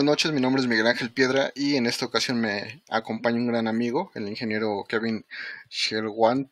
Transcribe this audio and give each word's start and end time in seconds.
Buenas 0.00 0.12
noches. 0.12 0.32
Mi 0.32 0.40
nombre 0.40 0.62
es 0.62 0.66
Miguel 0.66 0.86
Ángel 0.86 1.10
Piedra 1.10 1.52
y 1.54 1.76
en 1.76 1.84
esta 1.84 2.06
ocasión 2.06 2.40
me 2.40 2.82
acompaña 2.88 3.36
un 3.36 3.48
gran 3.48 3.68
amigo, 3.68 4.10
el 4.14 4.30
ingeniero 4.30 4.82
Kevin 4.88 5.26
Sherwan. 5.68 6.50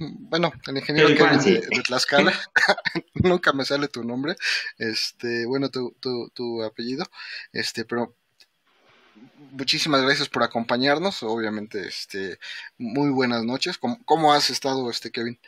bueno, 0.00 0.52
el 0.68 0.76
ingeniero 0.76 1.08
Kevin 1.08 1.40
de, 1.40 1.82
Tlaxcala, 1.82 2.32
nunca 3.14 3.52
me 3.52 3.64
sale 3.64 3.88
tu 3.88 4.04
nombre, 4.04 4.36
este, 4.78 5.44
bueno, 5.46 5.70
tu, 5.70 5.96
tu, 5.98 6.30
tu 6.32 6.62
apellido, 6.62 7.04
este, 7.52 7.84
pero 7.84 8.14
muchísimas 9.50 10.02
gracias 10.02 10.28
por 10.28 10.44
acompañarnos, 10.44 11.24
obviamente, 11.24 11.84
este, 11.84 12.38
muy 12.78 13.10
buenas 13.10 13.42
noches. 13.42 13.76
¿Cómo, 13.76 13.98
cómo 14.04 14.32
has 14.32 14.50
estado, 14.50 14.88
este, 14.88 15.10
Kevin? 15.10 15.40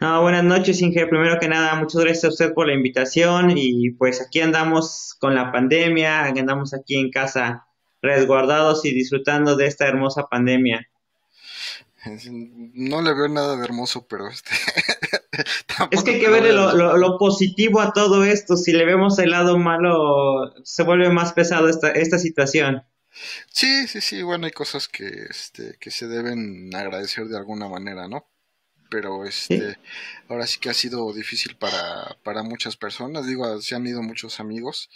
No, 0.00 0.22
buenas 0.22 0.44
noches, 0.44 0.80
Inge. 0.80 1.06
Primero 1.08 1.38
que 1.38 1.46
nada, 1.46 1.74
muchas 1.74 2.00
gracias 2.00 2.24
a 2.24 2.28
usted 2.28 2.54
por 2.54 2.66
la 2.66 2.72
invitación 2.72 3.52
y 3.54 3.90
pues 3.90 4.22
aquí 4.22 4.40
andamos 4.40 5.14
con 5.20 5.34
la 5.34 5.52
pandemia, 5.52 6.24
andamos 6.24 6.72
aquí 6.72 6.96
en 6.96 7.10
casa 7.10 7.66
resguardados 8.00 8.82
y 8.86 8.94
disfrutando 8.94 9.56
de 9.56 9.66
esta 9.66 9.86
hermosa 9.86 10.26
pandemia. 10.30 10.88
No 12.32 13.02
le 13.02 13.12
veo 13.12 13.28
nada 13.28 13.58
de 13.58 13.62
hermoso, 13.62 14.06
pero 14.08 14.28
este... 14.28 14.52
es 15.90 16.02
que 16.02 16.12
hay 16.12 16.20
que 16.20 16.30
ver 16.30 16.54
lo, 16.54 17.18
positivo 17.18 17.82
a 17.82 17.92
todo 17.92 18.24
esto. 18.24 18.56
Si 18.56 18.72
le 18.72 18.86
vemos 18.86 19.18
el 19.18 19.32
lado 19.32 19.58
malo, 19.58 20.54
se 20.64 20.82
vuelve 20.82 21.10
más 21.10 21.34
pesado 21.34 21.68
esta, 21.68 21.90
esta 21.90 22.18
situación. 22.18 22.82
Sí, 23.50 23.86
sí, 23.86 24.00
sí. 24.00 24.22
Bueno, 24.22 24.46
hay 24.46 24.52
cosas 24.52 24.88
que, 24.88 25.26
este, 25.28 25.76
que 25.78 25.90
se 25.90 26.08
deben 26.08 26.74
agradecer 26.74 27.26
de 27.26 27.36
alguna 27.36 27.68
manera, 27.68 28.08
¿no? 28.08 28.29
Pero 28.90 29.24
este 29.24 29.78
ahora 30.28 30.46
sí 30.46 30.60
que 30.60 30.70
ha 30.70 30.74
sido 30.74 31.12
difícil 31.12 31.56
para, 31.56 32.16
para 32.22 32.42
muchas 32.42 32.76
personas. 32.76 33.26
Digo 33.26 33.60
se 33.62 33.74
han 33.74 33.86
ido 33.86 34.02
muchos 34.02 34.40
amigos 34.40 34.90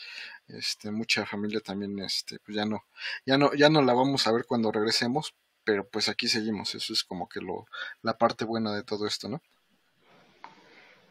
este 0.49 0.91
mucha 0.91 1.25
familia 1.25 1.61
también 1.61 1.99
este 2.01 2.39
pues 2.41 2.57
ya 2.57 2.67
no 2.67 2.85
ya 3.25 3.39
no 3.39 3.55
ya 3.55 3.71
no 3.71 3.81
la 3.81 3.95
vamos 3.95 4.27
a 4.27 4.33
ver 4.33 4.45
cuando 4.47 4.71
regresemos 4.71 5.35
pero 5.65 5.89
pues 5.89 6.09
aquí 6.09 6.29
seguimos. 6.29 6.75
Eso 6.75 6.93
es 6.93 7.05
como 7.05 7.29
que 7.29 7.41
lo 7.41 7.67
la 8.03 8.19
parte 8.19 8.45
buena 8.45 8.75
de 8.75 8.83
todo 8.83 9.07
esto 9.07 9.29
no 9.29 9.41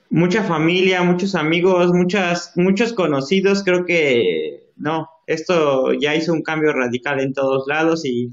mucha 0.09 0.43
familia 0.43 1.01
muchos 1.01 1.33
amigos 1.33 1.91
muchas 1.91 2.53
muchos 2.55 2.93
conocidos. 2.93 3.63
Creo 3.63 3.85
que 3.85 4.71
no 4.75 5.09
esto 5.25 5.93
ya 5.93 6.15
hizo 6.15 6.33
un 6.33 6.43
cambio 6.43 6.73
radical 6.73 7.19
en 7.19 7.33
todos 7.33 7.67
lados 7.67 8.05
y 8.05 8.31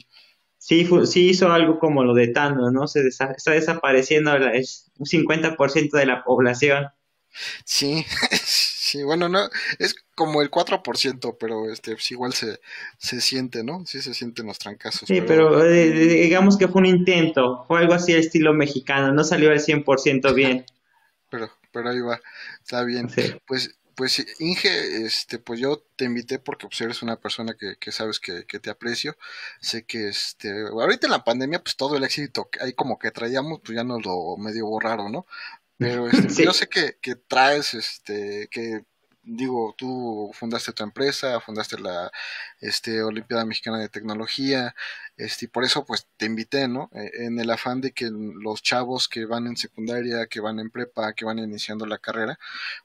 sí, 0.61 0.86
sí 1.06 1.30
hizo 1.30 1.50
algo 1.50 1.78
como 1.78 2.05
lo 2.05 2.14
de 2.14 2.28
Tano, 2.28 2.70
¿no? 2.70 2.86
Se 2.86 3.00
está 3.08 3.34
desapareciendo 3.47 4.33
un 4.34 5.06
50% 5.06 5.91
de 5.92 6.06
la 6.06 6.22
población. 6.22 6.86
Sí, 7.64 8.05
sí, 8.42 9.03
bueno, 9.03 9.28
no, 9.28 9.48
es 9.78 9.94
como 10.14 10.42
el 10.42 10.50
4%, 10.50 11.36
pero 11.38 11.70
este, 11.72 11.92
pues 11.92 12.11
igual 12.11 12.34
se, 12.34 12.61
se 12.98 13.20
siente, 13.20 13.64
¿no? 13.64 13.86
Sí 13.86 14.03
se 14.03 14.12
sienten 14.14 14.47
los 14.47 14.58
trancazos. 14.58 15.08
Sí, 15.08 15.22
pero, 15.22 15.64
eh, 15.64 15.91
digamos 15.91 16.58
que 16.58 16.69
fue 16.69 16.83
un 16.83 16.86
intento, 16.86 17.64
fue 17.66 17.81
algo 17.81 17.94
así 17.94 18.12
de 18.12 18.19
estilo 18.19 18.53
mexicano, 18.53 19.12
no 19.12 19.25
salió 19.25 19.50
al 19.50 19.61
100% 19.61 20.34
bien. 20.34 20.66
pero, 21.31 21.50
pero 21.72 21.91
ahí 21.91 22.00
va, 22.00 22.20
está 22.62 22.84
bien. 22.84 23.08
Pues 23.47 23.80
pues 24.01 24.25
Inge, 24.39 25.05
este, 25.05 25.39
pues 25.39 25.61
yo 25.61 25.84
te 25.95 26.06
invité 26.06 26.39
porque 26.39 26.67
pues, 26.67 26.81
eres 26.81 27.03
una 27.03 27.20
persona 27.20 27.53
que, 27.53 27.77
que 27.79 27.93
sabes 27.93 28.19
que, 28.19 28.47
que, 28.47 28.59
te 28.59 28.70
aprecio. 28.70 29.15
Sé 29.61 29.84
que 29.84 30.09
este, 30.09 30.62
ahorita 30.69 31.06
en 31.06 31.11
la 31.11 31.23
pandemia, 31.23 31.62
pues 31.62 31.77
todo 31.77 31.99
el 31.99 32.05
éxito 32.05 32.49
que 32.49 32.62
ahí 32.62 32.72
como 32.72 32.99
que 32.99 33.11
traíamos, 33.11 33.61
pues 33.62 33.77
ya 33.77 33.84
nos 33.84 34.03
lo 34.03 34.38
medio 34.38 34.65
borraron, 34.65 35.12
¿no? 35.12 35.27
Pero 35.77 36.09
este, 36.09 36.16
yo 36.47 36.55
sé 36.55 36.66
que, 36.66 36.97
que 37.03 37.15
traes, 37.15 37.75
este, 37.75 38.49
que 38.50 38.87
digo, 39.22 39.75
tú 39.77 40.31
fundaste 40.32 40.72
tu 40.72 40.82
empresa, 40.82 41.38
fundaste 41.41 41.78
la 41.78 42.11
este, 42.61 43.03
Olimpiada 43.03 43.44
Mexicana 43.44 43.81
de 43.81 43.91
Tecnología, 43.91 44.75
este, 45.19 45.44
y 45.44 45.49
por 45.49 45.65
eso 45.65 45.84
pues 45.84 46.09
te 46.17 46.25
invité, 46.25 46.69
¿no? 46.69 46.88
E, 46.94 47.27
en 47.27 47.38
el 47.38 47.50
afán 47.50 47.82
de 47.82 47.93
que 47.93 48.09
los 48.11 48.62
chavos 48.62 49.09
que 49.09 49.27
van 49.27 49.47
en 49.47 49.59
secundaria, 49.59 50.27
que 50.27 50.41
van 50.41 50.59
en 50.59 50.71
prepa, 50.71 51.12
que 51.12 51.27
van 51.27 51.38
iniciando 51.38 51.84
la 51.84 51.99
carrera, 51.99 52.38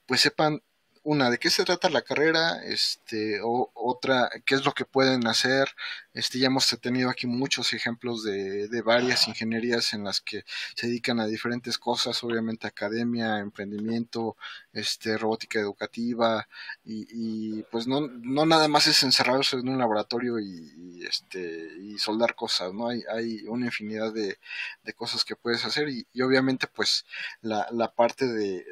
pues 0.05 0.19
sepan 0.19 0.61
una, 1.05 1.29
de 1.29 1.37
qué 1.37 1.51
se 1.51 1.63
trata 1.63 1.89
la 1.89 2.01
carrera, 2.01 2.63
este, 2.63 3.39
o 3.41 3.71
otra, 3.75 4.29
qué 4.43 4.55
es 4.55 4.65
lo 4.65 4.73
que 4.73 4.85
pueden 4.85 5.27
hacer. 5.27 5.69
Este, 6.13 6.39
ya 6.39 6.47
hemos 6.47 6.67
tenido 6.81 7.11
aquí 7.11 7.27
muchos 7.27 7.73
ejemplos 7.73 8.23
de, 8.23 8.67
de 8.67 8.81
varias 8.81 9.27
ingenierías 9.27 9.93
en 9.93 10.03
las 10.03 10.19
que 10.19 10.43
se 10.75 10.87
dedican 10.87 11.19
a 11.19 11.27
diferentes 11.27 11.77
cosas, 11.77 12.23
obviamente 12.23 12.65
academia, 12.65 13.37
emprendimiento, 13.37 14.35
este, 14.73 15.17
robótica 15.17 15.59
educativa, 15.59 16.47
y, 16.83 17.61
pues 17.63 17.85
no, 17.87 18.01
no 18.01 18.45
nada 18.47 18.67
más 18.67 18.87
es 18.87 19.03
encerrarse 19.03 19.57
en 19.57 19.69
un 19.69 19.77
laboratorio 19.77 20.39
y, 20.39 21.05
este, 21.07 21.69
y 21.81 21.99
soldar 21.99 22.33
cosas, 22.33 22.73
¿no? 22.73 22.89
Hay, 22.89 23.03
hay 23.13 23.47
una 23.47 23.67
infinidad 23.67 24.11
de, 24.11 24.39
de 24.83 24.93
cosas 24.93 25.23
que 25.23 25.35
puedes 25.35 25.63
hacer, 25.65 25.87
y, 25.89 26.07
y 26.13 26.21
obviamente 26.23 26.65
pues 26.67 27.05
la, 27.41 27.67
la 27.71 27.93
parte 27.93 28.27
de, 28.27 28.65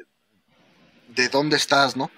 de 1.14 1.28
dónde 1.28 1.56
estás, 1.56 1.96
¿no? 1.96 2.10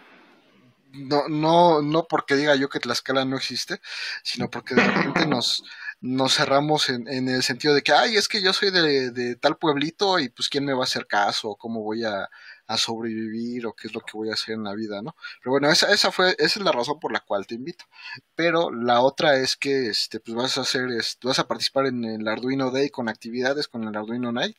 No, 0.97 1.29
no, 1.29 1.83
no 1.83 2.07
porque 2.09 2.37
diga 2.37 2.55
yo 2.57 2.69
que 2.69 2.81
Tlaxcala 2.81 3.25
no 3.25 3.37
existe, 3.37 3.81
sino 4.23 4.51
porque 4.51 4.75
de 4.75 4.85
repente 4.85 5.27
nos, 5.27 5.65
nos 6.01 6.35
cerramos 6.35 6.89
en, 6.89 7.09
en 7.09 7.29
el 7.29 7.43
sentido 7.43 7.75
de 7.75 7.83
que, 7.83 7.93
ay, 7.93 8.17
es 8.17 8.29
que 8.29 8.43
yo 8.43 8.53
soy 8.53 8.71
de, 8.71 9.11
de, 9.11 9.37
tal 9.37 9.57
pueblito 9.57 10.19
y 10.19 10.29
pues 10.29 10.49
quién 10.49 10.65
me 10.65 10.75
va 10.75 10.81
a 10.81 10.85
hacer 10.85 11.07
caso, 11.07 11.51
o 11.51 11.57
cómo 11.57 11.83
voy 11.83 12.05
a, 12.05 12.29
a, 12.67 12.77
sobrevivir, 12.77 13.67
o 13.67 13.75
qué 13.75 13.89
es 13.89 13.95
lo 13.95 14.01
que 14.01 14.13
voy 14.15 14.31
a 14.31 14.35
hacer 14.35 14.55
en 14.55 14.65
la 14.65 14.75
vida, 14.75 15.03
¿no? 15.03 15.17
Pero 15.41 15.53
bueno, 15.53 15.71
esa, 15.71 15.93
esa 15.93 16.13
fue, 16.13 16.35
esa 16.39 16.59
es 16.61 16.65
la 16.65 16.73
razón 16.73 17.01
por 17.01 17.13
la 17.13 17.21
cual 17.21 17.47
te 17.47 17.55
invito. 17.55 17.87
Pero 18.35 18.71
la 18.71 19.01
otra 19.01 19.37
es 19.37 19.57
que, 19.57 19.89
este, 19.89 20.21
pues 20.21 20.37
vas 20.37 20.59
a 20.59 20.63
hacer, 20.63 20.89
este, 20.91 21.27
vas 21.27 21.39
a 21.39 21.49
participar 21.49 21.87
en 21.87 22.05
el 22.05 22.29
Arduino 22.29 22.71
Day 22.71 22.91
con 22.91 23.09
actividades 23.09 23.69
con 23.69 23.85
el 23.85 23.97
Arduino 23.97 24.33
Night. 24.33 24.57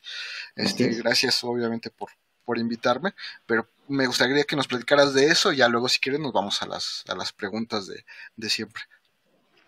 Este, 0.55 0.89
gracias 0.95 1.43
obviamente 1.43 1.91
por, 1.91 2.09
por 2.45 2.57
invitarme, 2.57 3.13
pero 3.45 3.69
me 3.87 4.07
gustaría 4.07 4.43
que 4.43 4.55
nos 4.55 4.67
platicaras 4.67 5.13
de 5.13 5.27
eso 5.27 5.51
y 5.51 5.57
ya 5.57 5.67
luego 5.67 5.87
si 5.87 5.99
quieres 5.99 6.21
nos 6.21 6.33
vamos 6.33 6.61
a 6.61 6.67
las, 6.67 7.03
a 7.07 7.15
las 7.15 7.33
preguntas 7.33 7.87
de, 7.87 8.03
de 8.35 8.49
siempre. 8.49 8.83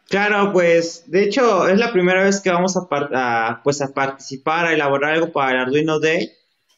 Claro, 0.09 0.51
pues 0.51 1.03
de 1.05 1.23
hecho 1.23 1.67
es 1.67 1.77
la 1.77 1.93
primera 1.93 2.23
vez 2.23 2.41
que 2.41 2.49
vamos 2.49 2.75
a, 2.75 3.61
pues, 3.63 3.81
a 3.81 3.93
participar, 3.93 4.65
a 4.65 4.73
elaborar 4.73 5.13
algo 5.13 5.31
para 5.31 5.51
el 5.51 5.57
Arduino 5.67 5.99
Day. 5.99 6.31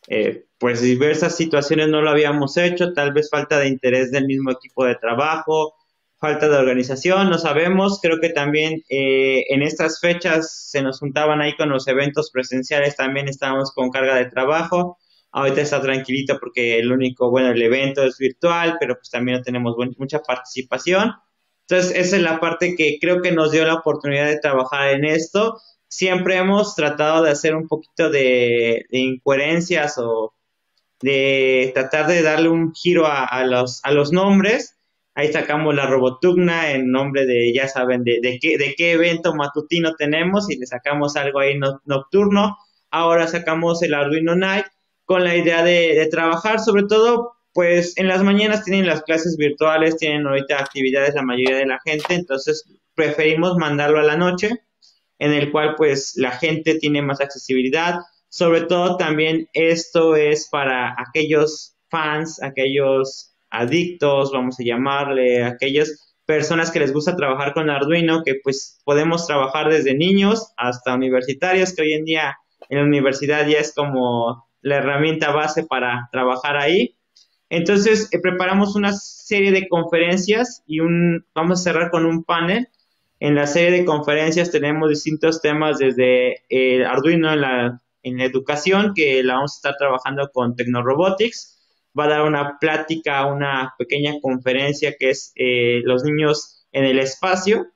Eh, 0.08 0.46
pues 0.58 0.82
diversas 0.82 1.38
situaciones 1.38 1.88
no 1.88 2.02
lo 2.02 2.10
habíamos 2.10 2.58
hecho, 2.58 2.94
tal 2.94 3.14
vez 3.14 3.30
falta 3.30 3.58
de 3.58 3.68
interés 3.68 4.12
del 4.12 4.26
mismo 4.26 4.52
equipo 4.52 4.84
de 4.86 4.96
trabajo, 4.96 5.76
falta 6.20 6.50
de 6.50 6.58
organización, 6.58 7.30
no 7.30 7.38
sabemos. 7.38 8.00
Creo 8.02 8.20
que 8.20 8.30
también 8.30 8.84
eh, 8.90 9.46
en 9.48 9.62
estas 9.62 10.02
fechas 10.02 10.70
se 10.70 10.82
nos 10.82 11.00
juntaban 11.00 11.42
ahí 11.42 11.56
con 11.56 11.70
los 11.70 11.88
eventos 11.88 12.32
presenciales, 12.32 12.98
también 12.98 13.30
estábamos 13.30 13.72
con 13.72 13.90
carga 13.92 14.16
de 14.16 14.26
trabajo. 14.26 15.00
Ahorita 15.34 15.62
está 15.62 15.82
tranquilito 15.82 16.38
porque 16.40 16.78
el 16.80 16.92
único, 16.92 17.30
bueno, 17.30 17.52
el 17.52 17.62
evento 17.62 18.04
es 18.04 18.18
virtual, 18.18 18.78
pero 18.80 18.96
pues 18.96 19.10
también 19.10 19.38
no 19.38 19.44
tenemos 19.44 19.76
mucha 19.98 20.20
participación. 20.20 21.14
Entonces, 21.68 21.96
esa 21.96 22.18
es 22.18 22.22
la 22.22 22.40
parte 22.40 22.76
que 22.76 22.98
creo 23.00 23.22
que 23.22 23.32
nos 23.32 23.52
dio 23.52 23.66
la 23.66 23.76
oportunidad 23.76 24.28
de 24.28 24.40
trabajar 24.40 24.90
en 24.90 25.06
esto. 25.06 25.58
Siempre 25.88 26.38
hemos 26.38 26.76
tratado 26.76 27.24
de 27.24 27.32
hacer 27.32 27.56
un 27.56 27.68
poquito 27.68 28.10
de, 28.10 28.86
incoherencias 28.90 29.98
o 29.98 30.34
de 31.02 31.72
tratar 31.74 32.08
de 32.08 32.22
darle 32.24 32.50
un 32.50 32.74
giro 32.74 33.06
a, 33.08 33.44
los, 33.46 33.80
a 33.84 33.92
los 33.92 34.12
nombres. 34.12 34.78
Ahí 35.16 35.32
sacamos 35.32 35.74
la 35.76 35.88
Robotugna 35.88 36.72
en 36.72 36.92
nombre 36.92 37.26
de, 37.26 37.54
ya 37.54 37.68
saben, 37.70 38.04
de, 38.04 38.20
de, 38.22 38.38
qué, 38.40 38.58
de 38.58 38.76
qué 38.76 38.94
evento 38.94 39.34
matutino 39.34 39.96
tenemos 39.96 40.50
y 40.50 40.58
le 40.58 40.66
sacamos 40.66 41.16
algo 41.16 41.40
ahí 41.40 41.58
nocturno. 41.86 42.58
Ahora 42.92 43.28
sacamos 43.28 43.82
el 43.84 43.94
Arduino 43.94 44.36
Night 44.36 44.66
con 45.12 45.26
la 45.26 45.36
idea 45.36 45.62
de, 45.62 46.08
trabajar, 46.10 46.62
sobre 46.62 46.84
todo, 46.84 47.34
pues 47.52 47.98
en 47.98 48.08
las 48.08 48.24
mañanas 48.24 48.64
tienen 48.64 48.88
las 48.88 49.04
clases 49.04 49.36
virtuales, 49.36 49.98
tienen 49.98 50.26
ahorita 50.26 50.58
actividades 50.58 51.16
la 51.16 51.22
mayoría 51.22 51.58
de 51.58 51.66
la 51.66 51.82
gente, 51.84 52.14
entonces 52.14 52.64
preferimos 52.96 53.58
mandarlo 53.58 54.00
a 54.00 54.04
la 54.04 54.16
noche, 54.16 54.62
en 55.20 55.34
el 55.34 55.52
cual 55.52 55.76
pues 55.76 56.14
la 56.16 56.32
gente 56.32 56.76
tiene 56.76 57.02
más 57.02 57.20
accesibilidad. 57.20 58.00
Sobre 58.30 58.62
todo 58.62 58.96
también 58.96 59.50
esto 59.52 60.16
es 60.16 60.48
para 60.50 60.96
aquellos 60.98 61.76
fans, 61.90 62.42
aquellos 62.42 63.34
adictos, 63.50 64.32
vamos 64.32 64.62
a 64.62 64.64
llamarle, 64.64 65.44
aquellas 65.44 66.16
personas 66.26 66.72
que 66.72 66.80
les 66.80 66.94
gusta 66.94 67.18
trabajar 67.18 67.54
con 67.54 67.70
Arduino, 67.70 68.24
que 68.24 68.36
pues 68.42 68.80
podemos 68.86 69.28
trabajar 69.28 69.70
desde 69.70 69.94
niños 69.94 70.54
hasta 70.56 70.96
universitarios, 70.96 71.76
que 71.76 71.82
hoy 71.82 71.94
en 71.96 72.06
día 72.06 72.38
en 72.70 72.78
la 72.78 72.86
universidad 72.86 73.46
ya 73.46 73.58
es 73.58 73.74
como 73.76 74.50
la 74.62 74.78
herramienta 74.78 75.32
base 75.32 75.64
para 75.64 76.10
trabajar 76.12 76.58
ahí. 76.58 76.96
Entonces, 77.50 78.10
eh, 78.12 78.20
preparamos 78.22 78.76
una 78.76 78.94
serie 78.94 79.52
de 79.52 79.68
conferencias 79.68 80.64
y 80.66 80.80
un, 80.80 81.26
vamos 81.34 81.60
a 81.60 81.64
cerrar 81.64 81.92
con 81.92 82.06
un 82.06 82.24
panel. 82.24 82.70
En 83.20 83.36
la 83.36 83.46
serie 83.46 83.72
de 83.72 83.86
conferencias 83.86 84.52
tenemos 84.52 84.90
distintos 84.90 85.42
temas 85.42 85.78
desde 85.78 86.44
el 86.50 86.86
Arduino 86.86 87.32
en 87.32 87.42
la, 87.42 87.82
en 88.04 88.20
educación, 88.20 88.94
que 88.96 89.24
la 89.24 89.36
vamos 89.36 89.54
a 89.54 89.58
estar 89.58 89.76
trabajando 89.78 90.30
con 90.32 90.56
Tecnorobotics, 90.56 91.60
va 91.98 92.06
a 92.06 92.10
dar 92.10 92.22
una 92.24 92.58
plática, 92.60 93.26
una 93.26 93.74
pequeña 93.78 94.14
conferencia 94.22 94.96
que 94.98 95.10
es 95.12 95.34
eh, 95.36 95.82
los 95.84 96.04
niños 96.04 96.66
en 96.72 96.86
el 96.86 97.00
espacio, 97.00 97.68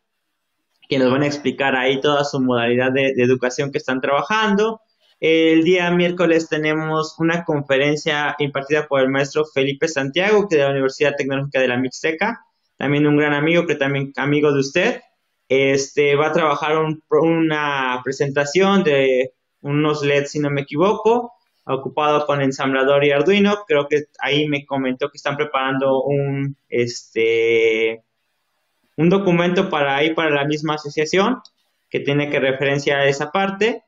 que 0.87 0.99
nos 0.99 1.11
van 1.11 1.23
a 1.23 1.27
explicar 1.27 1.75
ahí 1.75 1.99
toda 1.99 2.23
su 2.23 2.39
modalidad 2.39 2.91
de, 2.91 3.13
educación 3.17 3.71
que 3.71 3.77
están 3.77 4.01
trabajando. 4.01 4.81
El 5.27 5.63
día 5.63 5.89
miércoles 5.89 6.47
tenemos 6.49 7.15
una 7.17 7.45
conferencia 7.45 8.35
impartida 8.37 8.87
por 8.87 9.01
el 9.01 9.09
maestro 9.09 9.43
Felipe 9.43 9.87
Santiago, 9.87 10.47
que 10.47 10.57
de 10.57 10.61
la 10.61 10.69
Universidad 10.69 11.15
Tecnológica 11.17 11.59
de 11.59 11.67
la 11.67 11.77
Mixteca, 11.77 12.45
también 12.77 13.07
un 13.07 13.17
gran 13.17 13.33
amigo, 13.33 13.65
que 13.65 13.73
también 13.73 14.13
amigo 14.17 14.53
de 14.53 14.59
usted. 14.59 15.01
Este 15.49 16.15
va 16.15 16.27
a 16.27 16.31
trabajar 16.31 16.77
una 17.09 18.01
presentación 18.03 18.83
de 18.83 19.33
unos 19.61 20.03
LEDs, 20.03 20.29
si 20.29 20.37
no 20.37 20.51
me 20.51 20.61
equivoco, 20.61 21.33
ocupado 21.65 22.27
con 22.27 22.43
ensamblador 22.43 23.03
y 23.03 23.09
Arduino. 23.09 23.63
Creo 23.67 23.87
que 23.87 24.03
ahí 24.19 24.47
me 24.47 24.63
comentó 24.63 25.09
que 25.09 25.17
están 25.17 25.37
preparando 25.37 26.03
un, 26.03 26.55
este, 26.69 28.03
un 28.95 29.09
documento 29.09 29.71
para 29.71 29.95
ahí 29.95 30.13
para 30.13 30.29
la 30.29 30.45
misma 30.45 30.75
asociación 30.75 31.41
que 31.89 32.01
tiene 32.01 32.29
que 32.29 32.39
referencia 32.39 32.97
a 32.97 33.05
esa 33.07 33.31
parte. 33.31 33.81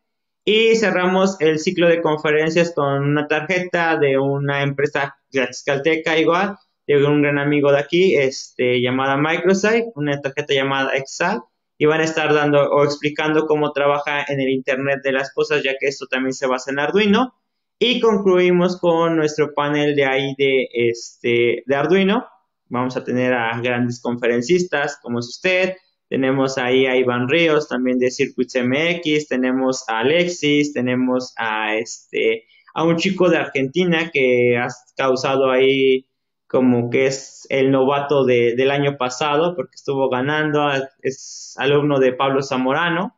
Y 0.50 0.78
cerramos 0.78 1.36
el 1.42 1.60
ciclo 1.60 1.90
de 1.90 2.02
conferencias 2.02 2.72
con 2.74 3.04
una 3.04 3.28
tarjeta 3.28 3.98
de 3.98 4.18
una 4.18 4.64
empresa 4.64 5.18
calteca 5.66 6.18
igual, 6.18 6.56
de 6.88 7.06
un 7.06 7.22
gran 7.22 7.38
amigo 7.38 7.70
de 7.70 7.80
aquí, 7.80 8.16
este, 8.16 8.80
llamada 8.80 9.18
Microsoft, 9.18 9.92
una 9.96 10.22
tarjeta 10.22 10.54
llamada 10.54 10.96
Excel, 10.96 11.42
y 11.78 11.86
van 11.86 12.00
a 12.00 12.06
estar 12.06 12.34
dando 12.34 12.62
o 12.62 12.86
explicando 12.86 13.46
cómo 13.46 13.74
trabaja 13.74 14.24
en 14.26 14.40
el 14.40 14.48
Internet 14.48 15.02
de 15.04 15.12
las 15.12 15.34
cosas, 15.34 15.64
ya 15.64 15.74
que 15.78 15.88
esto 15.88 16.08
también 16.08 16.32
se 16.32 16.48
basa 16.48 16.72
en 16.72 16.80
Arduino. 16.80 17.36
Y 17.78 18.00
concluimos 18.00 18.80
con 18.80 19.18
nuestro 19.18 19.54
panel 19.54 19.98
de 19.98 20.06
ahí 20.06 20.34
de, 20.38 20.70
este, 20.72 21.64
de 21.66 21.76
Arduino. 21.76 22.26
Vamos 22.70 22.96
a 22.96 23.04
tener 23.04 23.34
a 23.34 23.60
grandes 23.60 24.00
conferencistas 24.00 24.98
como 25.02 25.20
es 25.20 25.28
usted. 25.28 25.76
Tenemos 26.10 26.58
ahí 26.58 26.86
a 26.86 26.96
Iván 26.96 27.28
Ríos, 27.28 27.68
también 27.68 28.00
de 28.00 28.12
Circuits 28.12 28.56
MX. 28.56 29.28
Tenemos 29.28 29.84
a 29.90 30.00
Alexis, 30.00 30.74
tenemos 30.74 31.34
a, 31.38 31.76
este, 31.76 32.46
a 32.74 32.84
un 32.84 32.96
chico 32.96 33.30
de 33.30 33.38
Argentina 33.38 34.10
que 34.12 34.58
ha 34.58 34.68
causado 34.96 35.52
ahí 35.52 36.08
como 36.48 36.90
que 36.90 37.08
es 37.08 37.46
el 37.50 37.72
novato 37.72 38.24
de, 38.24 38.56
del 38.56 38.72
año 38.72 38.96
pasado 38.98 39.54
porque 39.56 39.76
estuvo 39.76 40.10
ganando, 40.10 40.70
es 41.02 41.56
alumno 41.58 42.00
de 42.00 42.14
Pablo 42.14 42.42
Zamorano. 42.42 43.18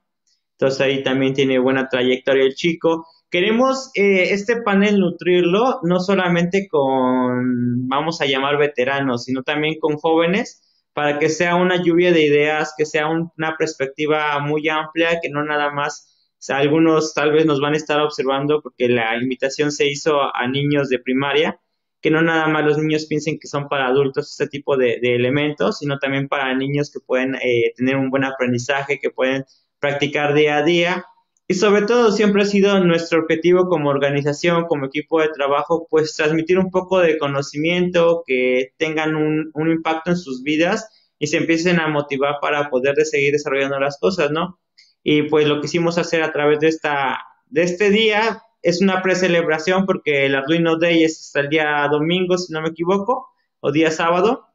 Entonces 0.54 0.82
ahí 0.82 1.04
también 1.04 1.34
tiene 1.34 1.60
buena 1.60 1.88
trayectoria 1.90 2.44
el 2.44 2.56
chico. 2.56 3.06
Queremos 3.30 3.92
eh, 3.94 4.34
este 4.34 4.62
panel 4.64 5.00
nutrirlo 5.00 5.80
no 5.84 6.00
solamente 6.00 6.68
con, 6.68 7.88
vamos 7.88 8.20
a 8.22 8.26
llamar 8.26 8.58
veteranos, 8.58 9.26
sino 9.26 9.44
también 9.44 9.76
con 9.80 9.98
jóvenes 9.98 10.64
para 10.94 11.20
que 11.20 11.30
sea 11.30 11.56
una 11.56 11.82
lluvia 11.82 12.12
de 12.12 12.26
ideas, 12.26 12.74
que 12.78 12.86
sea 12.86 13.08
una 13.08 13.56
perspectiva 13.58 14.40
muy 14.40 14.68
amplia, 14.70 15.20
que 15.22 15.30
no 15.30 15.44
nada 15.44 15.72
más, 15.72 16.36
algunos 16.50 17.14
tal 17.14 17.32
vez 17.32 17.46
nos 17.46 17.60
van 17.60 17.74
a 17.74 17.78
estar 17.78 18.00
observando 18.02 18.62
porque 18.62 18.88
la 18.90 19.18
invitación 19.18 19.72
se 19.72 19.88
hizo 19.88 20.22
a, 20.22 20.48
niños 20.48 20.90
de 20.90 21.00
primaria, 21.00 21.60
que 22.02 22.12
no 22.12 22.22
nada 22.22 22.48
más 22.48 22.66
los 22.66 22.78
niños 22.78 23.06
piensen 23.08 23.40
que 23.40 23.48
son 23.48 23.68
para 23.68 23.88
adultos 23.88 24.32
este 24.32 24.48
tipo 24.48 24.78
de, 24.78 25.00
elementos, 25.02 25.80
sino 25.80 26.00
también 26.00 26.28
para 26.28 26.54
niños 26.56 26.92
que 26.92 27.00
pueden 27.00 27.36
eh, 27.36 27.74
tener 27.76 27.98
un 27.98 28.10
buen 28.10 28.24
aprendizaje, 28.24 29.00
que 29.00 29.10
pueden 29.10 29.46
practicar 29.80 30.34
día 30.34 30.58
a 30.58 30.64
día 30.64 31.06
y 31.52 31.56
sobre 31.56 31.82
todo 31.82 32.12
siempre 32.12 32.44
ha 32.44 32.46
sido 32.46 32.80
nuestro 32.86 33.22
objetivo 33.22 33.68
como 33.70 33.90
organización, 33.90 34.66
como 34.68 34.86
equipo 34.86 35.20
de 35.20 35.30
trabajo, 35.30 35.88
pues 35.90 36.16
transmitir 36.16 36.60
un 36.60 36.70
poco 36.70 37.00
de 37.00 37.18
conocimiento, 37.18 38.22
que 38.24 38.74
tengan 38.78 39.16
un, 39.16 39.50
un 39.56 39.72
impacto 39.72 40.12
en 40.12 40.18
sus 40.18 40.44
vidas 40.44 40.88
y 41.18 41.26
se 41.26 41.38
empiecen 41.38 41.80
a 41.80 41.88
motivar 41.88 42.36
para 42.40 42.70
poder 42.70 42.94
de 42.94 43.04
seguir 43.04 43.32
desarrollando 43.32 43.80
las 43.80 43.98
cosas, 43.98 44.30
¿no? 44.30 44.60
Y 45.02 45.24
pues 45.24 45.48
lo 45.48 45.60
que 45.60 45.66
hicimos 45.66 45.98
hacer 45.98 46.22
a 46.22 46.32
través 46.32 46.60
de, 46.60 46.68
esta, 46.68 47.18
de 47.48 47.64
este 47.64 47.90
día 47.90 48.44
es 48.62 48.84
una 48.84 49.02
precelebración 49.02 49.88
porque 49.88 50.28
el 50.28 50.36
Arduino 50.36 50.78
Day 50.78 51.04
es 51.04 51.20
hasta 51.20 51.40
el 51.40 51.50
día 51.50 51.88
domingo, 51.90 52.38
si 52.38 52.54
no 52.54 52.62
me 52.62 52.70
equivoco, 52.70 53.28
o 53.60 53.72
día 53.72 53.90
sábado. 53.90 54.46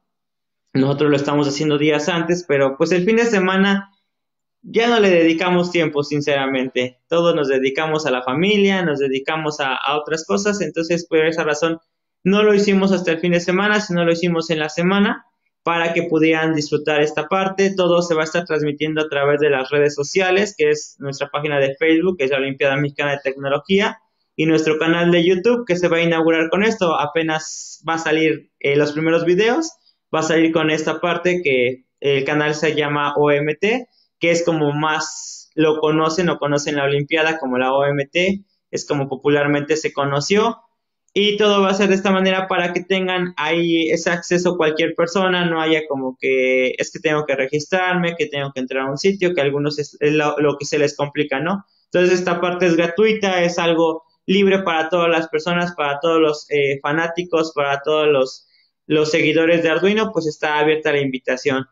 Nosotros 0.71 1.09
lo 1.09 1.17
estamos 1.17 1.45
haciendo 1.45 1.77
días 1.77 2.07
antes, 2.07 2.45
pero 2.47 2.77
pues 2.77 2.93
el 2.93 3.03
fin 3.03 3.17
de 3.17 3.25
semana 3.25 3.91
ya 4.67 4.87
no 4.87 4.99
le 4.99 5.09
dedicamos 5.09 5.71
tiempo, 5.71 6.03
sinceramente. 6.03 6.99
Todos 7.07 7.35
nos 7.35 7.47
dedicamos 7.47 8.05
a 8.07 8.11
la 8.11 8.23
familia, 8.23 8.83
nos 8.83 8.99
dedicamos 8.99 9.59
a, 9.59 9.77
otras 9.95 10.25
cosas, 10.25 10.59
entonces 10.61 11.05
por 11.07 11.19
esa 11.19 11.43
razón 11.43 11.79
no 12.23 12.41
lo 12.41 12.55
hicimos 12.55 12.91
hasta 12.91 13.11
el 13.11 13.19
fin 13.19 13.33
de 13.33 13.39
semana, 13.39 13.79
sino 13.79 14.03
lo 14.03 14.11
hicimos 14.11 14.49
en 14.49 14.59
la 14.59 14.69
semana 14.69 15.25
para 15.61 15.93
que 15.93 16.03
pudieran 16.03 16.55
disfrutar 16.55 17.01
esta 17.01 17.27
parte. 17.27 17.75
Todo 17.75 18.01
se 18.01 18.15
va 18.15 18.21
a 18.21 18.25
estar 18.25 18.45
transmitiendo 18.45 19.01
a 19.01 19.07
través 19.07 19.39
de 19.39 19.51
las 19.51 19.69
redes 19.69 19.93
sociales, 19.93 20.55
que 20.57 20.71
es 20.71 20.95
nuestra 20.97 21.29
página 21.29 21.59
de 21.59 21.75
Facebook, 21.75 22.17
que 22.17 22.25
es 22.25 22.31
la 22.31 22.37
Olimpiada 22.37 22.75
Mexicana 22.75 23.11
de 23.11 23.19
Tecnología, 23.23 23.99
y 24.35 24.47
nuestro 24.47 24.79
canal 24.79 25.11
de 25.11 25.23
YouTube, 25.23 25.65
que 25.67 25.75
se 25.75 25.87
va 25.87 25.97
a 25.97 26.01
inaugurar 26.01 26.49
con 26.49 26.63
esto. 26.63 26.99
Apenas 26.99 27.83
va 27.87 27.95
a 27.95 27.99
salir 27.99 28.51
eh, 28.59 28.75
los 28.75 28.93
primeros 28.93 29.25
videos, 29.25 29.71
va 30.13 30.19
a 30.19 30.23
salir 30.23 30.51
con 30.51 30.71
esta 30.71 30.99
parte 30.99 31.41
que 31.43 31.85
el 31.99 32.23
canal 32.23 32.55
se 32.55 32.73
llama 32.73 33.13
OMT 33.15 33.87
que 34.19 34.31
es 34.31 34.43
como 34.43 34.71
más 34.73 35.35
lo 35.55 35.79
conocen 35.79 36.29
o 36.29 36.37
conocen 36.37 36.75
la 36.75 36.83
Olimpiada 36.83 37.39
como 37.39 37.57
la 37.57 37.73
OMT, 37.73 38.45
es 38.71 38.85
como 38.85 39.07
popularmente 39.07 39.77
se 39.77 39.93
conoció. 39.93 40.57
Y 41.17 41.37
todo 41.37 41.61
va 41.61 41.69
a 41.69 41.73
ser 41.73 41.87
de 41.87 41.95
esta 41.95 42.11
manera 42.11 42.49
para 42.49 42.73
que 42.73 42.83
tengan 42.83 43.33
ahí 43.37 43.89
ese 43.89 44.09
acceso 44.11 44.57
cualquier 44.57 44.95
persona, 44.95 45.45
no 45.45 45.61
haya 45.61 45.87
como 45.87 46.17
que 46.19 46.75
es 46.77 46.91
que 46.91 46.99
tengo 46.99 47.25
que 47.25 47.37
registrarme, 47.37 48.17
que 48.17 48.25
tengo 48.25 48.51
que 48.53 48.59
entrar 48.59 48.85
a 48.85 48.91
un 48.91 48.97
sitio, 48.97 49.33
que 49.33 49.39
a 49.39 49.45
algunos 49.45 49.79
es, 49.79 49.97
lo, 50.01 50.57
que 50.59 50.65
se 50.65 50.77
les 50.77 50.93
complica, 50.97 51.39
¿no? 51.39 51.63
Entonces 51.85 52.19
esta 52.19 52.41
parte 52.41 52.65
es 52.65 52.75
gratuita, 52.75 53.43
es 53.43 53.57
algo 53.57 54.03
libre 54.25 54.63
para 54.63 54.89
todas 54.89 55.09
las 55.09 55.29
personas, 55.29 55.73
para 55.73 55.99
todos 56.01 56.19
los 56.19 56.51
eh, 56.51 56.79
fanáticos, 56.81 57.53
para 57.55 57.79
todos 57.81 58.09
los, 58.09 58.47
los 58.85 59.09
seguidores 59.09 59.63
de 59.63 59.69
Arduino, 59.69 60.11
pues 60.11 60.27
está 60.27 60.59
abierta 60.59 60.91
la 60.91 60.99
invitación. 60.99 61.65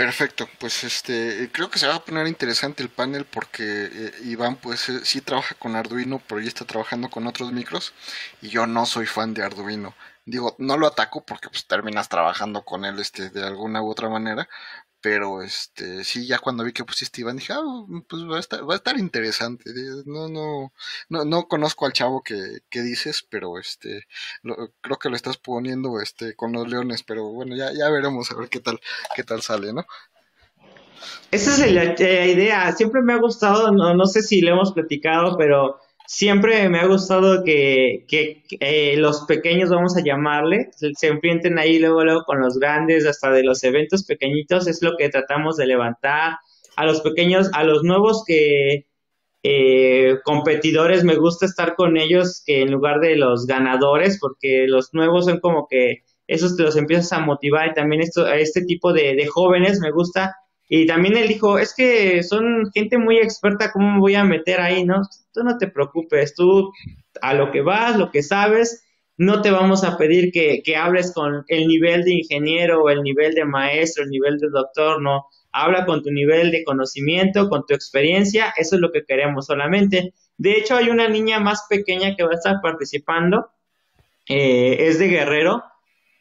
Perfecto, 0.00 0.48
pues 0.58 0.82
este 0.82 1.50
creo 1.52 1.68
que 1.70 1.78
se 1.78 1.86
va 1.86 1.96
a 1.96 2.04
poner 2.04 2.26
interesante 2.26 2.82
el 2.82 2.88
panel 2.88 3.26
porque 3.26 3.62
eh, 3.92 4.12
Iván 4.24 4.56
pues 4.56 4.88
eh, 4.88 5.00
sí 5.04 5.20
trabaja 5.20 5.54
con 5.56 5.76
Arduino, 5.76 6.22
pero 6.26 6.40
ya 6.40 6.48
está 6.48 6.64
trabajando 6.64 7.10
con 7.10 7.26
otros 7.26 7.52
micros 7.52 7.92
y 8.40 8.48
yo 8.48 8.66
no 8.66 8.86
soy 8.86 9.04
fan 9.04 9.34
de 9.34 9.42
Arduino. 9.44 9.94
Digo, 10.24 10.56
no 10.58 10.78
lo 10.78 10.86
ataco 10.86 11.22
porque 11.26 11.50
pues 11.50 11.66
terminas 11.66 12.08
trabajando 12.08 12.64
con 12.64 12.86
él 12.86 12.98
este 12.98 13.28
de 13.28 13.44
alguna 13.46 13.82
u 13.82 13.90
otra 13.90 14.08
manera, 14.08 14.48
pero 15.00 15.42
este 15.42 16.04
sí 16.04 16.26
ya 16.26 16.38
cuando 16.38 16.64
vi 16.64 16.72
que 16.72 16.84
pusiste 16.84 17.20
Iván 17.20 17.36
dije 17.36 17.52
ah, 17.52 17.84
pues 18.08 18.22
va 18.24 18.36
a 18.36 18.40
estar 18.40 18.68
va 18.68 18.74
a 18.74 18.76
estar 18.76 18.98
interesante 18.98 19.70
no 20.06 20.28
no 20.28 20.72
no, 21.08 21.24
no 21.24 21.48
conozco 21.48 21.86
al 21.86 21.92
chavo 21.92 22.22
que, 22.22 22.60
que 22.68 22.82
dices 22.82 23.26
pero 23.28 23.58
este 23.58 24.06
creo 24.80 24.98
que 24.98 25.08
lo 25.08 25.16
estás 25.16 25.36
poniendo 25.38 26.00
este 26.00 26.34
con 26.34 26.52
los 26.52 26.68
leones 26.68 27.02
pero 27.02 27.24
bueno 27.30 27.56
ya 27.56 27.72
ya 27.72 27.88
veremos 27.90 28.30
a 28.30 28.36
ver 28.36 28.48
qué 28.48 28.60
tal 28.60 28.80
qué 29.16 29.24
tal 29.24 29.42
sale 29.42 29.72
no 29.72 29.86
esa 31.30 31.64
es 31.64 31.72
la, 31.72 31.84
idea. 32.26 32.70
Siempre 32.72 33.00
me 33.00 33.14
ha 33.14 33.16
gustado 33.16 33.72
no, 33.72 33.94
no 33.94 34.04
sé 34.06 34.22
si 34.22 34.40
le 34.42 34.50
hemos 34.50 34.72
platicado 34.72 35.36
pero 35.38 35.80
siempre 36.10 36.68
me 36.68 36.80
ha 36.80 36.86
gustado 36.86 37.44
que, 37.44 38.04
eh, 38.58 38.96
los 38.96 39.26
pequeños, 39.26 39.70
vamos 39.70 39.96
a 39.96 40.02
llamarle, 40.02 40.70
se, 40.72 41.06
enfrenten 41.06 41.56
ahí 41.56 41.78
luego, 41.78 42.02
luego 42.04 42.24
con 42.24 42.40
los 42.40 42.58
grandes, 42.58 43.06
hasta 43.06 43.30
de 43.30 43.44
los 43.44 43.62
eventos 43.62 44.04
pequeñitos, 44.04 44.66
es 44.66 44.82
lo 44.82 44.96
que 44.96 45.08
tratamos 45.08 45.56
de 45.56 45.66
levantar. 45.66 46.38
A 46.74 46.84
los 46.84 47.00
pequeños, 47.02 47.48
a 47.52 47.62
los 47.62 47.84
nuevos 47.84 48.24
que 48.26 48.86
eh, 49.44 50.18
competidores, 50.24 51.04
me 51.04 51.14
gusta 51.14 51.46
estar 51.46 51.76
con 51.76 51.96
ellos 51.96 52.42
que 52.44 52.62
en 52.62 52.72
lugar 52.72 52.98
de 52.98 53.14
los 53.14 53.46
ganadores, 53.46 54.18
porque 54.20 54.66
los 54.66 54.92
nuevos 54.92 55.26
son 55.26 55.38
como 55.38 55.68
que 55.68 56.02
esos 56.26 56.56
te 56.56 56.64
los 56.64 56.76
empiezas 56.76 57.12
a 57.12 57.20
motivar 57.20 57.68
y 57.68 57.74
también 57.74 58.02
esto, 58.02 58.26
a 58.26 58.34
este 58.34 58.64
tipo 58.64 58.92
de, 58.92 59.14
de 59.14 59.26
jóvenes 59.28 59.78
me 59.78 59.92
gusta 59.92 60.34
y 60.72 60.86
también 60.86 61.16
él 61.16 61.26
dijo, 61.26 61.58
es 61.58 61.74
que 61.74 62.22
son 62.22 62.70
gente 62.72 62.96
muy 62.96 63.18
experta, 63.18 63.72
¿cómo 63.72 63.90
me 63.94 63.98
voy 63.98 64.14
a 64.14 64.22
meter 64.22 64.60
ahí? 64.60 64.84
No, 64.84 65.02
tú 65.34 65.42
no 65.42 65.58
te 65.58 65.66
preocupes, 65.66 66.32
tú 66.36 66.70
a 67.20 67.34
lo 67.34 67.50
que 67.50 67.60
vas, 67.60 67.98
lo 67.98 68.12
que 68.12 68.22
sabes, 68.22 68.84
no 69.16 69.42
te 69.42 69.50
vamos 69.50 69.82
a 69.82 69.98
pedir 69.98 70.30
que, 70.30 70.62
que 70.64 70.76
hables 70.76 71.12
con 71.12 71.44
el 71.48 71.66
nivel 71.66 72.04
de 72.04 72.12
ingeniero 72.12 72.88
el 72.88 73.02
nivel 73.02 73.34
de 73.34 73.44
maestro, 73.44 74.04
el 74.04 74.10
nivel 74.10 74.38
de 74.38 74.48
doctor, 74.48 75.02
no. 75.02 75.26
Habla 75.50 75.86
con 75.86 76.04
tu 76.04 76.12
nivel 76.12 76.52
de 76.52 76.62
conocimiento, 76.62 77.48
con 77.48 77.66
tu 77.66 77.74
experiencia, 77.74 78.54
eso 78.56 78.76
es 78.76 78.80
lo 78.80 78.92
que 78.92 79.04
queremos 79.04 79.46
solamente. 79.46 80.14
De 80.38 80.52
hecho, 80.52 80.76
hay 80.76 80.88
una 80.88 81.08
niña 81.08 81.40
más 81.40 81.66
pequeña 81.68 82.14
que 82.14 82.22
va 82.22 82.30
a 82.30 82.36
estar 82.36 82.60
participando, 82.62 83.48
eh, 84.28 84.86
es 84.86 85.00
de 85.00 85.08
Guerrero, 85.08 85.64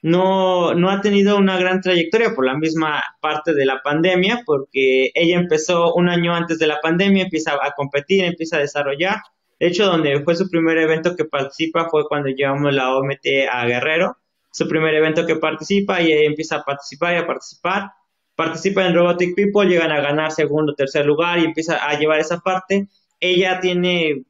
no, 0.02 0.74
no 0.76 0.90
ha 0.90 1.02
tenido 1.02 1.38
una 1.38 1.58
gran 1.60 1.82
trayectoria 1.82 2.34
por 2.34 2.46
la 2.46 2.58
misma 2.58 3.04
parte 3.22 3.54
de 3.54 3.66
la 3.66 3.82
pandemia, 3.84 4.44
porque 4.46 5.12
ella 5.14 5.38
empezó 5.38 5.94
un 5.94 6.10
año 6.10 6.34
antes 6.34 6.60
de 6.60 6.68
la 6.68 6.80
pandemia, 6.82 7.24
empieza 7.26 7.54
a 7.54 7.72
competir, 7.76 8.24
empieza 8.24 8.58
a 8.58 8.62
desarrollar, 8.62 9.18
De 9.60 9.68
hecho, 9.68 9.86
donde 9.86 10.24
fue 10.24 10.36
su 10.36 10.50
primer 10.50 10.78
evento 10.78 11.16
que 11.16 11.26
participa 11.26 11.90
fue 11.90 12.08
cuando 12.08 12.30
llevamos 12.30 12.74
la 12.74 12.96
OMT 12.96 13.26
a 13.52 13.66
Guerrero. 13.66 14.18
Su 14.52 14.68
primer 14.68 14.96
evento 14.96 15.26
que 15.26 15.36
participa 15.36 16.02
y 16.02 16.12
empieza 16.12 16.58
a 16.58 16.64
participar 16.64 17.14
y 17.16 17.18
a 17.18 17.28
participar. 17.28 17.92
Participa 18.36 18.86
en 18.88 18.96
Robotic 18.96 19.36
People, 19.36 19.68
llegan 19.70 19.92
a 19.92 20.02
ganar 20.02 20.32
segundo, 20.32 20.74
tercer 20.76 21.06
lugar 21.06 21.40
y 21.40 21.46
empieza 21.46 21.76
a 21.76 22.00
llevar 22.00 22.20
esa 22.20 22.40
parte. 22.40 22.88
Ella 23.20 23.60
tiene 23.60 24.24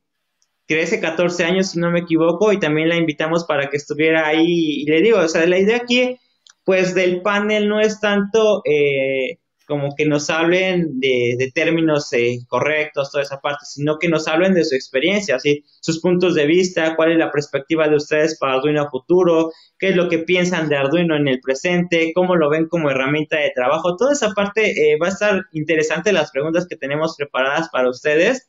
13, 0.70 1.00
14 1.02 1.44
años, 1.46 1.72
si 1.72 1.80
no 1.80 1.90
me 1.90 2.02
equivoco, 2.02 2.54
y 2.54 2.60
también 2.60 2.90
la 2.90 2.96
invitamos 2.96 3.44
para 3.46 3.70
que 3.70 3.78
estuviera 3.78 4.28
ahí. 4.28 4.84
Y 4.84 4.86
le 4.86 5.02
digo, 5.02 5.18
o 5.18 5.28
sea, 5.28 5.48
la 5.48 5.58
idea 5.58 5.78
aquí, 5.78 6.16
pues 6.64 6.94
del 6.94 7.24
panel 7.24 7.68
no 7.68 7.82
es 7.82 8.00
tanto 8.00 8.62
eh, 8.66 9.40
como 9.66 9.96
que 9.96 10.06
nos 10.06 10.30
hablen 10.30 11.00
de, 11.00 11.52
términos 11.56 12.14
eh, 12.14 12.38
correctos, 12.48 13.12
toda 13.12 13.24
esa 13.24 13.40
parte, 13.40 13.66
sino 13.66 13.98
que 13.98 14.10
nos 14.10 14.28
hablen 14.28 14.54
de 14.54 14.64
su 14.64 14.76
experiencia, 14.76 15.38
así, 15.38 15.64
sus 15.82 16.02
puntos 16.02 16.36
de 16.36 16.46
vista, 16.46 16.96
cuál 16.96 17.14
es 17.14 17.18
la 17.18 17.32
perspectiva 17.32 17.88
de 17.88 17.96
ustedes 17.96 18.38
para 18.38 18.54
Arduino 18.54 18.90
futuro, 18.92 19.52
qué 19.80 19.90
es 19.90 19.96
lo 19.96 20.08
que 20.08 20.20
piensan 20.20 20.70
de 20.70 20.76
Arduino 20.76 21.16
en 21.16 21.28
el 21.28 21.40
presente, 21.40 22.12
cómo 22.14 22.36
lo 22.36 22.48
ven 22.48 22.68
como 22.68 22.92
herramienta 22.92 23.38
de 23.38 23.52
trabajo. 23.56 23.96
Toda 23.98 24.14
esa 24.14 24.34
parte 24.36 24.70
eh, 24.70 24.98
va 25.02 25.08
a 25.08 25.12
estar 25.12 25.46
interesante 25.54 26.14
las 26.14 26.30
preguntas 26.30 26.68
que 26.68 26.76
tenemos 26.76 27.16
preparadas 27.18 27.70
para 27.70 27.90
ustedes. 27.90 28.48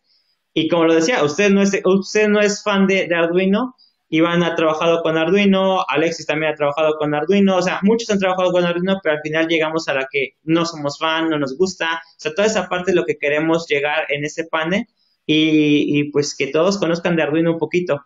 Y 0.54 0.68
como 0.68 0.84
lo 0.84 0.94
decía, 0.94 1.22
usted 1.22 1.50
no 1.50 1.62
es, 1.62 1.80
usted 1.84 2.28
no 2.28 2.40
es 2.40 2.62
fan 2.62 2.86
de, 2.86 3.08
Arduino, 3.14 3.76
Iván 4.08 4.42
ha 4.42 4.56
trabajado 4.56 5.02
con 5.02 5.16
Arduino, 5.16 5.84
Alexis 5.88 6.26
también 6.26 6.52
ha 6.52 6.56
trabajado 6.56 6.94
con 6.98 7.14
Arduino, 7.14 7.56
o 7.56 7.62
sea, 7.62 7.78
muchos 7.82 8.10
han 8.10 8.18
trabajado 8.18 8.50
con 8.50 8.64
Arduino, 8.64 8.98
pero 9.02 9.14
al 9.14 9.22
final 9.22 9.46
llegamos 9.46 9.86
a 9.88 9.94
la 9.94 10.08
que 10.10 10.34
no 10.42 10.66
somos 10.66 10.98
fan, 10.98 11.30
no 11.30 11.38
nos 11.38 11.56
gusta, 11.56 12.02
o 12.04 12.18
sea, 12.18 12.34
toda 12.34 12.48
esa 12.48 12.68
parte 12.68 12.90
es 12.90 12.96
lo 12.96 13.04
que 13.04 13.18
queremos 13.18 13.66
llegar 13.68 14.06
en 14.08 14.24
ese 14.24 14.44
panel 14.44 14.86
y, 15.26 16.00
y 16.00 16.10
pues 16.10 16.34
que 16.36 16.48
todos 16.48 16.78
conozcan 16.78 17.14
de 17.14 17.22
Arduino 17.22 17.52
un 17.52 17.58
poquito. 17.58 18.04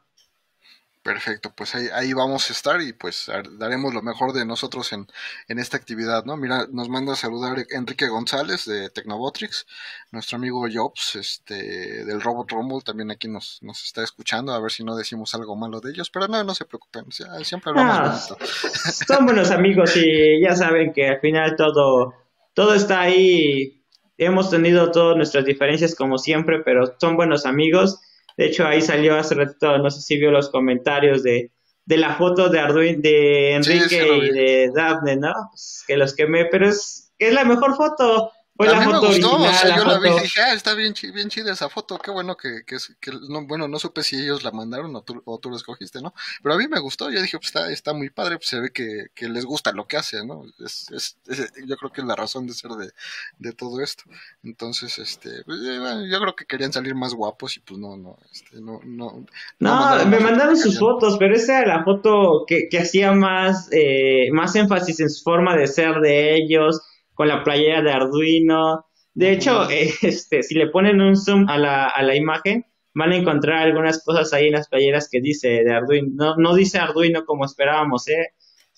Perfecto, 1.04 1.52
pues 1.54 1.75
ahí, 1.75 1.88
ahí, 1.92 2.14
vamos 2.14 2.49
a 2.49 2.54
estar 2.54 2.80
y 2.80 2.94
pues 2.94 3.30
daremos 3.58 3.92
lo 3.92 4.00
mejor 4.00 4.32
de 4.32 4.46
nosotros 4.46 4.90
en, 4.94 5.06
en, 5.49 5.58
esta 5.58 5.76
actividad, 5.76 6.25
¿no? 6.25 6.38
Mira, 6.38 6.66
nos 6.73 6.88
manda 6.88 7.12
a 7.12 7.16
saludar 7.16 7.66
Enrique 7.68 8.08
González 8.08 8.64
de 8.64 8.88
Tecnobotrix, 8.88 9.66
nuestro 10.12 10.37
amigo 10.37 10.66
Jobs, 10.73 11.16
este, 11.16 12.06
del 12.06 12.23
Robot 12.23 12.50
Rumble, 12.52 12.80
también 12.82 13.11
aquí 13.11 13.28
nos, 13.28 13.58
nos 13.61 13.84
está 13.84 14.02
escuchando, 14.02 14.54
a 14.54 14.61
ver 14.61 14.73
si 14.73 14.82
no 14.82 14.96
decimos 14.96 15.34
algo 15.34 15.56
malo 15.56 15.78
de 15.78 15.90
ellos, 15.90 16.08
pero 16.08 16.26
no, 16.26 16.42
no 16.42 16.54
se 16.54 16.64
preocupen, 16.64 17.04
siempre 17.12 17.73
hablamos 17.73 18.32
ah, 18.32 18.37
Son 19.06 19.26
buenos 19.26 19.50
amigos 19.50 19.94
y 19.99 20.40
ya 20.40 20.56
saben 20.56 20.94
que 20.94 21.06
al 21.06 21.20
final 21.20 21.54
todo, 21.56 22.14
todo 22.54 22.73
está 22.73 23.02
ahí, 23.02 23.84
hemos 24.16 24.49
tenido 24.49 24.90
todas 24.90 25.18
nuestras 25.18 25.44
diferencias 25.44 25.94
como 25.94 26.16
siempre, 26.16 26.62
pero 26.64 26.94
son 26.99 27.16
buenos 27.16 27.44
amigos 27.44 28.00
de 28.36 28.46
hecho, 28.46 28.66
ahí 28.66 28.80
salió 28.80 29.16
hace 29.16 29.34
ratito, 29.34 29.78
no 29.78 29.90
sé 29.90 30.00
si 30.00 30.16
vio 30.16 30.30
los 30.30 30.50
comentarios 30.50 31.22
de, 31.22 31.52
de 31.84 31.96
la 31.96 32.14
foto 32.14 32.48
de 32.48 32.60
Arduino, 32.60 33.00
de 33.00 33.54
Enrique 33.54 34.08
y 34.22 34.30
de 34.30 34.70
Daphne, 34.74 35.16
¿no? 35.16 35.32
Pues, 35.50 35.84
que 35.86 35.96
los 35.96 36.14
quemé, 36.14 36.46
pero 36.46 36.68
es, 36.68 37.12
es 37.18 37.32
la 37.32 37.44
mejor 37.44 37.76
foto. 37.76 38.32
A 38.56 38.78
mí 38.78 38.87
me 38.87 39.00
gustó, 39.00 39.37
o 39.37 39.52
sea, 39.52 39.76
yo 39.76 39.84
la 39.84 39.99
vi 39.99 40.11
y 40.11 40.20
dije, 40.20 40.40
ah, 40.40 40.54
está 40.54 40.75
bien, 40.75 40.94
bien 41.12 41.28
chida 41.28 41.52
esa 41.52 41.68
foto, 41.68 41.99
qué 41.99 42.12
bueno 42.12 42.37
que, 42.37 42.64
que, 42.64 42.76
que 43.00 43.11
no, 43.28 43.44
bueno, 43.49 43.66
no 43.66 43.80
supe 43.80 44.04
si 44.04 44.14
ellos 44.14 44.44
la 44.44 44.52
mandaron 44.52 44.94
o 44.94 45.02
tú, 45.02 45.20
o 45.25 45.40
tú 45.40 45.50
la 45.50 45.56
escogiste, 45.56 46.00
¿no? 46.00 46.14
Pero 46.40 46.54
a 46.54 46.58
mí 46.58 46.68
me 46.68 46.78
gustó, 46.78 47.11
yo 47.11 47.20
dije, 47.20 47.37
pues 47.37 47.49
está, 47.49 47.73
está 47.73 47.92
muy 47.94 48.11
padre, 48.11 48.37
pues 48.37 48.46
se 48.46 48.61
ve 48.61 48.70
que, 48.70 49.06
que 49.12 49.28
les 49.28 49.44
gusta 49.44 49.73
lo 49.73 49.88
que 49.88 49.96
hace, 49.96 50.25
¿no? 50.25 50.44
Es, 50.64 50.87
es, 50.92 51.18
yo 51.66 51.76
creo 51.76 51.90
que 51.90 52.00
es 52.02 52.06
la 52.06 52.14
razón 52.14 52.46
de 52.46 52.54
ser 52.54 52.70
de, 52.70 52.92
de 53.38 53.52
todo 53.54 53.80
esto. 53.80 54.04
Entonces, 54.44 55.00
este, 55.00 55.42
pues, 55.44 55.58
eh, 55.61 55.80
bueno, 55.80 56.06
yo 56.06 56.20
creo 56.20 56.37
que 56.37 56.46
querían 56.46 56.73
salir 56.73 56.94
más 56.94 57.12
guapos 57.12 57.56
y 57.56 57.61
pues 57.61 57.80
no, 57.80 57.96
no, 57.96 58.18
este, 58.32 58.61
no, 58.61 58.78
no. 58.84 59.26
No, 59.58 60.06
me 60.06 60.20
mandaron 60.20 60.56
sus 60.56 60.78
fotos, 60.78 61.16
pero 61.18 61.34
esa 61.34 61.62
era 61.62 61.78
la 61.78 61.84
foto 61.84 62.44
que, 62.46 62.68
que 62.70 62.78
hacía 62.78 63.11
más, 63.11 63.68
eh, 63.73 64.28
más 64.30 64.54
énfasis 64.54 65.00
en 65.00 65.11
su 65.11 65.25
forma 65.25 65.56
de 65.56 65.66
ser 65.66 65.96
de 66.00 66.37
ellos 66.37 66.80
con 67.14 67.28
la 67.28 67.42
playera 67.42 67.83
de 67.83 67.92
Arduino. 67.92 68.87
De 69.14 69.33
hecho, 69.33 69.68
este, 70.02 70.42
si 70.42 70.54
le 70.54 70.68
ponen 70.68 71.00
un 71.00 71.16
zoom 71.16 71.49
a 71.49 71.59
la, 71.59 71.87
a 71.87 72.02
la 72.02 72.14
imagen, 72.16 72.66
van 72.94 73.12
a 73.12 73.16
encontrar 73.16 73.62
algunas 73.62 74.04
cosas 74.04 74.33
ahí 74.33 74.47
en 74.47 74.52
las 74.52 74.68
playeras 74.68 75.09
que 75.11 75.21
dice 75.21 75.49
de 75.64 75.73
Arduino. 75.73 76.09
No, 76.14 76.37
no 76.37 76.54
dice 76.54 76.78
Arduino 76.78 77.25
como 77.25 77.44
esperábamos, 77.44 78.09
¿eh? 78.09 78.28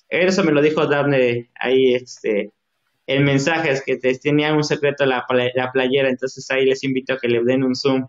Eso 0.09 0.45
me 0.45 0.53
lo 0.53 0.63
dijo 0.63 0.87
Darne 0.87 1.51
ahí, 1.59 1.95
este, 1.95 2.53
el 3.07 3.23
mensaje 3.23 3.71
es 3.71 3.83
que 3.83 3.97
tenían 3.97 4.57
un 4.57 4.65
secreto 4.65 5.07
la, 5.07 5.25
la 5.55 5.73
playera, 5.73 6.09
entonces 6.09 6.51
ahí 6.51 6.65
les 6.65 6.83
invito 6.83 7.15
a 7.15 7.19
que 7.19 7.29
le 7.29 7.43
den 7.45 7.63
un 7.63 7.77
zoom. 7.77 8.07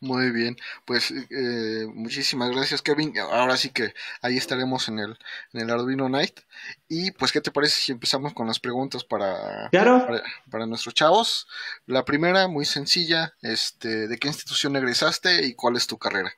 Muy 0.00 0.30
bien, 0.30 0.56
pues 0.86 1.10
eh, 1.10 1.86
muchísimas 1.92 2.50
gracias 2.50 2.80
Kevin. 2.80 3.12
Ahora 3.18 3.56
sí 3.58 3.70
que 3.70 3.92
ahí 4.22 4.38
estaremos 4.38 4.88
en 4.88 5.00
el, 5.00 5.18
en 5.52 5.60
el 5.60 5.70
Arduino 5.70 6.08
Night. 6.08 6.40
Y 6.88 7.10
pues, 7.10 7.32
¿qué 7.32 7.40
te 7.40 7.50
parece 7.50 7.78
si 7.80 7.92
empezamos 7.92 8.32
con 8.32 8.46
las 8.46 8.58
preguntas 8.58 9.04
para, 9.04 9.68
para, 9.70 10.66
nuestros 10.66 10.94
chavos? 10.94 11.46
La 11.86 12.04
primera, 12.04 12.48
muy 12.48 12.64
sencilla, 12.64 13.34
este, 13.42 14.08
¿de 14.08 14.18
qué 14.18 14.28
institución 14.28 14.76
egresaste 14.76 15.44
y 15.44 15.54
cuál 15.54 15.76
es 15.76 15.86
tu 15.86 15.98
carrera? 15.98 16.32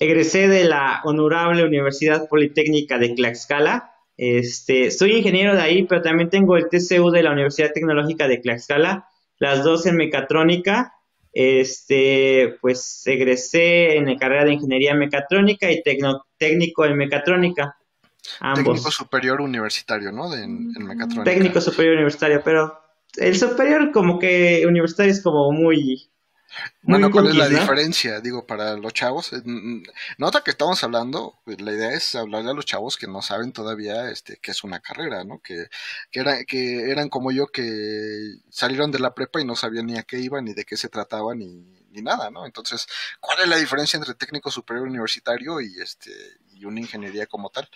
Egresé 0.00 0.48
de 0.48 0.64
la 0.64 1.00
Honorable 1.04 1.64
Universidad 1.64 2.28
Politécnica 2.28 2.98
de 2.98 3.10
Tlaxcala 3.10 3.91
este, 4.16 4.90
soy 4.90 5.16
ingeniero 5.16 5.54
de 5.54 5.62
ahí, 5.62 5.84
pero 5.84 6.02
también 6.02 6.30
tengo 6.30 6.56
el 6.56 6.68
TCU 6.68 7.10
de 7.10 7.22
la 7.22 7.32
Universidad 7.32 7.72
Tecnológica 7.72 8.28
de 8.28 8.38
Tlaxcala, 8.38 9.08
las 9.38 9.64
dos 9.64 9.86
en 9.86 9.96
mecatrónica. 9.96 10.94
Este, 11.34 12.58
pues 12.60 13.02
egresé 13.06 13.96
en 13.96 14.06
la 14.06 14.16
carrera 14.16 14.44
de 14.44 14.52
ingeniería 14.52 14.94
mecatrónica 14.94 15.72
y 15.72 15.82
técnico 15.82 16.84
en 16.84 16.96
mecatrónica. 16.96 17.76
Técnico 18.54 18.90
superior 18.90 19.40
universitario, 19.40 20.12
¿no? 20.12 20.30
De, 20.30 20.44
en, 20.44 20.68
mecatrónica. 20.78 21.24
Técnico 21.24 21.60
superior 21.60 21.94
universitario, 21.94 22.42
pero 22.44 22.78
el 23.16 23.36
superior 23.36 23.92
como 23.92 24.18
que 24.18 24.64
universitario 24.66 25.12
es 25.12 25.22
como 25.22 25.50
muy 25.52 26.11
bueno, 26.82 27.10
¿cuál 27.10 27.28
es 27.28 27.36
la 27.36 27.48
diferencia? 27.48 28.20
Digo, 28.20 28.46
para 28.46 28.76
los 28.76 28.92
chavos. 28.92 29.32
Eh, 29.32 29.42
nota 30.18 30.42
que 30.42 30.50
estamos 30.50 30.82
hablando, 30.84 31.38
pues, 31.44 31.60
la 31.60 31.72
idea 31.72 31.92
es 31.92 32.14
hablarle 32.14 32.50
a 32.50 32.54
los 32.54 32.66
chavos 32.66 32.96
que 32.96 33.06
no 33.06 33.22
saben 33.22 33.52
todavía 33.52 34.10
este, 34.10 34.38
que 34.38 34.50
es 34.50 34.64
una 34.64 34.80
carrera, 34.80 35.24
¿no? 35.24 35.40
Que, 35.40 35.66
que, 36.10 36.20
era, 36.20 36.44
que 36.44 36.90
eran 36.90 37.08
como 37.08 37.32
yo 37.32 37.46
que 37.46 38.34
salieron 38.50 38.90
de 38.90 38.98
la 38.98 39.14
prepa 39.14 39.40
y 39.40 39.44
no 39.44 39.56
sabían 39.56 39.86
ni 39.86 39.96
a 39.98 40.02
qué 40.02 40.18
iban, 40.18 40.44
ni 40.44 40.54
de 40.54 40.64
qué 40.64 40.76
se 40.76 40.88
trataba, 40.88 41.34
ni, 41.34 41.82
ni 41.90 42.02
nada, 42.02 42.30
¿no? 42.30 42.46
Entonces, 42.46 42.86
¿cuál 43.20 43.40
es 43.40 43.48
la 43.48 43.56
diferencia 43.56 43.96
entre 43.96 44.14
técnico 44.14 44.50
superior 44.50 44.86
universitario 44.86 45.60
y, 45.60 45.80
este, 45.80 46.10
y 46.52 46.64
una 46.64 46.80
ingeniería 46.80 47.26
como 47.26 47.50
tal? 47.50 47.68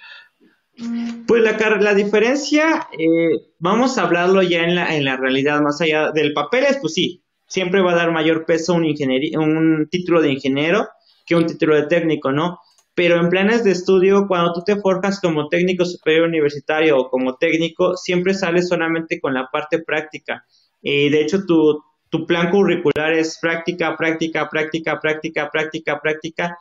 Pues 1.26 1.42
la, 1.42 1.52
la 1.78 1.94
diferencia, 1.94 2.88
eh, 2.98 3.52
vamos 3.58 3.96
a 3.96 4.02
hablarlo 4.02 4.42
ya 4.42 4.62
en 4.62 4.74
la, 4.74 4.94
en 4.94 5.06
la 5.06 5.16
realidad, 5.16 5.60
más 5.62 5.80
allá 5.80 6.10
del 6.10 6.34
papel, 6.34 6.64
es 6.64 6.76
pues 6.76 6.92
sí, 6.92 7.24
siempre 7.46 7.82
va 7.82 7.92
a 7.92 7.96
dar 7.96 8.12
mayor 8.12 8.44
peso 8.44 8.74
un, 8.74 8.84
un 8.84 9.88
título 9.90 10.20
de 10.20 10.32
ingeniero 10.32 10.88
que 11.24 11.34
un 11.34 11.46
título 11.46 11.74
de 11.76 11.86
técnico, 11.86 12.32
¿no? 12.32 12.60
Pero 12.94 13.20
en 13.20 13.28
planes 13.28 13.62
de 13.62 13.72
estudio, 13.72 14.26
cuando 14.26 14.54
tú 14.54 14.62
te 14.64 14.76
forjas 14.76 15.20
como 15.20 15.48
técnico 15.48 15.84
superior 15.84 16.26
universitario 16.28 16.96
o 16.96 17.10
como 17.10 17.36
técnico, 17.36 17.96
siempre 17.96 18.32
sales 18.32 18.68
solamente 18.68 19.20
con 19.20 19.34
la 19.34 19.50
parte 19.50 19.80
práctica. 19.80 20.46
Y 20.80 21.10
de 21.10 21.20
hecho, 21.20 21.44
tu, 21.44 21.82
tu 22.08 22.26
plan 22.26 22.50
curricular 22.50 23.12
es 23.12 23.38
práctica, 23.38 23.96
práctica, 23.96 24.48
práctica, 24.48 24.98
práctica, 25.00 25.50
práctica, 25.50 26.00
práctica. 26.00 26.58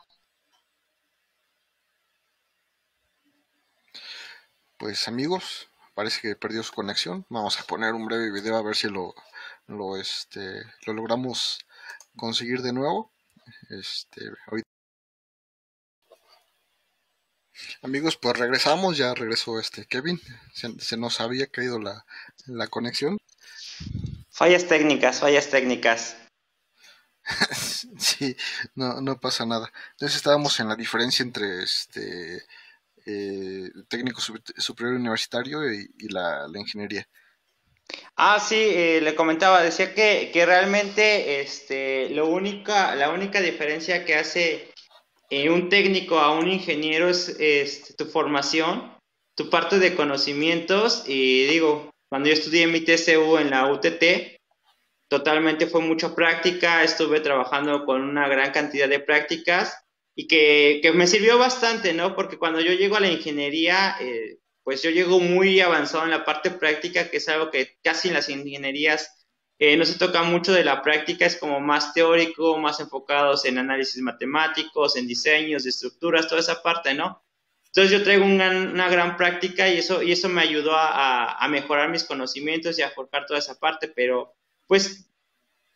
Pues 4.76 5.08
amigos, 5.08 5.70
parece 5.94 6.20
que 6.20 6.36
perdió 6.36 6.62
su 6.62 6.74
conexión. 6.74 7.24
Vamos 7.30 7.58
a 7.58 7.64
poner 7.64 7.94
un 7.94 8.04
breve 8.04 8.30
video 8.30 8.56
a 8.56 8.62
ver 8.62 8.76
si 8.76 8.88
lo, 8.90 9.14
lo, 9.66 9.96
este, 9.96 10.62
lo 10.86 10.92
logramos 10.92 11.58
conseguir 12.16 12.62
de 12.62 12.72
nuevo. 12.72 13.12
Este, 13.70 14.22
Amigos, 17.82 18.16
pues 18.16 18.36
regresamos, 18.38 18.96
ya 18.96 19.14
regresó 19.14 19.58
este 19.58 19.86
Kevin, 19.86 20.20
se, 20.52 20.96
nos 20.96 21.20
había 21.20 21.46
caído 21.46 21.78
la, 21.78 22.04
la 22.46 22.66
conexión. 22.66 23.16
Fallas 24.30 24.66
técnicas, 24.66 25.20
fallas 25.20 25.48
técnicas. 25.48 26.16
sí, 27.98 28.36
no, 28.74 29.00
no 29.00 29.18
pasa 29.18 29.46
nada. 29.46 29.72
Entonces 29.92 30.16
estábamos 30.16 30.60
en 30.60 30.68
la 30.68 30.76
diferencia 30.76 31.22
entre 31.22 31.62
este 31.62 32.44
eh, 33.06 33.70
técnico 33.88 34.20
superior 34.20 34.96
universitario 34.96 35.72
y, 35.72 36.08
la, 36.08 36.46
la, 36.48 36.58
ingeniería. 36.58 37.08
Ah, 38.16 38.40
sí, 38.40 38.56
eh, 38.56 39.00
le 39.02 39.14
comentaba, 39.14 39.62
decía 39.62 39.94
que, 39.94 40.30
que 40.32 40.46
realmente 40.46 41.40
este, 41.40 42.08
lo 42.10 42.26
única, 42.26 42.94
la 42.94 43.10
única 43.10 43.40
diferencia 43.40 44.04
que 44.04 44.14
hace 44.14 44.72
eh, 45.28 45.50
un 45.50 45.68
técnico 45.68 46.18
a 46.18 46.32
un 46.32 46.48
ingeniero 46.48 47.08
es 47.08 47.36
este, 47.38 47.94
tu 47.94 48.06
formación, 48.06 48.96
tu 49.34 49.50
parte 49.50 49.78
de 49.78 49.94
conocimientos 49.94 51.04
y 51.06 51.46
digo, 51.46 51.90
cuando 52.08 52.28
yo 52.28 52.34
estudié 52.34 52.66
mi 52.66 52.80
TCU 52.80 53.36
en 53.38 53.50
la 53.50 53.70
UTT, 53.70 54.40
totalmente 55.08 55.66
fue 55.66 55.80
mucha 55.80 56.14
práctica, 56.14 56.82
estuve 56.82 57.20
trabajando 57.20 57.84
con 57.84 58.02
una 58.02 58.28
gran 58.28 58.52
cantidad 58.52 58.88
de 58.88 59.00
prácticas 59.00 59.76
y 60.14 60.26
que, 60.26 60.80
que 60.82 60.92
me 60.92 61.06
sirvió 61.06 61.38
bastante, 61.38 61.92
¿no? 61.92 62.16
Porque 62.16 62.38
cuando 62.38 62.60
yo 62.60 62.72
llego 62.72 62.96
a 62.96 63.00
la 63.00 63.10
ingeniería, 63.10 63.96
eh, 64.00 64.38
pues 64.66 64.82
yo 64.82 64.90
llego 64.90 65.20
muy 65.20 65.60
avanzado 65.60 66.02
en 66.02 66.10
la 66.10 66.24
parte 66.24 66.50
práctica, 66.50 67.08
que 67.08 67.18
es 67.18 67.28
algo 67.28 67.52
que 67.52 67.78
casi 67.84 68.08
en 68.08 68.14
las 68.14 68.28
ingenierías 68.28 69.24
eh, 69.60 69.76
no 69.76 69.84
se 69.84 69.96
toca 69.96 70.24
mucho 70.24 70.52
de 70.52 70.64
la 70.64 70.82
práctica, 70.82 71.24
es 71.24 71.36
como 71.36 71.60
más 71.60 71.94
teórico, 71.94 72.58
más 72.58 72.80
enfocados 72.80 73.44
en 73.44 73.58
análisis 73.58 74.02
matemáticos, 74.02 74.96
en 74.96 75.06
diseños, 75.06 75.62
de 75.62 75.70
estructuras, 75.70 76.26
toda 76.26 76.40
esa 76.40 76.64
parte, 76.64 76.94
¿no? 76.94 77.24
Entonces 77.66 77.96
yo 77.96 78.02
traigo 78.02 78.24
una, 78.24 78.88
gran 78.88 79.16
práctica 79.16 79.68
y 79.68 79.78
eso, 79.78 80.02
y 80.02 80.10
eso 80.10 80.28
me 80.28 80.42
ayudó 80.42 80.72
a, 80.74 81.46
mejorar 81.48 81.88
mis 81.88 82.02
conocimientos 82.02 82.76
y 82.80 82.82
a 82.82 82.90
forjar 82.90 83.24
toda 83.24 83.38
esa 83.38 83.60
parte, 83.60 83.86
pero 83.86 84.34
pues 84.66 85.08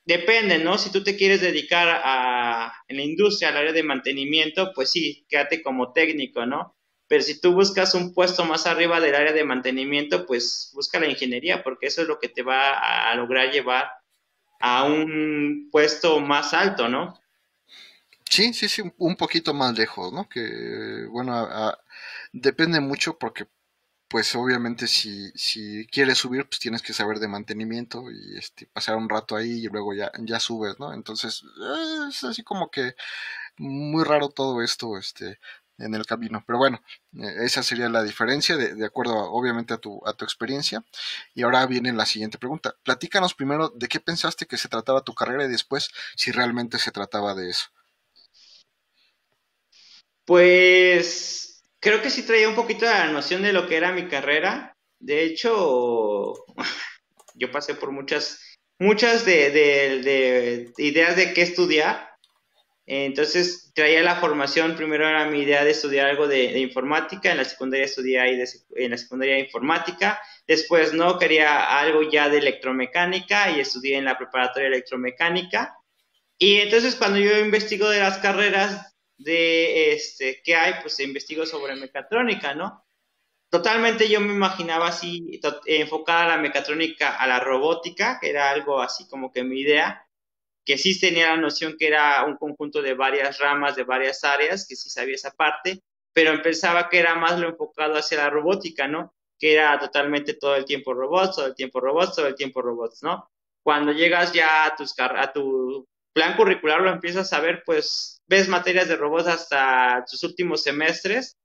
depende, 0.05 0.59
¿no? 0.59 0.79
Si 0.79 0.91
tú 0.91 1.05
te 1.05 1.15
quieres 1.17 1.41
dedicar 1.41 1.87
a, 1.89 2.75
en 2.89 2.97
la 2.97 3.05
industria, 3.05 3.51
al 3.51 3.59
área 3.59 3.73
de 3.73 3.85
mantenimiento, 3.85 4.73
pues 4.75 4.91
sí, 4.91 5.25
quédate 5.29 5.63
como 5.63 5.93
técnico, 5.93 6.45
¿no? 6.45 6.75
Pero 7.11 7.25
si 7.25 7.41
tú 7.41 7.53
buscas 7.55 7.95
un 7.95 8.15
puesto 8.15 8.45
más 8.45 8.69
arriba 8.69 9.01
del 9.01 9.17
área 9.17 9.33
de 9.33 9.43
mantenimiento, 9.43 10.27
pues 10.27 10.71
busca 10.75 11.01
la 11.01 11.09
ingeniería, 11.09 11.65
porque 11.65 11.89
eso 11.89 12.03
es 12.03 12.07
lo 12.07 12.21
que 12.21 12.29
te 12.29 12.45
va 12.45 13.11
a 13.11 13.13
lograr 13.17 13.51
llevar 13.51 13.91
a 14.61 14.85
un 14.85 15.71
puesto 15.73 16.21
más 16.21 16.55
alto, 16.55 16.89
¿no? 16.89 17.21
Sí, 18.29 18.55
sí, 18.55 18.69
sí, 18.69 18.83
un 18.99 19.17
poquito 19.17 19.53
más 19.53 19.77
lejos, 19.77 20.13
¿no? 20.13 20.29
Que, 20.29 21.05
bueno, 21.11 21.49
Depende 22.33 22.79
mucho 22.79 23.19
porque, 23.19 23.49
pues 24.07 24.37
obviamente 24.37 24.87
si, 24.87 25.33
si 25.35 25.89
quieres 25.89 26.19
subir, 26.19 26.47
pues 26.49 26.61
tienes 26.61 26.81
que 26.81 26.93
saber 26.93 27.19
de 27.19 27.27
mantenimiento 27.27 28.05
y 28.13 28.39
este, 28.39 28.67
pasar 28.67 28.97
un 28.97 29.09
rato 29.09 29.35
ahí 29.35 29.65
y 29.65 29.67
luego 29.67 29.95
ya, 29.95 30.13
ya 30.21 30.39
subes, 30.39 30.79
¿no? 30.79 30.95
Entonces, 30.95 31.43
es 32.09 32.23
así 32.23 32.45
como 32.45 32.71
que 32.71 32.95
muy 33.57 34.05
raro 34.05 34.29
todo 34.29 34.63
esto, 34.63 34.97
este, 34.97 35.39
en 35.81 35.95
el 35.95 36.07
camino. 36.07 36.43
Pero 36.47 36.59
bueno, 36.59 36.83
eh, 37.15 37.45
esa 37.45 37.63
sería 37.63 37.89
la 37.89 38.03
diferencia 38.03 38.57
de, 38.57 38.75
de 38.75 38.87
acuerdo 38.87 39.15
obviamente 39.33 39.75
a 39.75 39.79
tu, 39.79 40.01
a 40.07 40.13
tu 40.13 40.25
experiencia. 40.25 40.85
Y 41.35 41.43
ahora 41.43 41.67
viene 41.67 41.93
la 41.93 42.07
siguiente 42.07 42.39
pregunta. 42.39 42.77
Platícanos 42.83 43.35
primero 43.35 43.71
de 43.71 43.89
qué 43.89 44.01
pensaste 44.01 44.47
que 44.47 44.57
se 44.57 44.69
trataba 44.69 45.05
tu 45.05 45.15
carrera 45.15 45.45
y 45.45 45.49
después 45.49 45.91
si 46.17 46.31
realmente 46.33 46.79
se 46.79 46.93
trataba 46.93 47.35
de 47.35 47.51
eso. 47.51 47.69
Pues 50.25 51.65
creo 51.81 52.03
que 52.03 52.11
sí 52.11 52.23
traía 52.23 52.49
un 52.49 52.55
poquito 52.55 52.85
la 52.85 53.07
noción 53.11 53.43
de 53.43 53.53
lo 53.53 53.67
que 53.67 53.77
era 53.77 53.93
mi 53.93 54.07
carrera. 54.07 54.77
De 55.01 55.25
hecho, 55.25 56.35
yo 57.35 57.51
pasé 57.51 57.75
por 57.75 57.91
muchas, 57.91 58.41
muchas 58.79 59.25
de, 59.25 60.73
ideas 60.77 61.17
de 61.17 61.33
qué 61.33 61.43
estudiar. 61.43 62.10
Entonces 62.93 63.71
traía 63.73 64.03
la 64.03 64.17
formación, 64.17 64.75
primero 64.75 65.09
era 65.09 65.25
mi 65.25 65.43
idea 65.43 65.65
de 65.65 65.71
estudiar 65.71 66.09
algo 66.09 66.27
de, 66.27 66.59
informática, 66.59 67.31
en 67.31 67.37
la 67.37 67.45
secundaria 67.45 67.85
estudié 67.85 68.19
ahí 68.19 68.43
en 68.75 68.91
la 68.91 68.99
secundaria 68.99 69.39
informática, 69.39 70.21
después 70.45 70.93
no, 70.93 71.17
quería 71.17 71.79
algo 71.79 72.03
ya 72.03 72.29
de 72.29 72.39
electromecánica 72.39 73.49
y 73.53 73.61
estudié 73.61 73.97
en 73.97 74.07
la 74.07 74.19
preparatoria 74.19 74.67
electromecánica. 74.67 75.77
Y 76.37 76.57
entonces 76.57 76.97
cuando 76.97 77.21
yo 77.21 77.39
investigo 77.39 77.89
de 77.89 78.01
las 78.01 78.19
carreras, 78.19 78.93
de 79.19 79.93
este, 79.93 80.43
qué 80.43 80.57
hay, 80.57 80.75
pues 80.83 80.99
investigo 80.99 81.47
sobre 81.47 81.77
mecatrónica, 81.77 82.57
¿no? 82.57 82.85
Totalmente 83.51 84.09
yo 84.09 84.21
me 84.21 84.33
imaginaba 84.33 84.89
así, 84.89 85.41
enfocada 85.67 86.25
a 86.25 86.29
la 86.37 86.39
mecatrónica, 86.39 87.15
a 87.15 87.29
la 87.29 87.39
robótica, 87.39 88.19
que 88.21 88.31
era 88.31 88.51
algo 88.51 88.81
así 88.83 89.07
como 89.07 89.31
que 89.31 89.45
mi 89.45 89.61
idea, 89.61 90.05
que 90.71 90.79
sí 90.79 91.01
tenía 91.01 91.31
la 91.31 91.37
noción 91.37 91.75
que 91.77 91.89
era 91.89 92.25
un 92.25 92.37
conjunto 92.37 92.81
de 92.81 92.95
varias 92.95 93.41
ramas, 93.41 93.75
de 93.75 93.83
varias 93.83 94.23
áreas, 94.23 94.69
que 94.69 94.77
sí 94.77 94.89
sabía 94.89 95.17
esa 95.17 95.33
parte, 95.33 95.83
pero 96.13 96.41
pensaba 96.43 96.89
que 96.89 97.01
era 97.01 97.17
más 97.17 97.41
lo 97.41 97.49
enfocado 97.49 97.95
hacia 97.95 98.19
la 98.19 98.31
robótica, 98.31 98.87
¿no? 98.87 99.13
Que 99.37 99.55
era 99.55 99.81
totalmente 99.81 100.35
todo 100.35 100.55
el 100.55 100.65
tiempo 100.65 100.95
robots, 100.95 101.35
todo 101.35 101.47
el 101.47 101.57
tiempo 101.57 101.81
robots, 101.81 102.15
todo 102.15 102.29
el 102.29 102.37
tiempo 102.37 102.63
robots, 102.63 103.03
¿no? 103.03 103.29
Cuando 103.65 103.91
llegas 103.91 104.33
ya 104.33 104.65
a, 104.65 104.77
tus, 104.77 104.95
a 104.97 105.33
tu 105.33 105.89
plan 106.13 106.37
curricular 106.37 106.81
lo 106.83 106.93
empiezas 106.93 107.33
a 107.33 107.41
ver, 107.41 107.65
pues 107.67 108.23
ves 108.29 108.47
materias 108.47 108.87
de 108.87 108.95
robots 108.95 109.27
hasta 109.27 110.05
tus 110.09 110.23
últimos 110.23 110.63
semestres 110.63 111.37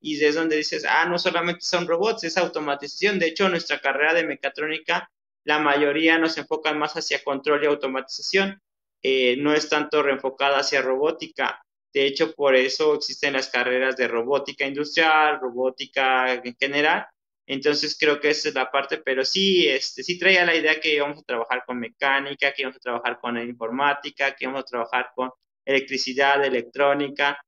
y 0.00 0.24
es 0.24 0.34
donde 0.34 0.56
dices, 0.56 0.84
ah, 0.88 1.06
no 1.06 1.20
solamente 1.20 1.60
son 1.60 1.86
robots, 1.86 2.24
es 2.24 2.36
automatización. 2.36 3.20
De 3.20 3.28
hecho, 3.28 3.48
nuestra 3.48 3.80
carrera 3.80 4.12
de 4.12 4.26
mecatrónica, 4.26 5.08
la 5.44 5.60
mayoría 5.60 6.18
nos 6.18 6.36
enfocan 6.36 6.80
más 6.80 6.94
hacia 6.94 7.22
control 7.22 7.62
y 7.62 7.68
automatización, 7.68 8.60
eh, 9.02 9.36
no 9.38 9.54
es 9.54 9.68
tanto 9.68 10.02
reenfocada 10.02 10.58
hacia 10.60 10.82
robótica. 10.82 11.62
De 11.92 12.06
hecho, 12.06 12.34
por 12.34 12.56
eso 12.56 12.94
existen 12.94 13.34
las 13.34 13.48
carreras 13.48 13.96
de 13.96 14.08
robótica 14.08 14.66
industrial, 14.66 15.40
robótica 15.40 16.32
en 16.32 16.56
general, 16.58 17.06
entonces 17.46 17.96
creo 17.98 18.20
que 18.20 18.30
esa 18.30 18.48
es 18.48 18.54
la 18.54 18.70
parte, 18.70 18.98
pero 18.98 19.24
sí, 19.24 19.68
este, 19.68 20.02
sí 20.02 20.18
traía 20.18 20.44
la 20.46 20.54
idea 20.54 20.80
que 20.80 20.94
íbamos 20.94 21.18
a 21.18 21.22
trabajar 21.22 21.64
con 21.66 21.78
mecánica, 21.78 22.52
que 22.52 22.62
íbamos 22.62 22.76
a 22.76 22.80
trabajar 22.80 23.18
con 23.20 23.36
informática, 23.38 24.34
que 24.34 24.44
íbamos 24.44 24.62
a 24.62 24.64
trabajar 24.64 25.10
con 25.14 25.30
electricidad, 25.64 26.44
electrónica, 26.44 27.38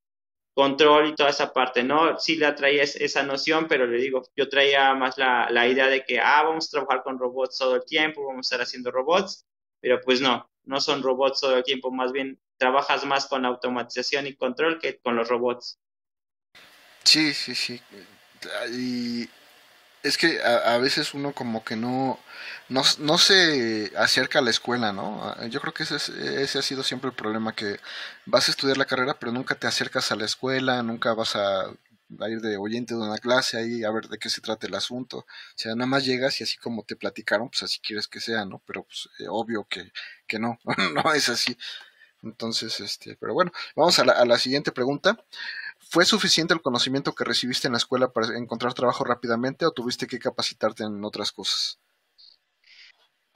control 0.54 1.08
y 1.08 1.14
toda 1.14 1.30
esa 1.30 1.52
parte, 1.52 1.82
¿no? 1.82 2.18
Sí 2.18 2.36
la 2.36 2.54
traía 2.54 2.82
esa 2.82 3.22
noción, 3.22 3.66
pero 3.68 3.86
le 3.86 3.98
digo, 3.98 4.22
yo 4.36 4.48
traía 4.48 4.94
más 4.94 5.18
la, 5.18 5.48
la 5.50 5.66
idea 5.68 5.88
de 5.88 6.04
que, 6.04 6.20
ah, 6.20 6.42
vamos 6.44 6.68
a 6.68 6.70
trabajar 6.70 7.02
con 7.02 7.18
robots 7.18 7.58
todo 7.58 7.76
el 7.76 7.84
tiempo, 7.84 8.26
vamos 8.26 8.46
a 8.46 8.54
estar 8.54 8.62
haciendo 8.62 8.90
robots, 8.90 9.46
pero 9.84 10.00
pues 10.00 10.22
no, 10.22 10.48
no 10.64 10.80
son 10.80 11.02
robots 11.02 11.42
todo 11.42 11.58
el 11.58 11.62
tiempo, 11.62 11.92
más 11.92 12.10
bien 12.10 12.40
trabajas 12.56 13.04
más 13.04 13.26
con 13.26 13.44
automatización 13.44 14.26
y 14.26 14.34
control 14.34 14.78
que 14.80 14.98
con 14.98 15.14
los 15.14 15.28
robots. 15.28 15.78
Sí, 17.02 17.34
sí, 17.34 17.54
sí. 17.54 17.82
Y 18.72 19.28
es 20.02 20.16
que 20.16 20.42
a, 20.42 20.78
veces 20.78 21.12
uno 21.12 21.32
como 21.32 21.62
que 21.64 21.76
no, 21.76 22.18
no, 22.70 23.18
se 23.18 23.92
acerca 23.98 24.38
a 24.38 24.42
la 24.42 24.48
escuela, 24.48 24.94
¿no? 24.94 25.36
Yo 25.48 25.60
creo 25.60 25.74
que 25.74 25.82
ese, 25.82 25.96
ese 26.42 26.58
ha 26.58 26.62
sido 26.62 26.82
siempre 26.82 27.10
el 27.10 27.14
problema, 27.14 27.54
que 27.54 27.78
vas 28.24 28.48
a 28.48 28.52
estudiar 28.52 28.78
la 28.78 28.86
carrera, 28.86 29.18
pero 29.20 29.32
nunca 29.32 29.54
te 29.54 29.66
acercas 29.66 30.10
a 30.10 30.16
la 30.16 30.24
escuela, 30.24 30.82
nunca 30.82 31.12
vas 31.12 31.36
a, 31.36 31.70
ir 32.28 32.40
de 32.40 32.56
oyente 32.56 32.94
de 32.94 33.00
una 33.00 33.18
clase 33.18 33.58
ahí 33.58 33.84
a 33.84 33.90
ver 33.90 34.08
de 34.08 34.18
qué 34.18 34.28
se 34.30 34.40
trata 34.40 34.66
el 34.66 34.74
asunto. 34.74 35.18
O 35.18 35.26
sea, 35.56 35.74
nada 35.74 35.86
más 35.86 36.04
llegas 36.04 36.40
y 36.40 36.44
así 36.44 36.56
como 36.58 36.84
te 36.84 36.96
platicaron, 36.96 37.48
pues 37.50 37.62
así 37.62 37.80
quieres 37.80 38.08
que 38.08 38.20
sea, 38.20 38.44
¿no? 38.44 38.62
Pero 38.66 38.84
pues 38.84 39.08
eh, 39.18 39.26
obvio 39.28 39.66
que, 39.68 39.92
que 40.26 40.38
no, 40.38 40.58
no 41.04 41.12
es 41.14 41.28
así. 41.28 41.56
Entonces, 42.22 42.80
este, 42.80 43.16
pero 43.16 43.34
bueno, 43.34 43.52
vamos 43.76 43.98
a 43.98 44.04
la, 44.04 44.12
a 44.14 44.24
la 44.24 44.38
siguiente 44.38 44.72
pregunta. 44.72 45.18
¿Fue 45.78 46.04
suficiente 46.04 46.54
el 46.54 46.62
conocimiento 46.62 47.14
que 47.14 47.24
recibiste 47.24 47.68
en 47.68 47.72
la 47.72 47.78
escuela 47.78 48.12
para 48.12 48.36
encontrar 48.38 48.74
trabajo 48.74 49.04
rápidamente 49.04 49.66
o 49.66 49.72
tuviste 49.72 50.06
que 50.06 50.18
capacitarte 50.18 50.84
en 50.84 51.04
otras 51.04 51.32
cosas? 51.32 51.78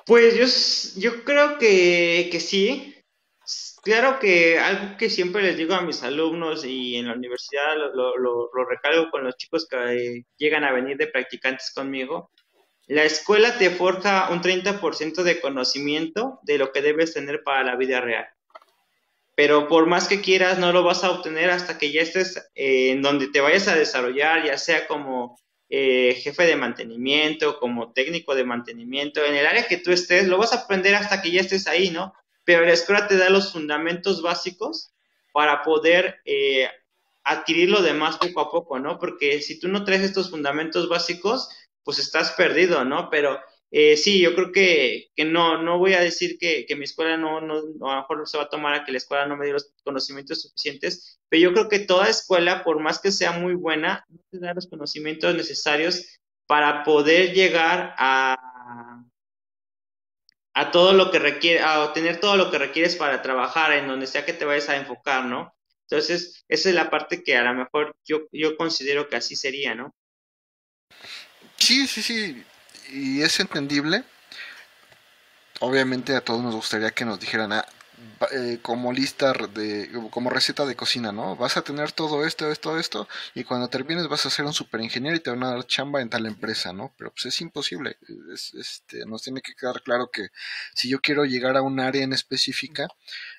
Pues 0.07 0.95
yo, 0.97 1.01
yo 1.01 1.23
creo 1.25 1.59
que, 1.59 2.29
que 2.33 2.41
sí. 2.41 2.95
Claro 3.83 4.19
que 4.19 4.59
algo 4.59 4.97
que 4.97 5.09
siempre 5.09 5.43
les 5.43 5.57
digo 5.57 5.75
a 5.75 5.83
mis 5.83 6.03
alumnos 6.03 6.65
y 6.65 6.97
en 6.97 7.07
la 7.07 7.15
universidad 7.15 7.77
lo, 7.77 8.17
lo, 8.17 8.51
lo 8.53 8.65
recalco 8.69 9.11
con 9.11 9.25
los 9.25 9.37
chicos 9.37 9.67
que 9.69 10.25
llegan 10.37 10.65
a 10.65 10.73
venir 10.73 10.97
de 10.97 11.07
practicantes 11.07 11.73
conmigo, 11.75 12.31
la 12.87 13.05
escuela 13.05 13.57
te 13.59 13.71
forja 13.71 14.31
un 14.31 14.41
30% 14.41 15.23
de 15.23 15.41
conocimiento 15.41 16.41
de 16.43 16.59
lo 16.59 16.73
que 16.73 16.83
debes 16.83 17.15
tener 17.15 17.43
para 17.43 17.63
la 17.63 17.77
vida 17.77 18.01
real 18.01 18.27
pero 19.39 19.69
por 19.69 19.87
más 19.87 20.09
que 20.09 20.21
quieras 20.21 20.59
no 20.59 20.73
lo 20.73 20.83
vas 20.83 21.05
a 21.05 21.13
obtener 21.13 21.49
hasta 21.51 21.79
que 21.79 21.93
ya 21.93 22.03
estés 22.03 22.51
eh, 22.57 22.91
en 22.91 23.03
donde 23.03 23.29
te 23.29 23.41
vayas 23.41 23.69
a 23.69 23.77
desarrollar, 23.77 24.45
ya 24.45 24.59
sea 24.59 24.89
como 24.89 25.39
eh, 25.69 26.19
jefe 26.21 26.43
de 26.43 26.57
mantenimiento, 26.57 27.61
como 27.61 27.93
técnico 27.93 28.35
de 28.35 28.43
mantenimiento, 28.43 29.25
en 29.25 29.37
el 29.37 29.47
área 29.47 29.69
que 29.69 29.77
tú 29.77 29.93
estés, 29.93 30.27
lo 30.27 30.39
vas 30.39 30.53
a 30.53 30.65
aprender 30.65 30.97
hasta 30.97 31.23
que 31.23 31.31
ya 31.31 31.41
estés 31.41 31.69
ahí, 31.69 31.91
¿no? 31.91 32.13
Pero 32.49 32.65
la 32.65 32.73
escuela 32.73 33.07
te 33.07 33.19
da 33.19 33.29
los 33.29 33.53
fundamentos 33.53 34.23
básicos 34.23 34.91
para 35.35 35.63
poder 35.63 36.23
eh, 36.25 36.67
adquirir 37.23 37.69
lo 37.69 37.83
demás 37.83 38.17
poco 38.17 38.41
a 38.41 38.51
poco, 38.51 38.79
¿no? 38.79 38.99
Porque 38.99 39.43
si 39.43 39.61
tú 39.61 39.69
no 39.69 39.85
traes 39.85 40.01
estos 40.01 40.31
fundamentos 40.31 40.89
básicos, 40.89 41.51
pues 41.85 41.99
estás 41.99 42.31
perdido, 42.33 42.87
¿no? 42.87 43.11
Pero 43.11 43.39
eh, 43.71 43.99
sí, 43.99 44.19
yo 44.19 44.35
creo 44.35 44.51
que, 44.51 45.11
que, 45.15 45.27
no, 45.27 45.63
no 45.63 45.77
voy 45.79 45.93
a 45.93 46.01
decir 46.01 46.39
que, 46.39 46.65
que 46.65 46.75
mi 46.75 46.85
escuela 46.85 47.19
no, 47.19 47.43
no, 47.43 47.57
a 47.91 47.97
lo 47.97 48.01
mejor 48.01 48.27
se 48.27 48.39
va 48.39 48.45
a 48.45 48.49
tomar 48.49 48.73
a 48.73 48.87
que 48.87 48.93
la 48.93 48.99
escuela 48.99 49.27
no 49.27 49.37
me 49.37 49.45
dé 49.45 49.53
los 49.53 49.71
conocimientos 49.85 50.41
suficientes, 50.41 51.21
pero 51.29 51.43
yo 51.43 51.53
creo 51.53 51.69
que 51.69 51.81
toda 51.81 52.09
escuela, 52.09 52.65
por 52.65 52.81
más 52.81 52.99
que 52.99 53.13
sea 53.13 53.33
muy 53.33 53.57
buena, 53.57 54.07
no 54.09 54.21
te 54.31 54.39
da 54.39 54.55
los 54.55 54.69
conocimientos 54.69 55.35
necesarios 55.35 56.19
para 56.47 56.83
poder 56.83 57.35
llegar 57.35 57.95
a, 57.99 58.48
a 60.59 60.71
todo 60.71 60.93
lo 60.93 61.11
que 61.11 61.19
requiere, 61.19 61.61
a 61.61 61.85
obtener 61.85 62.21
todo 62.21 62.37
lo 62.37 62.51
que 62.51 62.59
requieres 62.59 62.97
para 62.97 63.23
trabajar 63.23 63.73
en 63.73 63.87
donde 63.89 64.07
sea 64.07 64.25
que 64.25 64.33
te 64.33 64.45
vayas 64.45 64.69
a 64.69 64.77
enfocar, 64.77 65.25
¿no? 65.25 65.55
Entonces, 65.91 66.45
esa 66.49 66.69
es 66.69 66.75
la 66.75 66.91
parte 66.91 67.23
que 67.23 67.37
a 67.37 67.43
lo 67.43 67.55
mejor 67.55 67.97
yo, 68.05 68.23
yo 68.33 68.57
considero 68.57 69.09
que 69.09 69.17
así 69.17 69.37
sería, 69.37 69.75
¿no? 69.75 69.95
Sí, 71.57 71.87
sí, 71.87 72.03
sí 72.03 72.45
y 72.91 73.23
es 73.23 73.41
entendible. 73.41 74.05
obviamente 75.61 76.15
a 76.15 76.21
todos 76.21 76.43
nos 76.43 76.55
gustaría 76.55 76.93
que 76.93 77.05
nos 77.05 77.19
dijeran, 77.19 77.53
ah, 77.53 77.67
eh, 78.33 78.59
como 78.63 78.93
lista 78.93 79.33
de 79.33 79.91
como 80.11 80.31
receta 80.31 80.67
de 80.67 80.75
cocina, 80.75 81.13
¿no? 81.13 81.37
Vas 81.37 81.57
a 81.57 81.63
tener 81.63 81.93
todo 81.93 82.25
esto, 82.27 82.51
esto, 82.51 82.79
esto 82.79 83.09
y 83.35 83.45
cuando 83.45 83.69
termines 83.69 84.09
vas 84.09 84.27
a 84.27 84.31
ser 84.31 84.45
un 84.45 84.53
super 84.53 84.81
ingeniero 84.81 85.17
y 85.17 85.21
te 85.21 85.31
van 85.31 85.45
a 85.45 85.51
dar 85.51 85.67
chamba 85.67 86.01
en 86.01 86.11
tal 86.11 86.27
empresa, 86.27 86.73
¿no? 86.73 86.93
Pero 86.97 87.13
pues 87.13 87.27
es 87.27 87.41
imposible. 87.41 87.97
este, 88.59 89.07
nos 89.07 89.23
tiene 89.23 89.41
que 89.41 89.55
quedar 89.55 89.83
claro 89.83 90.11
que 90.11 90.29
si 90.75 90.89
yo 90.89 91.01
quiero 91.01 91.25
llegar 91.25 91.57
a 91.57 91.63
un 91.63 91.81
área 91.81 92.03
en 92.03 92.13
específica, 92.13 92.89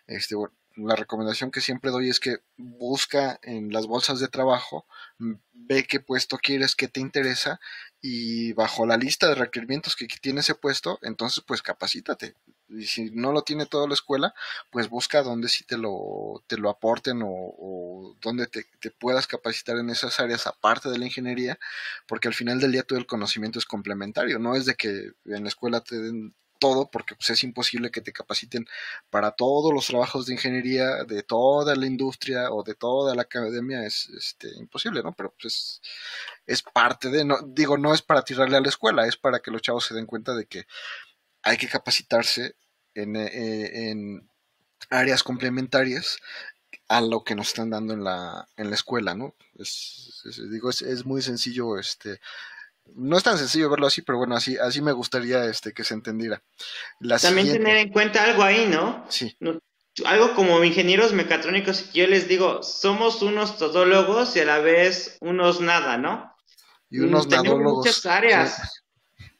este, 0.07 0.35
la 0.75 0.95
recomendación 0.95 1.51
que 1.51 1.61
siempre 1.61 1.91
doy 1.91 2.09
es 2.09 2.19
que 2.19 2.37
busca 2.57 3.39
en 3.43 3.71
las 3.73 3.85
bolsas 3.85 4.19
de 4.19 4.27
trabajo, 4.29 4.85
ve 5.53 5.85
qué 5.85 5.99
puesto 5.99 6.37
quieres, 6.37 6.75
qué 6.75 6.87
te 6.87 7.01
interesa 7.01 7.59
y 8.01 8.53
bajo 8.53 8.85
la 8.85 8.97
lista 8.97 9.27
de 9.27 9.35
requerimientos 9.35 9.95
que 9.95 10.07
tiene 10.07 10.39
ese 10.39 10.55
puesto, 10.55 10.99
entonces 11.01 11.43
pues 11.45 11.61
capacítate. 11.61 12.35
Y 12.69 12.85
si 12.85 13.11
no 13.11 13.31
lo 13.31 13.41
tiene 13.43 13.65
toda 13.65 13.87
la 13.87 13.93
escuela, 13.93 14.33
pues 14.69 14.89
busca 14.89 15.23
donde 15.23 15.49
sí 15.49 15.63
te 15.63 15.77
lo, 15.77 16.43
te 16.47 16.57
lo 16.57 16.69
aporten 16.69 17.21
o, 17.23 18.15
donde 18.21 18.47
te, 18.47 18.65
te, 18.79 18.91
puedas 18.91 19.27
capacitar 19.27 19.77
en 19.77 19.89
esas 19.89 20.19
áreas 20.19 20.47
aparte 20.47 20.89
de 20.89 20.97
la 20.97 21.05
ingeniería, 21.05 21.59
porque 22.07 22.27
al 22.27 22.33
final 22.33 22.59
del 22.59 22.71
día 22.71 22.83
todo 22.83 22.99
el 22.99 23.07
conocimiento 23.07 23.59
es 23.59 23.65
complementario, 23.65 24.39
no 24.39 24.55
es 24.55 24.65
de 24.65 24.75
que 24.75 25.11
en 25.25 25.43
la 25.43 25.49
escuela 25.49 25.81
te 25.81 25.99
den 25.99 26.33
todo, 26.59 26.89
porque 26.91 27.15
pues, 27.15 27.29
es 27.31 27.43
imposible 27.43 27.89
que 27.89 28.01
te 28.01 28.13
capaciten 28.13 28.67
para 29.09 29.31
todos 29.31 29.73
los 29.73 29.87
trabajos 29.87 30.25
de 30.27 30.33
ingeniería 30.33 31.03
de 31.05 31.23
toda 31.23 31.75
la 31.75 31.87
industria 31.87 32.51
o 32.51 32.63
de 32.63 32.75
toda 32.75 33.15
la 33.15 33.23
academia, 33.23 33.85
es 33.85 34.09
este, 34.09 34.49
imposible, 34.57 35.01
¿no? 35.01 35.13
Pero 35.13 35.33
pues 35.41 35.81
es 36.45 36.61
parte 36.61 37.09
de, 37.09 37.25
no, 37.25 37.37
digo, 37.41 37.77
no 37.77 37.93
es 37.93 38.01
para 38.01 38.23
tirarle 38.23 38.57
a 38.57 38.61
la 38.61 38.69
escuela, 38.69 39.07
es 39.07 39.17
para 39.17 39.39
que 39.39 39.51
los 39.51 39.61
chavos 39.61 39.85
se 39.85 39.95
den 39.95 40.05
cuenta 40.05 40.35
de 40.35 40.45
que 40.45 40.65
hay 41.43 41.57
que 41.57 41.67
capacitarse 41.67 42.55
en, 42.93 43.15
eh, 43.15 43.89
en 43.89 44.29
áreas 44.89 45.23
complementarias 45.23 46.17
a 46.87 47.01
lo 47.01 47.23
que 47.23 47.35
nos 47.35 47.49
están 47.49 47.69
dando 47.69 47.93
en 47.93 48.03
la, 48.03 48.47
en 48.57 48.69
la 48.69 48.75
escuela, 48.75 49.13
¿no? 49.13 49.35
Es, 49.57 50.23
digo, 50.51 50.69
es, 50.69 50.81
es, 50.81 51.05
muy 51.05 51.21
sencillo 51.21 51.77
este, 51.77 52.19
no 52.95 53.17
es 53.17 53.23
tan 53.23 53.37
sencillo 53.37 53.69
verlo 53.69 53.87
así, 53.87 54.01
pero 54.01 54.17
bueno, 54.17 54.35
así, 54.35 54.57
así 54.57 54.81
me 54.81 54.91
gustaría 54.91 55.45
este, 55.45 55.73
que 55.73 55.83
se 55.83 55.93
entendiera. 55.93 56.41
También 57.21 57.51
tener 57.51 57.77
en 57.77 57.89
cuenta 57.89 58.23
algo 58.23 58.43
ahí, 58.43 58.67
¿no? 58.67 59.05
Sí. 59.09 59.37
algo 60.05 60.33
como 60.33 60.63
ingenieros 60.63 61.13
mecatrónicos, 61.13 61.91
yo 61.93 62.07
les 62.07 62.27
digo, 62.27 62.63
somos 62.63 63.21
unos 63.21 63.57
todólogos 63.57 64.35
y 64.35 64.41
a 64.41 64.45
la 64.45 64.59
vez 64.59 65.17
unos 65.21 65.61
nada, 65.61 65.97
¿no? 65.97 66.35
Y 66.89 66.99
unos 66.99 67.27
Tenemos 67.27 67.59
muchas 67.59 68.05
áreas. 68.05 68.78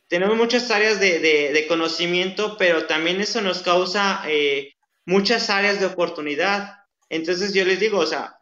Tenemos 0.09 0.35
muchas 0.37 0.71
áreas 0.71 0.99
de, 0.99 1.19
de, 1.19 1.67
conocimiento, 1.67 2.57
pero 2.57 2.87
también 2.87 3.21
eso 3.21 3.41
nos 3.41 3.61
causa 3.61 4.23
eh, 4.27 4.73
muchas 5.05 5.51
áreas 5.51 5.79
de 5.79 5.85
oportunidad. 5.85 6.77
Entonces 7.09 7.53
yo 7.53 7.63
les 7.63 7.79
digo, 7.79 7.99
o 7.99 8.05
sea, 8.07 8.38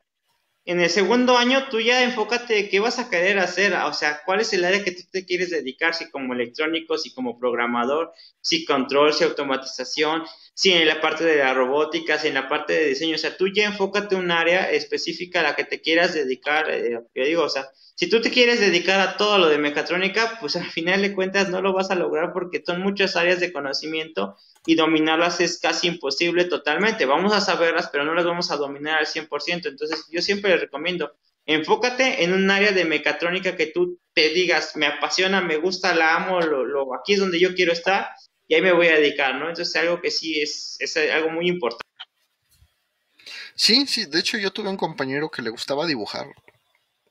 en 0.67 0.81
el 0.81 0.89
segundo 0.89 1.37
año 1.37 1.69
tú 1.69 1.79
ya 1.79 2.03
enfócate 2.03 2.67
qué 2.67 2.81
vas 2.81 2.99
a 2.99 3.09
querer 3.09 3.39
hacer, 3.39 3.73
o 3.73 3.93
sea, 3.93 4.21
cuál 4.25 4.41
es 4.41 4.51
el 4.51 4.65
área 4.65 4.83
que 4.83 4.91
tú 4.91 5.01
te 5.09 5.25
quieres 5.25 5.49
dedicar, 5.49 5.95
si 5.95 6.09
como 6.09 6.33
electrónico, 6.33 6.97
si 6.97 7.13
como 7.13 7.39
programador, 7.39 8.11
si 8.41 8.65
control, 8.65 9.13
si 9.13 9.23
automatización, 9.23 10.23
si 10.53 10.73
en 10.73 10.85
la 10.85 10.99
parte 10.99 11.23
de 11.23 11.37
la 11.37 11.53
robótica, 11.53 12.19
si 12.19 12.27
en 12.27 12.33
la 12.33 12.49
parte 12.49 12.73
de 12.73 12.87
diseño, 12.87 13.15
o 13.15 13.17
sea, 13.17 13.37
tú 13.37 13.47
ya 13.47 13.63
enfócate 13.63 14.15
un 14.15 14.29
área 14.29 14.69
específica 14.69 15.39
a 15.39 15.43
la 15.43 15.55
que 15.55 15.63
te 15.63 15.79
quieras 15.79 16.13
dedicar, 16.13 16.69
eh, 16.69 16.99
yo 17.15 17.23
digo, 17.23 17.43
o 17.43 17.49
sea, 17.49 17.69
si 17.95 18.09
tú 18.09 18.21
te 18.21 18.29
quieres 18.29 18.59
dedicar 18.59 18.99
a 18.99 19.17
todo 19.17 19.39
lo 19.39 19.47
de 19.47 19.57
mecatrónica, 19.57 20.37
pues 20.39 20.55
al 20.55 20.69
final 20.69 21.01
de 21.01 21.15
cuentas 21.15 21.49
no 21.49 21.61
lo 21.61 21.73
vas 21.73 21.89
a 21.91 21.95
lograr 21.95 22.31
porque 22.31 22.61
son 22.63 22.81
muchas 22.81 23.15
áreas 23.15 23.39
de 23.39 23.51
conocimiento 23.51 24.35
y 24.67 24.75
dominarlas 24.75 25.39
es 25.39 25.59
casi 25.59 25.87
imposible 25.87 26.45
totalmente. 26.45 27.05
Vamos 27.05 27.33
a 27.33 27.41
saberlas, 27.41 27.89
pero 27.89 28.03
no 28.03 28.13
las 28.13 28.25
vamos 28.25 28.51
a 28.51 28.57
dominar 28.57 28.99
al 28.99 29.07
100%. 29.07 29.69
Entonces, 29.69 30.05
yo 30.11 30.21
siempre 30.21 30.56
recomiendo, 30.57 31.17
enfócate 31.45 32.23
en 32.23 32.33
un 32.33 32.49
área 32.51 32.71
de 32.71 32.85
mecatrónica 32.85 33.55
que 33.55 33.67
tú 33.67 33.99
te 34.13 34.29
digas, 34.29 34.75
me 34.75 34.85
apasiona, 34.85 35.41
me 35.41 35.57
gusta, 35.57 35.95
la 35.95 36.15
amo, 36.15 36.41
lo, 36.41 36.93
aquí 36.95 37.13
es 37.13 37.19
donde 37.19 37.39
yo 37.39 37.55
quiero 37.55 37.71
estar 37.71 38.09
y 38.47 38.55
ahí 38.55 38.61
me 38.61 38.73
voy 38.73 38.87
a 38.87 38.95
dedicar, 38.95 39.35
¿no? 39.35 39.49
Entonces, 39.49 39.75
algo 39.75 40.01
que 40.01 40.11
sí 40.11 40.39
es, 40.41 40.77
es 40.79 40.95
algo 40.97 41.29
muy 41.29 41.47
importante. 41.47 41.83
Sí, 43.55 43.87
sí, 43.87 44.05
de 44.05 44.19
hecho 44.19 44.37
yo 44.37 44.51
tuve 44.51 44.69
un 44.69 44.77
compañero 44.77 45.29
que 45.29 45.41
le 45.41 45.49
gustaba 45.49 45.85
dibujar. 45.85 46.27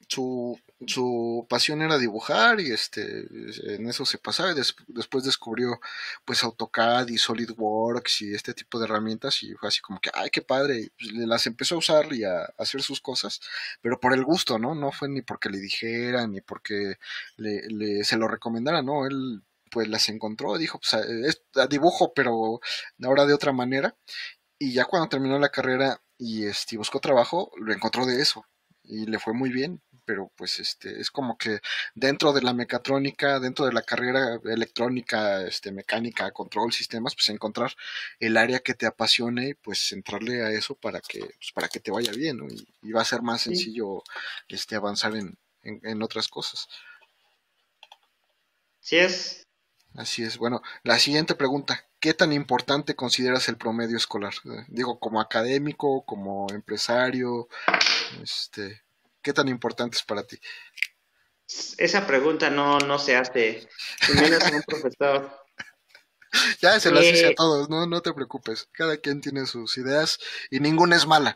Su 0.09 0.59
su 0.85 1.47
pasión 1.49 1.81
era 1.81 1.97
dibujar 1.99 2.61
y 2.61 2.71
este 2.71 3.27
en 3.75 3.89
eso 3.89 4.05
se 4.05 4.19
pasaba 4.19 4.53
y 4.53 4.55
después 4.89 5.25
descubrió 5.25 5.81
pues 6.25 6.45
AutoCAD 6.45 7.09
y 7.09 7.17
SolidWorks 7.17 8.23
y 8.23 8.35
este 8.35 8.53
tipo 8.53 8.79
de 8.79 8.85
herramientas 8.85 9.43
y 9.43 9.55
fue 9.55 9.71
así 9.71 9.81
como 9.81 10.01
que 10.01 10.11
ay 10.13 10.29
qué 10.31 10.43
padre 10.43 10.81
y 10.81 10.91
pues, 10.91 11.13
las 11.27 11.47
empezó 11.47 11.77
a 11.77 11.79
usar 11.79 12.13
y 12.13 12.25
a, 12.25 12.45
hacer 12.59 12.83
sus 12.83 13.01
cosas 13.01 13.41
pero 13.81 13.99
por 13.99 14.13
el 14.13 14.23
gusto 14.25 14.59
no 14.59 14.75
no 14.75 14.93
fue 14.93 15.09
ni 15.09 15.23
porque 15.23 15.49
le 15.49 15.59
dijera 15.59 16.27
ni 16.27 16.43
porque 16.43 16.97
le, 17.37 18.05
se 18.05 18.17
lo 18.19 18.29
recomendara 18.29 18.83
no 18.83 19.07
él 19.07 19.43
pues 19.71 19.89
las 19.89 20.09
encontró 20.11 20.59
dijo 20.59 20.79
pues 20.79 20.93
es 20.95 21.43
dibujo 21.71 22.13
pero 22.15 22.61
ahora 23.03 23.25
de 23.25 23.35
otra 23.35 23.53
manera 23.53 23.97
y 24.59 24.75
ya 24.75 24.85
cuando 24.85 25.09
terminó 25.09 25.39
la 25.39 25.51
carrera 25.51 26.03
y 26.19 26.47
este 26.47 26.77
buscó 26.77 27.01
trabajo 27.01 27.51
lo 27.57 27.73
encontró 27.73 28.05
de 28.05 28.21
eso 28.21 28.47
y 28.89 29.07
le 29.07 29.19
fue 29.19 29.33
muy 29.33 29.51
bien 29.51 29.81
pero 30.07 30.31
pues 30.37 30.61
este 30.61 31.01
es 31.01 31.11
como 31.11 31.37
que 31.37 31.61
dentro 31.95 32.33
de 32.33 32.43
la 32.43 32.55
mecatrónica, 32.55 33.41
dentro 33.41 33.67
de 33.67 33.73
la 33.73 33.83
carrera 33.83 34.41
electrónica, 34.45 35.43
este 35.43 35.73
mecánica, 35.73 36.31
control, 36.31 36.73
sistemas, 36.73 37.15
pues 37.15 37.29
encontrar 37.29 37.75
el 38.21 38.37
área 38.37 38.61
que 38.61 38.75
te 38.75 38.87
apasione 38.87 39.51
y 39.51 39.55
pues 39.55 39.93
entrarle 39.93 40.43
a 40.43 40.51
eso 40.51 40.75
para 40.77 41.01
que 41.01 41.21
pues, 41.21 41.53
para 41.53 41.69
que 41.69 41.81
te 41.81 41.91
vaya 41.91 42.13
bien, 42.13 42.39
¿no? 42.39 42.47
y, 42.49 42.93
va 42.93 43.03
a 43.03 43.05
ser 43.05 43.21
más 43.21 43.43
sencillo 43.43 44.03
este 44.49 44.77
avanzar 44.77 45.15
en, 45.17 45.37
en, 45.63 46.03
otras 46.03 46.29
cosas. 46.29 46.69
Sí 48.81 48.97
es. 48.97 49.43
Así 49.95 50.23
es. 50.23 50.39
Bueno, 50.39 50.63
la 50.83 50.99
siguiente 50.99 51.35
pregunta. 51.35 51.85
¿Qué 51.99 52.15
tan 52.15 52.33
importante 52.33 52.95
consideras 52.95 53.49
el 53.49 53.57
promedio 53.57 53.97
escolar? 53.97 54.35
Digo, 54.69 55.01
como 55.01 55.21
académico, 55.21 56.05
como 56.05 56.47
empresario, 56.51 57.49
este, 58.23 58.83
¿Qué 59.27 59.33
tan 59.33 59.49
importante 59.49 59.97
es 59.97 60.05
para 60.05 60.25
ti? 60.25 60.39
Esa 61.79 62.07
pregunta 62.07 62.49
no, 62.49 62.79
no 62.79 62.97
se 62.97 63.17
hace, 63.17 63.69
menos 64.15 64.41
un 64.53 64.63
profesor. 64.63 65.37
Ya 66.61 66.79
se 66.79 66.93
las 66.93 67.05
hice 67.05 67.27
a 67.27 67.31
eh, 67.31 67.35
todos, 67.35 67.69
no, 67.69 67.87
no 67.87 68.03
te 68.03 68.13
preocupes. 68.13 68.69
Cada 68.71 68.99
quien 68.99 69.21
tiene 69.21 69.47
sus 69.47 69.79
ideas 69.79 70.21
y 70.51 70.61
ninguna 70.61 70.95
es 70.95 71.07
mala. 71.07 71.35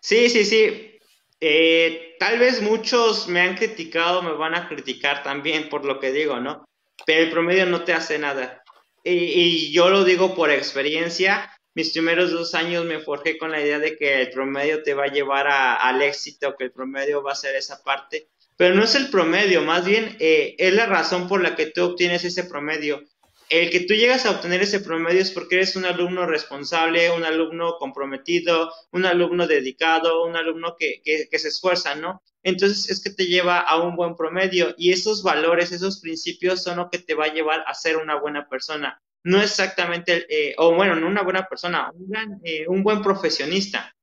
Sí, 0.00 0.28
sí, 0.28 0.44
sí. 0.44 0.98
Eh, 1.40 2.16
tal 2.18 2.38
vez 2.38 2.60
muchos 2.60 3.28
me 3.28 3.40
han 3.40 3.56
criticado, 3.56 4.22
me 4.22 4.32
van 4.32 4.54
a 4.54 4.68
criticar 4.68 5.22
también 5.22 5.70
por 5.70 5.86
lo 5.86 5.98
que 5.98 6.12
digo, 6.12 6.40
¿no? 6.40 6.68
Pero 7.06 7.22
el 7.22 7.30
promedio 7.30 7.64
no 7.64 7.84
te 7.84 7.94
hace 7.94 8.18
nada. 8.18 8.62
y 9.02 9.72
yo 9.72 9.88
lo 9.88 10.04
digo 10.04 10.34
por 10.34 10.50
experiencia 10.50 11.53
mis 11.74 11.90
primeros 11.90 12.30
dos 12.30 12.54
años 12.54 12.84
me 12.84 13.00
forjé 13.00 13.36
con 13.36 13.50
la 13.50 13.60
idea 13.60 13.78
de 13.78 13.96
que 13.96 14.22
el 14.22 14.30
promedio 14.30 14.82
te 14.82 14.94
va 14.94 15.04
a 15.04 15.12
llevar 15.12 15.48
al 15.48 16.02
éxito, 16.02 16.54
que 16.56 16.64
el 16.64 16.72
promedio 16.72 17.22
va 17.22 17.32
a 17.32 17.36
ser 17.36 17.56
esa 17.56 17.82
parte, 17.82 18.28
pero 18.56 18.74
no 18.76 18.84
es 18.84 18.94
el 18.94 19.10
promedio, 19.10 19.62
más 19.62 19.84
bien 19.84 20.16
eh, 20.20 20.54
es 20.58 20.72
la 20.72 20.86
razón 20.86 21.26
por 21.26 21.42
la 21.42 21.56
que 21.56 21.66
tú 21.66 21.82
obtienes 21.82 22.24
ese 22.24 22.44
promedio. 22.44 23.02
El 23.50 23.70
que 23.70 23.80
tú 23.80 23.94
llegas 23.94 24.24
a 24.24 24.30
obtener 24.30 24.62
ese 24.62 24.80
promedio 24.80 25.20
es 25.20 25.30
porque 25.30 25.56
eres 25.56 25.76
un 25.76 25.84
alumno 25.84 26.26
responsable, 26.26 27.10
un 27.10 27.24
alumno 27.24 27.76
comprometido, 27.78 28.72
un 28.90 29.04
alumno 29.04 29.46
dedicado, 29.46 30.24
un 30.24 30.36
alumno 30.36 30.76
que, 30.78 31.02
que, 31.04 31.28
que 31.28 31.38
se 31.38 31.48
esfuerza, 31.48 31.94
¿no? 31.94 32.22
Entonces 32.42 32.88
es 32.88 33.02
que 33.02 33.10
te 33.10 33.26
lleva 33.26 33.58
a 33.58 33.82
un 33.82 33.96
buen 33.96 34.16
promedio 34.16 34.74
y 34.78 34.92
esos 34.92 35.22
valores, 35.22 35.72
esos 35.72 36.00
principios 36.00 36.62
son 36.62 36.76
lo 36.78 36.88
que 36.88 36.98
te 36.98 37.14
va 37.14 37.26
a 37.26 37.34
llevar 37.34 37.64
a 37.66 37.74
ser 37.74 37.96
una 37.96 38.18
buena 38.18 38.48
persona 38.48 39.02
no 39.24 39.40
exactamente, 39.40 40.26
eh, 40.28 40.54
o 40.58 40.74
bueno, 40.74 40.94
no 40.94 41.06
una 41.08 41.22
buena 41.22 41.46
persona, 41.48 41.90
un, 41.94 42.40
eh, 42.44 42.66
un 42.68 42.82
buen 42.82 43.02
profesionista. 43.02 43.94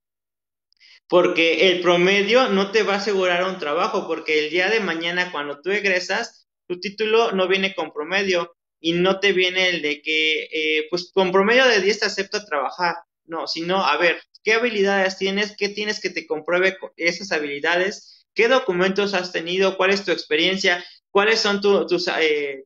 Porque 1.07 1.69
el 1.69 1.81
promedio 1.81 2.49
no 2.49 2.71
te 2.71 2.84
va 2.84 2.93
a 2.95 2.97
asegurar 2.97 3.43
un 3.43 3.60
trabajo, 3.60 4.07
porque 4.07 4.39
el 4.39 4.49
día 4.49 4.69
de 4.69 4.79
mañana 4.79 5.31
cuando 5.31 5.62
tú 5.62 5.69
egresas, 5.71 6.47
tu 6.67 6.79
título 6.79 7.34
no 7.34 7.47
viene 7.47 7.75
con 7.75 7.91
promedio 7.91 8.55
y 8.79 8.93
no 8.93 9.19
te 9.19 9.34
viene 9.34 9.69
el 9.69 9.81
de 9.81 10.01
que, 10.01 10.43
eh, 10.51 10.88
pues 10.89 11.12
con 11.13 11.31
promedio 11.31 11.67
de 11.67 11.81
10 11.81 11.99
te 11.99 12.05
acepto 12.05 12.43
trabajar. 12.45 12.95
No, 13.25 13.45
sino, 13.47 13.86
a 13.86 13.97
ver, 13.97 14.21
¿qué 14.43 14.53
habilidades 14.53 15.17
tienes? 15.17 15.55
¿Qué 15.55 15.69
tienes 15.69 15.99
que 15.99 16.10
te 16.10 16.25
compruebe 16.25 16.77
esas 16.97 17.31
habilidades? 17.31 18.25
¿Qué 18.34 18.47
documentos 18.47 19.13
has 19.13 19.31
tenido? 19.31 19.77
¿Cuál 19.77 19.91
es 19.91 20.03
tu 20.03 20.12
experiencia? 20.12 20.84
¿Cuáles 21.12 21.39
son 21.39 21.62
tus, 21.62 21.88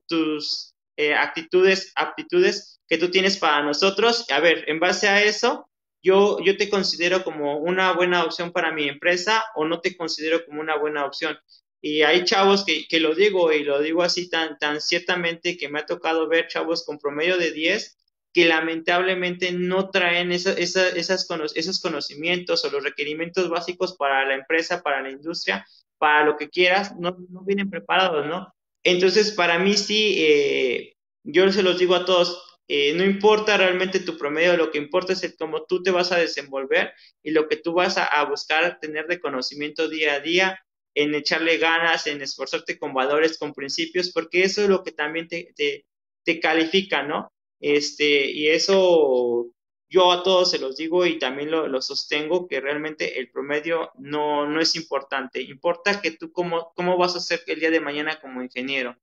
tus 0.08 0.75
eh, 0.98 1.14
actitudes, 1.14 1.92
aptitudes 1.96 2.80
que 2.88 2.98
tú 2.98 3.10
tienes 3.10 3.38
para 3.38 3.64
nosotros. 3.64 4.26
A 4.30 4.40
ver, 4.40 4.64
en 4.68 4.80
base 4.80 5.08
a 5.08 5.24
eso, 5.24 5.70
yo, 6.02 6.40
yo 6.44 6.58
te 6.58 6.70
considero 6.70 7.24
como 7.24 7.58
una 7.58 7.94
buena 7.94 8.24
opción 8.24 8.52
para 8.52 8.72
mi 8.72 8.88
empresa 8.88 9.44
o 9.56 9.66
no 9.66 9.82
te 9.82 9.98
considero 9.98 10.46
como 10.46 10.62
una 10.62 10.78
buena 10.78 11.06
opción. 11.06 11.38
Y 11.82 12.02
hay 12.04 12.24
chavos 12.24 12.66
que, 12.66 12.88
que, 12.88 13.00
lo 13.00 13.14
digo 13.14 13.52
y 13.52 13.64
lo 13.64 13.80
digo 13.80 14.04
así 14.04 14.30
tan, 14.30 14.58
tan 14.58 14.82
ciertamente 14.82 15.58
que 15.58 15.70
me 15.70 15.80
ha 15.80 15.86
tocado 15.86 16.28
ver 16.28 16.48
chavos 16.48 16.86
con 16.86 16.98
promedio 16.98 17.38
de 17.38 17.52
10 17.52 17.98
que 18.36 18.46
lamentablemente 18.46 19.54
no 19.54 19.92
traen 19.92 20.34
esa, 20.34 20.52
esa, 20.52 20.90
esas, 20.90 21.26
esos 21.56 21.80
conocimientos 21.80 22.66
o 22.66 22.70
los 22.70 22.84
requerimientos 22.84 23.50
básicos 23.50 23.96
para 23.96 24.26
la 24.26 24.36
empresa, 24.36 24.84
para 24.84 25.02
la 25.02 25.10
industria, 25.10 25.66
para 25.98 26.26
lo 26.26 26.36
que 26.36 26.50
quieras, 26.50 26.94
no, 26.98 27.16
no 27.30 27.46
vienen 27.46 27.70
preparados, 27.70 28.26
¿no? 28.26 28.54
Entonces, 28.86 29.32
para 29.32 29.58
mí 29.58 29.76
sí, 29.76 30.16
eh, 30.20 30.94
yo 31.24 31.52
se 31.52 31.64
los 31.64 31.80
digo 31.80 31.96
a 31.96 32.06
todos, 32.06 32.60
eh, 32.68 32.94
no 32.94 33.04
importa 33.04 33.58
realmente 33.58 34.00
tu 34.00 34.16
promedio, 34.16 34.56
lo 34.58 34.72
que 34.72 34.78
importa 34.78 35.14
es 35.14 35.24
el 35.24 35.36
cómo 35.36 35.66
tú 35.66 35.82
te 35.82 35.90
vas 35.90 36.12
a 36.12 36.20
desenvolver 36.20 36.94
y 37.24 37.32
lo 37.32 37.48
que 37.48 37.58
tú 37.58 37.74
vas 37.74 37.98
a, 37.98 38.24
buscar 38.26 38.80
tener 38.80 39.08
de 39.08 39.20
conocimiento 39.20 39.90
día 39.90 40.14
a 40.14 40.20
día, 40.20 40.60
en 40.94 41.16
echarle 41.16 41.58
ganas, 41.58 42.06
en 42.06 42.22
esforzarte 42.22 42.78
con 42.78 42.94
valores, 42.94 43.40
con 43.40 43.54
principios, 43.54 44.12
porque 44.12 44.44
eso 44.44 44.62
es 44.62 44.70
lo 44.70 44.84
que 44.84 44.92
también 44.92 45.28
te, 45.28 45.52
te, 46.24 46.40
califica, 46.40 47.02
¿no? 47.02 47.34
Este, 47.60 48.30
y 48.32 48.50
eso 48.50 49.48
yo 49.96 50.12
a 50.12 50.24
todos 50.24 50.52
se 50.52 50.60
los 50.60 50.76
digo 50.76 51.06
y 51.06 51.18
también 51.18 51.50
lo, 51.50 51.70
lo, 51.70 51.82
sostengo 51.82 52.48
que 52.50 52.60
realmente 52.60 53.18
el 53.18 53.32
promedio 53.32 53.92
no, 53.98 54.46
no 54.46 54.60
es 54.60 54.76
importante. 54.76 55.42
Importa 55.42 56.02
que 56.02 56.12
tú 56.12 56.34
cómo, 56.34 56.74
cómo 56.76 56.98
vas 56.98 57.16
a 57.16 57.22
ser 57.22 57.42
el 57.48 57.62
día 57.62 57.72
de 57.72 57.80
mañana 57.80 58.20
como 58.20 58.44
ingeniero. 58.44 58.98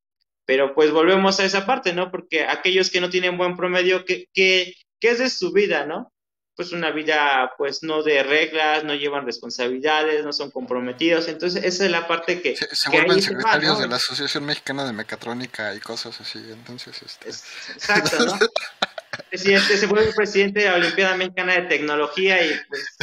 Pero 0.45 0.75
pues 0.75 0.91
volvemos 0.91 1.41
a 1.41 1.47
esa 1.47 1.65
parte, 1.65 1.95
¿no? 1.95 2.11
Porque 2.11 2.45
aquellos 2.45 2.91
que 2.91 3.01
no 3.01 3.09
tienen 3.09 3.39
buen 3.39 3.57
promedio, 3.57 4.05
¿qué, 4.05 4.29
qué, 4.35 4.75
qué 5.01 5.11
es 5.11 5.19
de 5.19 5.31
su 5.31 5.51
vida, 5.53 5.87
no? 5.87 6.13
Pues 6.57 6.73
una 6.73 6.91
vida, 6.91 7.55
pues 7.57 7.83
no 7.83 8.03
de 8.03 8.23
reglas, 8.23 8.85
no 8.85 8.95
llevan 8.95 9.25
responsabilidades, 9.25 10.23
no 10.23 10.35
son 10.35 10.51
comprometidos. 10.51 11.29
Entonces, 11.29 11.65
esa 11.65 11.87
es 11.87 11.91
la 11.91 12.07
parte 12.07 12.43
que. 12.43 12.55
Se, 12.55 12.91
vuelven 12.91 13.23
secretarios 13.23 13.79
de 13.79 13.89
la 13.89 13.97
Asociación 13.97 14.45
Mexicana 14.45 14.85
de 14.85 14.93
Mecatrónica 14.93 15.75
y 15.75 15.81
cosas 15.81 16.21
así. 16.21 16.39
Entonces, 16.51 17.01
este. 17.01 17.31
Exacto, 17.31 18.27
¿no? 18.27 18.39
presidente, 19.29 19.77
se 19.77 19.87
vuelve 19.87 20.13
presidente 20.13 20.61
de 20.61 20.67
la 20.67 20.77
Olimpiada 20.77 21.17
Mexicana 21.17 21.55
de 21.55 21.63
Tecnología 21.63 22.45
y 22.45 22.51
pues 22.69 22.97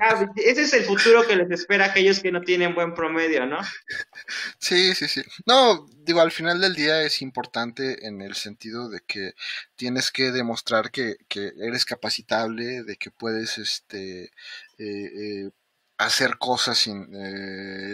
ah, 0.00 0.26
ese 0.36 0.62
es 0.62 0.72
el 0.72 0.84
futuro 0.84 1.26
que 1.26 1.36
les 1.36 1.50
espera 1.50 1.86
a 1.86 1.88
aquellos 1.88 2.20
que 2.20 2.32
no 2.32 2.40
tienen 2.42 2.74
buen 2.74 2.94
promedio, 2.94 3.46
¿no? 3.46 3.58
Sí, 4.58 4.94
sí, 4.94 5.08
sí. 5.08 5.22
No, 5.46 5.86
digo, 6.04 6.20
al 6.20 6.32
final 6.32 6.60
del 6.60 6.74
día 6.74 7.02
es 7.02 7.22
importante 7.22 8.06
en 8.06 8.20
el 8.20 8.34
sentido 8.34 8.88
de 8.88 9.00
que 9.06 9.34
tienes 9.74 10.10
que 10.10 10.30
demostrar 10.30 10.90
que, 10.90 11.16
que 11.28 11.52
eres 11.60 11.84
capacitable, 11.84 12.82
de 12.82 12.96
que 12.96 13.10
puedes, 13.10 13.58
este, 13.58 14.24
eh, 14.24 14.30
eh, 14.78 15.50
hacer 15.98 16.36
cosas 16.38 16.86
eh, 16.86 16.90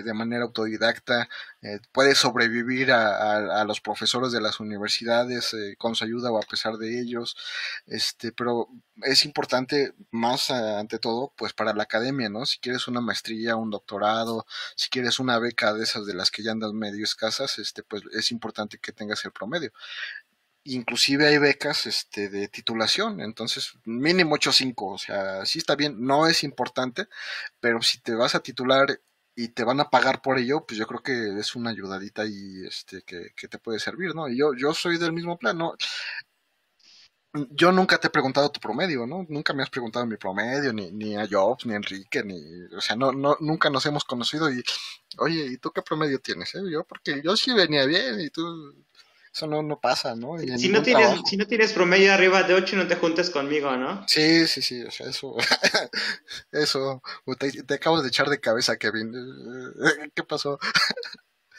de 0.05 0.15
manera 0.15 0.45
autodidacta, 0.45 1.29
eh, 1.63 1.79
puede 1.93 2.15
sobrevivir 2.15 2.91
a, 2.93 3.65
los 3.65 3.81
profesores 3.81 4.33
de 4.33 4.41
las 4.41 4.59
universidades 4.61 5.55
eh, 5.55 5.77
con 5.79 5.95
su 5.95 6.05
ayuda 6.05 6.33
o 6.33 6.39
a 6.39 6.43
pesar 6.43 6.79
de 6.79 7.01
ellos, 7.01 7.37
este, 7.87 8.33
pero 8.33 8.69
es 9.03 9.25
importante 9.25 9.95
más 10.11 10.51
ante 10.51 10.99
todo, 10.99 11.33
pues 11.37 11.53
para 11.53 11.75
la 11.75 11.85
academia, 11.85 12.29
¿no? 12.29 12.45
Si 12.47 12.59
quieres 12.59 12.89
una 12.89 13.01
maestría, 13.01 13.57
un 13.57 13.71
doctorado, 13.71 14.47
si 14.77 14.89
quieres 14.91 15.19
una 15.21 15.39
beca 15.39 15.73
de 15.73 15.85
esas 15.85 16.07
de 16.07 16.15
las 16.15 16.31
que 16.31 16.43
ya 16.43 16.53
andan 16.53 16.77
medio 16.77 17.05
escasas, 17.05 17.59
este, 17.59 17.83
pues 17.83 18.03
es 18.13 18.33
importante 18.33 18.79
que 18.79 18.93
tengas 18.93 19.25
el 19.25 19.33
promedio 19.33 19.73
inclusive 20.65 21.27
hay 21.27 21.39
becas 21.39 21.87
este, 21.87 22.29
de 22.29 22.49
titulación, 22.49 23.21
entonces 23.21 23.75
mínimo 23.85 24.37
8.5, 24.37 24.95
o 24.95 24.99
sea, 24.99 25.45
sí 25.47 25.59
está 25.59 25.77
bien, 25.77 25.97
no 26.05 26.27
es 26.27 26.45
importante, 26.45 27.09
pero 27.61 27.83
si 27.83 28.01
te 28.01 28.15
vas 28.15 28.35
a 28.35 28.41
titular 28.41 29.01
y 29.35 29.49
te 29.49 29.65
van 29.65 29.81
a 29.81 29.91
pagar 29.91 30.23
por 30.23 30.39
ello, 30.39 30.65
pues 30.67 30.79
yo 30.79 30.87
creo 30.87 31.03
que 31.03 31.39
es 31.41 31.57
una 31.57 31.71
ayudadita 31.71 32.25
y 32.27 32.67
este 32.67 33.03
que, 33.03 33.49
te 33.49 33.59
puede 33.59 33.79
servir, 33.81 34.15
¿no? 34.15 34.29
Y 34.29 34.39
yo, 34.39 34.55
yo 34.55 34.75
soy 34.75 34.99
del 34.99 35.13
mismo 35.13 35.39
plan, 35.39 35.59
¿no? 35.59 35.75
Yo 37.51 37.73
nunca 37.73 37.99
te 37.99 38.09
he 38.09 38.11
preguntado 38.11 38.51
tu 38.51 38.61
promedio, 38.61 39.07
¿no? 39.07 39.25
Nunca 39.29 39.55
me 39.55 39.63
has 39.63 39.71
preguntado 39.71 40.05
mi 40.05 40.17
promedio, 40.19 40.71
ni, 40.73 40.91
ni 40.93 41.17
a 41.17 41.27
Jobs, 41.27 41.65
ni 41.65 41.73
a 41.73 41.77
Enrique, 41.77 42.23
ni, 42.23 42.39
o 42.77 42.81
sea, 42.83 42.95
no, 42.95 43.11
no, 43.13 43.39
nunca 43.41 43.71
nos 43.71 43.87
hemos 43.87 44.05
conocido 44.05 44.53
y, 44.53 44.63
oye, 45.17 45.47
¿y 45.47 45.57
tú 45.57 45.71
qué 45.73 45.81
promedio 45.81 46.21
tienes? 46.21 46.55
Eh? 46.55 46.61
Yo, 46.71 46.85
porque 46.85 47.23
yo 47.25 47.35
sí 47.37 47.55
venía 47.55 47.87
bien 47.87 48.21
y 48.21 48.29
tú, 48.29 48.85
eso 49.35 49.47
no, 49.47 49.63
no 49.63 49.81
pasa, 49.81 50.15
¿no? 50.15 50.39
Si 50.39 50.69
no, 50.69 50.83
tienes, 50.83 51.09
si 51.25 51.39
no 51.39 51.47
tienes 51.47 51.73
promedio 51.73 52.13
arriba 52.13 52.43
de 52.43 52.53
8, 52.53 52.77
no 52.77 52.87
te 52.87 52.97
juntes 52.97 53.31
conmigo, 53.31 53.75
¿no? 53.77 54.05
Sí, 54.07 54.47
sí, 54.47 54.61
sí, 54.61 54.83
o 54.83 54.91
sea, 54.91 55.09
eso, 55.09 55.37
eso, 56.53 57.03
te, 57.39 57.75
acabo 57.75 58.03
de 58.03 58.09
echar 58.09 58.29
de 58.29 58.41
cabeza, 58.41 58.77
Kevin. 58.77 59.11
¿Qué 60.15 60.23
pasó? 60.25 60.59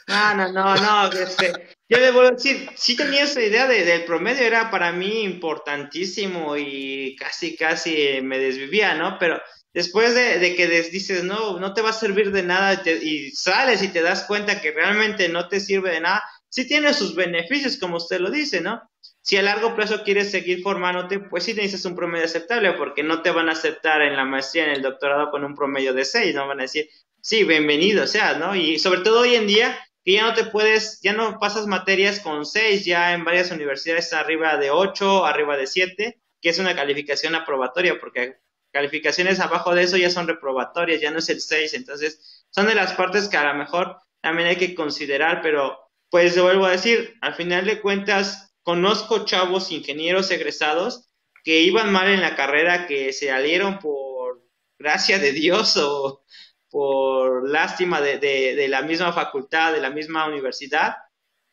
No, 0.06 0.34
no, 0.34 0.52
no, 0.52 0.76
no, 0.76 1.12
este, 1.12 1.76
yo 1.88 1.98
le 1.98 2.12
voy 2.12 2.26
a 2.26 2.30
decir, 2.32 2.70
sí 2.76 2.94
tenía 2.94 3.24
esa 3.24 3.42
idea 3.42 3.66
de, 3.66 3.84
del 3.84 4.04
promedio, 4.04 4.44
era 4.44 4.70
para 4.70 4.92
mí 4.92 5.22
importantísimo 5.22 6.56
y 6.56 7.16
casi, 7.16 7.56
casi 7.56 8.20
me 8.22 8.38
desvivía, 8.38 8.94
¿no? 8.94 9.18
Pero 9.18 9.40
después 9.72 10.14
de, 10.14 10.38
de 10.38 10.54
que 10.54 10.68
dices, 10.68 11.24
no, 11.24 11.58
no 11.58 11.74
te 11.74 11.82
va 11.82 11.90
a 11.90 11.94
servir 11.94 12.30
de 12.30 12.44
nada 12.44 12.82
y 12.84 13.32
sales 13.32 13.82
y 13.82 13.88
te 13.88 14.02
das 14.02 14.24
cuenta 14.24 14.60
que 14.60 14.70
realmente 14.70 15.28
no 15.28 15.48
te 15.48 15.58
sirve 15.58 15.90
de 15.90 16.00
nada, 16.00 16.22
sí 16.54 16.68
tiene 16.68 16.94
sus 16.94 17.16
beneficios, 17.16 17.78
como 17.78 17.96
usted 17.96 18.20
lo 18.20 18.30
dice, 18.30 18.60
¿no? 18.60 18.80
Si 19.22 19.36
a 19.36 19.42
largo 19.42 19.74
plazo 19.74 20.04
quieres 20.04 20.30
seguir 20.30 20.62
formándote, 20.62 21.18
pues 21.18 21.42
sí 21.42 21.52
necesitas 21.52 21.84
un 21.84 21.96
promedio 21.96 22.26
aceptable, 22.26 22.74
porque 22.74 23.02
no 23.02 23.22
te 23.22 23.32
van 23.32 23.48
a 23.48 23.52
aceptar 23.52 24.02
en 24.02 24.14
la 24.14 24.24
maestría, 24.24 24.66
en 24.66 24.70
el 24.70 24.82
doctorado 24.82 25.32
con 25.32 25.42
un 25.44 25.56
promedio 25.56 25.92
de 25.92 26.04
6, 26.04 26.32
no 26.32 26.46
van 26.46 26.60
a 26.60 26.62
decir, 26.62 26.88
sí, 27.20 27.42
bienvenido, 27.42 28.04
o 28.04 28.06
sea, 28.06 28.34
¿no? 28.34 28.54
Y 28.54 28.78
sobre 28.78 29.00
todo 29.00 29.22
hoy 29.22 29.34
en 29.34 29.48
día, 29.48 29.76
que 30.04 30.12
ya 30.12 30.22
no 30.22 30.34
te 30.34 30.44
puedes, 30.44 31.00
ya 31.02 31.12
no 31.12 31.40
pasas 31.40 31.66
materias 31.66 32.20
con 32.20 32.46
6, 32.46 32.84
ya 32.84 33.14
en 33.14 33.24
varias 33.24 33.50
universidades 33.50 34.12
arriba 34.12 34.56
de 34.56 34.70
8, 34.70 35.26
arriba 35.26 35.56
de 35.56 35.66
7, 35.66 36.20
que 36.40 36.48
es 36.48 36.60
una 36.60 36.76
calificación 36.76 37.34
aprobatoria, 37.34 37.98
porque 37.98 38.36
calificaciones 38.70 39.40
abajo 39.40 39.74
de 39.74 39.82
eso 39.82 39.96
ya 39.96 40.08
son 40.08 40.28
reprobatorias, 40.28 41.00
ya 41.00 41.10
no 41.10 41.18
es 41.18 41.28
el 41.30 41.40
6, 41.40 41.74
entonces 41.74 42.44
son 42.50 42.68
de 42.68 42.76
las 42.76 42.92
partes 42.92 43.28
que 43.28 43.38
a 43.38 43.52
lo 43.52 43.58
mejor 43.58 43.96
también 44.20 44.50
hay 44.50 44.56
que 44.56 44.76
considerar, 44.76 45.42
pero 45.42 45.83
pues 46.14 46.40
vuelvo 46.40 46.66
a 46.66 46.70
decir, 46.70 47.16
al 47.22 47.34
final 47.34 47.64
de 47.64 47.80
cuentas, 47.80 48.54
conozco 48.62 49.24
chavos 49.24 49.72
ingenieros 49.72 50.30
egresados 50.30 51.10
que 51.42 51.62
iban 51.62 51.90
mal 51.90 52.08
en 52.08 52.20
la 52.20 52.36
carrera, 52.36 52.86
que 52.86 53.12
se 53.12 53.30
salieron 53.30 53.80
por 53.80 54.40
gracia 54.78 55.18
de 55.18 55.32
Dios 55.32 55.76
o 55.76 56.22
por 56.70 57.50
lástima 57.50 58.00
de, 58.00 58.64
la 58.68 58.82
misma 58.82 59.12
facultad, 59.12 59.72
de 59.72 59.80
la 59.80 59.90
misma 59.90 60.28
universidad, 60.28 60.94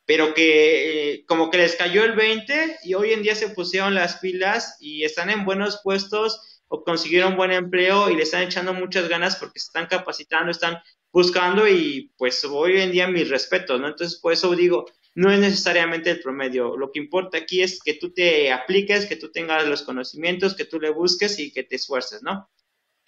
pero 0.06 0.36
que 0.36 1.14
eh, 1.14 1.26
como 1.26 1.50
que 1.50 1.58
les 1.58 1.76
cayó 1.76 2.04
el 2.04 2.14
20 2.14 2.82
y 2.84 2.94
hoy 2.94 3.14
en 3.14 3.24
día 3.24 3.34
se 3.34 3.50
pusieron 3.50 3.96
las 3.96 4.18
pilas 4.18 4.78
y 4.80 5.06
están 5.06 5.32
en 5.32 5.44
buenos 5.44 5.82
puestos 5.84 6.62
o 6.68 6.84
consiguieron 6.84 7.36
buen 7.36 7.52
empleo 7.52 8.12
y 8.12 8.16
le 8.16 8.22
están 8.22 8.44
echando 8.44 8.76
muchas 8.76 9.10
ganas 9.10 9.38
porque 9.38 9.60
se 9.60 9.70
están 9.70 9.88
capacitando, 9.88 10.52
están 10.52 10.78
buscando 11.12 11.68
y 11.68 12.12
pues 12.18 12.44
hoy 12.46 12.80
en 12.82 12.92
día 12.92 13.08
mis 13.08 13.30
respetos, 13.30 13.80
¿no? 13.80 13.88
Entonces, 13.88 14.20
por 14.20 14.34
eso 14.34 14.56
digo, 14.56 14.86
no 15.16 15.32
es 15.32 15.40
necesariamente 15.40 16.10
el 16.10 16.22
promedio. 16.22 16.78
Lo 16.78 16.92
que 16.92 17.00
importa 17.00 17.38
aquí 17.40 17.62
es 17.62 17.82
que 17.84 17.96
tú 17.96 18.14
te 18.14 18.52
apliques, 18.52 19.06
que 19.06 19.18
tú 19.18 19.32
tengas 19.32 19.68
los 19.68 19.84
conocimientos, 19.84 20.56
que 20.56 20.66
tú 20.66 20.80
le 20.80 20.90
busques 20.90 21.40
y 21.40 21.52
que 21.52 21.64
te 21.64 21.76
esfuerces, 21.76 22.24
¿no? 22.24 22.50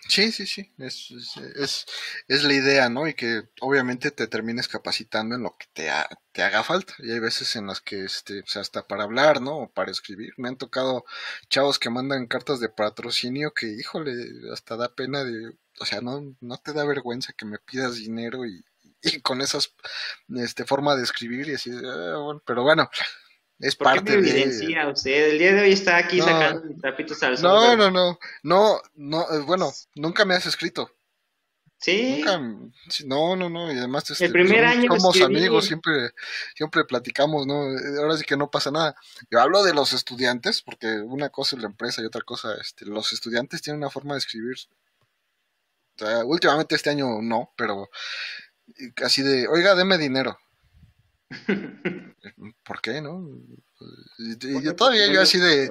Sí, 0.08 0.32
sí, 0.32 0.46
sí, 0.46 0.72
es, 0.80 1.12
es, 1.56 1.86
es, 2.28 2.44
la 2.44 2.54
idea, 2.54 2.90
¿no? 2.90 3.08
Y 3.08 3.14
que 3.14 3.44
obviamente 3.62 4.12
te 4.12 4.28
termines 4.28 4.68
capacitando 4.68 5.36
en 5.36 5.44
lo 5.44 5.56
que 5.58 5.66
te, 5.74 5.90
te 6.34 6.44
haga 6.44 6.64
falta. 6.64 6.94
Y 7.00 7.12
hay 7.12 7.20
veces 7.20 7.56
en 7.56 7.68
las 7.68 7.80
que, 7.82 8.04
este, 8.04 8.42
o 8.42 8.48
sea, 8.48 8.62
hasta 8.62 8.86
para 8.86 9.04
hablar, 9.04 9.42
¿no? 9.42 9.58
O 9.60 9.72
para 9.72 9.92
escribir. 9.92 10.34
Me 10.38 10.50
han 10.50 10.58
tocado 10.58 11.06
chavos 11.50 11.80
que 11.80 11.90
mandan 11.90 12.28
cartas 12.28 12.60
de 12.60 12.70
patrocinio 12.70 13.54
que, 13.54 13.68
híjole, 13.68 14.14
hasta 14.52 14.76
da 14.76 14.94
pena 14.94 15.24
de, 15.24 15.56
o 15.80 15.86
sea, 15.86 16.02
no, 16.02 16.36
no 16.42 16.58
te 16.58 16.74
da 16.74 16.86
vergüenza 16.86 17.34
que 17.34 17.46
me 17.46 17.60
pidas 17.60 17.96
dinero 17.96 18.46
y, 18.46 18.64
con 19.24 19.42
esas 19.42 19.74
este, 20.36 20.66
forma 20.66 20.96
de 20.96 21.04
escribir 21.04 21.48
y 21.50 21.56
así, 21.56 21.72
ah, 21.86 22.40
pero 22.46 22.64
bueno, 22.64 22.90
es 23.60 23.76
parte 23.76 24.12
qué 24.12 24.18
me 24.18 24.30
evidencia 24.30 24.88
usted? 24.90 25.32
El 25.32 25.40
día 25.40 25.54
de 25.54 25.62
hoy 25.62 25.72
está 25.72 25.98
aquí 25.98 26.20
sacando 26.20 26.76
trapitos 26.82 27.22
al 27.24 27.38
sol. 27.38 27.52
No, 27.52 27.76
no, 27.76 27.92
no, 27.92 28.20
no, 28.44 28.82
no, 28.96 29.22
eh, 29.34 29.40
bueno, 29.46 29.72
nunca 29.96 30.26
me 30.26 30.36
has 30.36 30.46
escrito. 30.46 30.92
¿Sí? 31.78 32.24
Nunca, 32.24 32.40
no, 33.06 33.36
no, 33.36 33.50
no, 33.50 33.74
y 33.74 33.78
además 33.78 34.10
este, 34.10 34.26
el 34.26 34.32
primer 34.32 34.62
somos, 34.62 34.72
año 34.72 35.00
somos 35.00 35.22
amigos, 35.22 35.66
siempre, 35.66 36.12
siempre 36.56 36.86
platicamos, 36.86 37.46
¿no? 37.46 37.66
Ahora 38.00 38.16
sí 38.16 38.24
que 38.24 38.38
no 38.38 38.50
pasa 38.50 38.72
nada. 38.72 38.96
Yo 39.30 39.42
hablo 39.42 39.64
de 39.64 39.74
los 39.74 39.92
estudiantes, 39.92 40.62
porque 40.62 40.88
una 40.88 41.30
cosa 41.30 41.58
es 41.58 41.62
la 41.62 41.68
empresa 41.68 42.02
y 42.02 42.06
otra 42.06 42.22
cosa, 42.22 42.56
este, 42.62 42.86
los 42.86 43.12
estudiantes 43.12 43.62
tienen 43.62 43.82
una 43.82 43.90
forma 43.90 44.14
de 44.14 44.20
escribir 44.20 44.56
últimamente 46.26 46.76
este 46.76 46.90
año 46.90 47.22
no, 47.22 47.54
pero 47.56 47.90
así 49.04 49.22
de, 49.22 49.48
oiga, 49.48 49.76
deme 49.76 49.98
dinero. 49.98 50.40
¿Por 52.64 52.82
qué, 52.82 53.02
no? 53.02 53.28
Y, 54.20 54.64
yo 54.64 54.76
todavía 54.76 55.12
yo 55.12 55.22
así 55.22 55.40
de, 55.40 55.70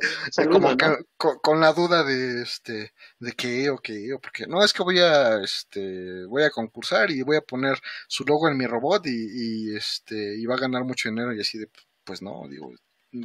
como 0.51 0.77
con, 1.17 1.61
la 1.61 1.73
duda 1.73 2.05
de 2.05 2.43
este 2.43 2.93
de 3.19 3.33
qué 3.33 3.71
o 3.71 3.79
qué 3.79 4.13
o 4.13 4.21
porque 4.21 4.47
no 4.47 4.63
es 4.63 4.73
que 4.73 4.83
voy 4.83 4.99
a 4.99 5.43
este 5.43 6.25
voy 6.27 6.43
a 6.43 6.51
concursar 6.51 7.11
y 7.11 7.23
voy 7.23 7.37
a 7.37 7.43
poner 7.43 7.81
su 8.09 8.25
logo 8.25 8.49
en 8.49 8.57
mi 8.57 8.67
robot 8.67 9.07
y, 9.07 9.71
y 9.71 9.77
este 9.77 10.37
y 10.37 10.45
va 10.47 10.57
a 10.57 10.61
ganar 10.61 10.85
mucho 10.85 11.09
dinero 11.09 11.33
y 11.33 11.41
así 11.41 11.59
de 11.59 11.71
pues 12.05 12.21
no 12.23 12.47
digo 12.49 12.73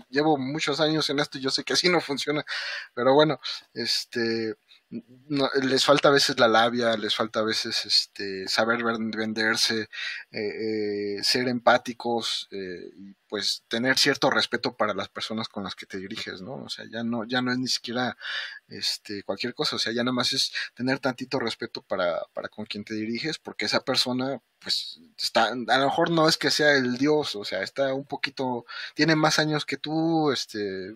llevo 0.09 0.37
muchos 0.37 0.79
años 0.79 1.09
en 1.09 1.19
esto 1.19 1.37
y 1.37 1.41
yo 1.41 1.49
sé 1.49 1.63
que 1.63 1.73
así 1.73 1.89
no 1.89 2.01
funciona. 2.01 2.45
Pero 2.93 3.13
bueno 3.13 3.39
este 3.73 4.55
no, 4.89 5.49
les 5.61 5.83
falta 5.85 6.07
a 6.09 6.11
veces 6.11 6.39
la 6.39 6.47
labia, 6.47 6.95
les 6.95 7.15
falta 7.15 7.39
a 7.41 7.43
veces 7.43 7.85
este, 7.85 8.47
saber 8.47 8.83
venderse, 8.83 9.89
eh, 10.31 11.17
eh, 11.19 11.23
ser 11.23 11.47
empáticos 11.49 12.47
eh, 12.51 12.89
y 12.95 13.13
pues 13.27 13.63
tener 13.67 13.97
cierto 13.97 14.29
respeto 14.29 14.77
para 14.77 14.93
las 14.93 15.09
personas 15.09 15.49
con 15.49 15.63
las 15.65 15.75
que 15.75 15.85
te 15.85 15.97
diriges, 15.97 16.41
¿no? 16.41 16.55
O 16.63 16.69
sea, 16.69 16.85
ya 16.89 17.03
no, 17.03 17.25
ya 17.25 17.41
no 17.41 17.51
es 17.51 17.57
ni 17.57 17.67
siquiera 17.67 18.17
este, 18.69 19.23
cualquier 19.23 19.53
cosa, 19.53 19.75
o 19.75 19.79
sea, 19.79 19.91
ya 19.91 20.03
nada 20.03 20.13
más 20.13 20.31
es 20.31 20.53
tener 20.73 20.99
tantito 20.99 21.39
respeto 21.39 21.81
para, 21.81 22.21
para 22.33 22.47
con 22.47 22.65
quien 22.65 22.85
te 22.85 22.93
diriges, 22.93 23.37
porque 23.39 23.65
esa 23.65 23.81
persona, 23.83 24.41
pues, 24.59 24.99
está, 25.17 25.47
a 25.47 25.55
lo 25.55 25.85
mejor 25.85 26.11
no 26.11 26.29
es 26.29 26.37
que 26.37 26.51
sea 26.51 26.73
el 26.73 26.97
Dios, 26.97 27.35
o 27.35 27.43
sea, 27.43 27.61
está 27.63 27.93
un 27.93 28.05
poquito, 28.05 28.65
tiene 28.95 29.15
más 29.15 29.39
años 29.39 29.65
que 29.65 29.77
tú, 29.77 30.31
este, 30.31 30.95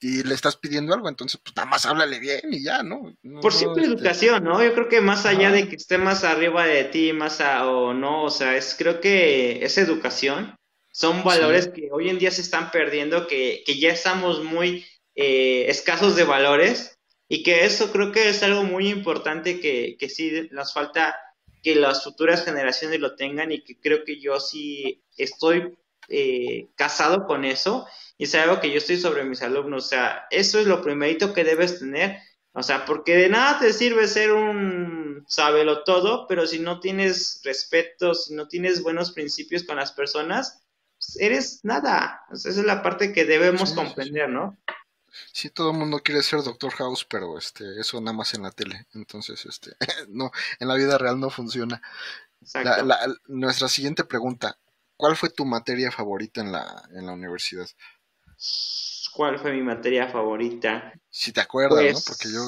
y 0.00 0.22
le 0.22 0.34
estás 0.34 0.56
pidiendo 0.56 0.94
algo, 0.94 1.08
entonces 1.08 1.38
pues 1.42 1.54
nada 1.54 1.68
más 1.68 1.84
háblale 1.84 2.18
bien 2.18 2.40
y 2.50 2.62
ya, 2.62 2.82
¿no? 2.82 3.14
Por 3.40 3.52
simple 3.52 3.82
este 3.82 3.94
educación, 3.94 4.44
¿no? 4.44 4.62
Yo 4.62 4.72
creo 4.72 4.88
que 4.88 5.00
más 5.00 5.26
allá 5.26 5.50
de 5.50 5.68
que 5.68 5.76
esté 5.76 5.98
más 5.98 6.24
arriba 6.24 6.64
de 6.64 6.84
ti, 6.84 7.12
más 7.12 7.40
o 7.40 7.92
no, 7.92 8.24
o 8.24 8.30
sea, 8.30 8.56
es 8.56 8.74
creo 8.78 9.00
que 9.00 9.64
es 9.64 9.76
educación, 9.76 10.56
son 10.92 11.22
valores 11.22 11.68
que 11.68 11.88
hoy 11.92 12.08
en 12.08 12.18
día 12.18 12.30
se 12.30 12.40
están 12.40 12.70
perdiendo, 12.70 13.26
que, 13.26 13.62
que 13.66 13.78
ya 13.78 13.90
estamos 13.90 14.42
muy 14.42 14.86
eh, 15.14 15.66
escasos 15.68 16.16
de 16.16 16.24
valores 16.24 16.98
y 17.28 17.42
que 17.42 17.64
eso 17.64 17.92
creo 17.92 18.10
que 18.10 18.28
es 18.28 18.42
algo 18.42 18.64
muy 18.64 18.88
importante 18.88 19.60
que, 19.60 19.96
que 19.98 20.08
sí 20.08 20.48
nos 20.50 20.72
falta 20.72 21.16
que 21.62 21.74
las 21.74 22.04
futuras 22.04 22.44
generaciones 22.44 23.00
lo 23.00 23.16
tengan 23.16 23.52
y 23.52 23.62
que 23.62 23.78
creo 23.78 24.04
que 24.04 24.18
yo 24.18 24.40
sí 24.40 25.04
estoy 25.16 25.76
eh, 26.10 26.68
casado 26.76 27.26
con 27.26 27.44
eso 27.44 27.86
y 28.18 28.24
es 28.24 28.34
algo 28.34 28.60
que 28.60 28.70
yo 28.70 28.76
estoy 28.76 28.98
sobre 28.98 29.24
mis 29.24 29.40
alumnos. 29.40 29.86
O 29.86 29.88
sea, 29.88 30.26
eso 30.30 30.58
es 30.58 30.66
lo 30.66 30.82
primerito 30.82 31.32
que 31.32 31.42
debes 31.42 31.78
tener. 31.78 32.18
O 32.52 32.62
sea, 32.62 32.84
porque 32.84 33.16
de 33.16 33.28
nada 33.28 33.58
te 33.60 33.72
sirve 33.72 34.06
ser 34.08 34.32
un 34.32 35.24
sábelo 35.26 35.84
todo, 35.84 36.26
pero 36.26 36.46
si 36.46 36.58
no 36.58 36.80
tienes 36.80 37.40
respeto, 37.44 38.12
si 38.12 38.34
no 38.34 38.48
tienes 38.48 38.82
buenos 38.82 39.12
principios 39.12 39.62
con 39.62 39.76
las 39.76 39.92
personas, 39.92 40.62
pues 40.98 41.16
eres 41.18 41.60
nada. 41.62 42.20
esa 42.32 42.50
es 42.50 42.56
la 42.58 42.82
parte 42.82 43.12
que 43.12 43.24
debemos 43.24 43.72
comprender, 43.72 44.28
¿no? 44.28 44.58
Sí, 45.32 45.48
todo 45.48 45.70
el 45.70 45.78
mundo 45.78 46.00
quiere 46.00 46.22
ser 46.22 46.42
Doctor 46.42 46.72
House, 46.72 47.06
pero 47.08 47.38
este, 47.38 47.80
eso 47.80 48.00
nada 48.00 48.16
más 48.16 48.34
en 48.34 48.42
la 48.42 48.50
tele. 48.50 48.86
Entonces, 48.94 49.46
este, 49.46 49.76
no, 50.08 50.30
en 50.58 50.68
la 50.68 50.74
vida 50.74 50.98
real 50.98 51.18
no 51.18 51.30
funciona. 51.30 51.80
nuestra 53.28 53.68
siguiente 53.68 54.04
pregunta, 54.04 54.58
¿cuál 55.00 55.16
fue 55.16 55.30
tu 55.30 55.46
materia 55.46 55.90
favorita 55.90 56.42
en 56.42 56.52
la, 56.52 56.82
en 56.94 57.06
la 57.06 57.12
universidad? 57.14 57.66
¿Cuál 59.14 59.38
fue 59.38 59.52
mi 59.52 59.62
materia 59.62 60.08
favorita? 60.08 60.92
Si 61.08 61.32
te 61.32 61.40
acuerdas, 61.40 61.82
¿no? 61.82 61.92
Pues, 61.92 62.04
Porque 62.06 62.28
yo... 62.30 62.42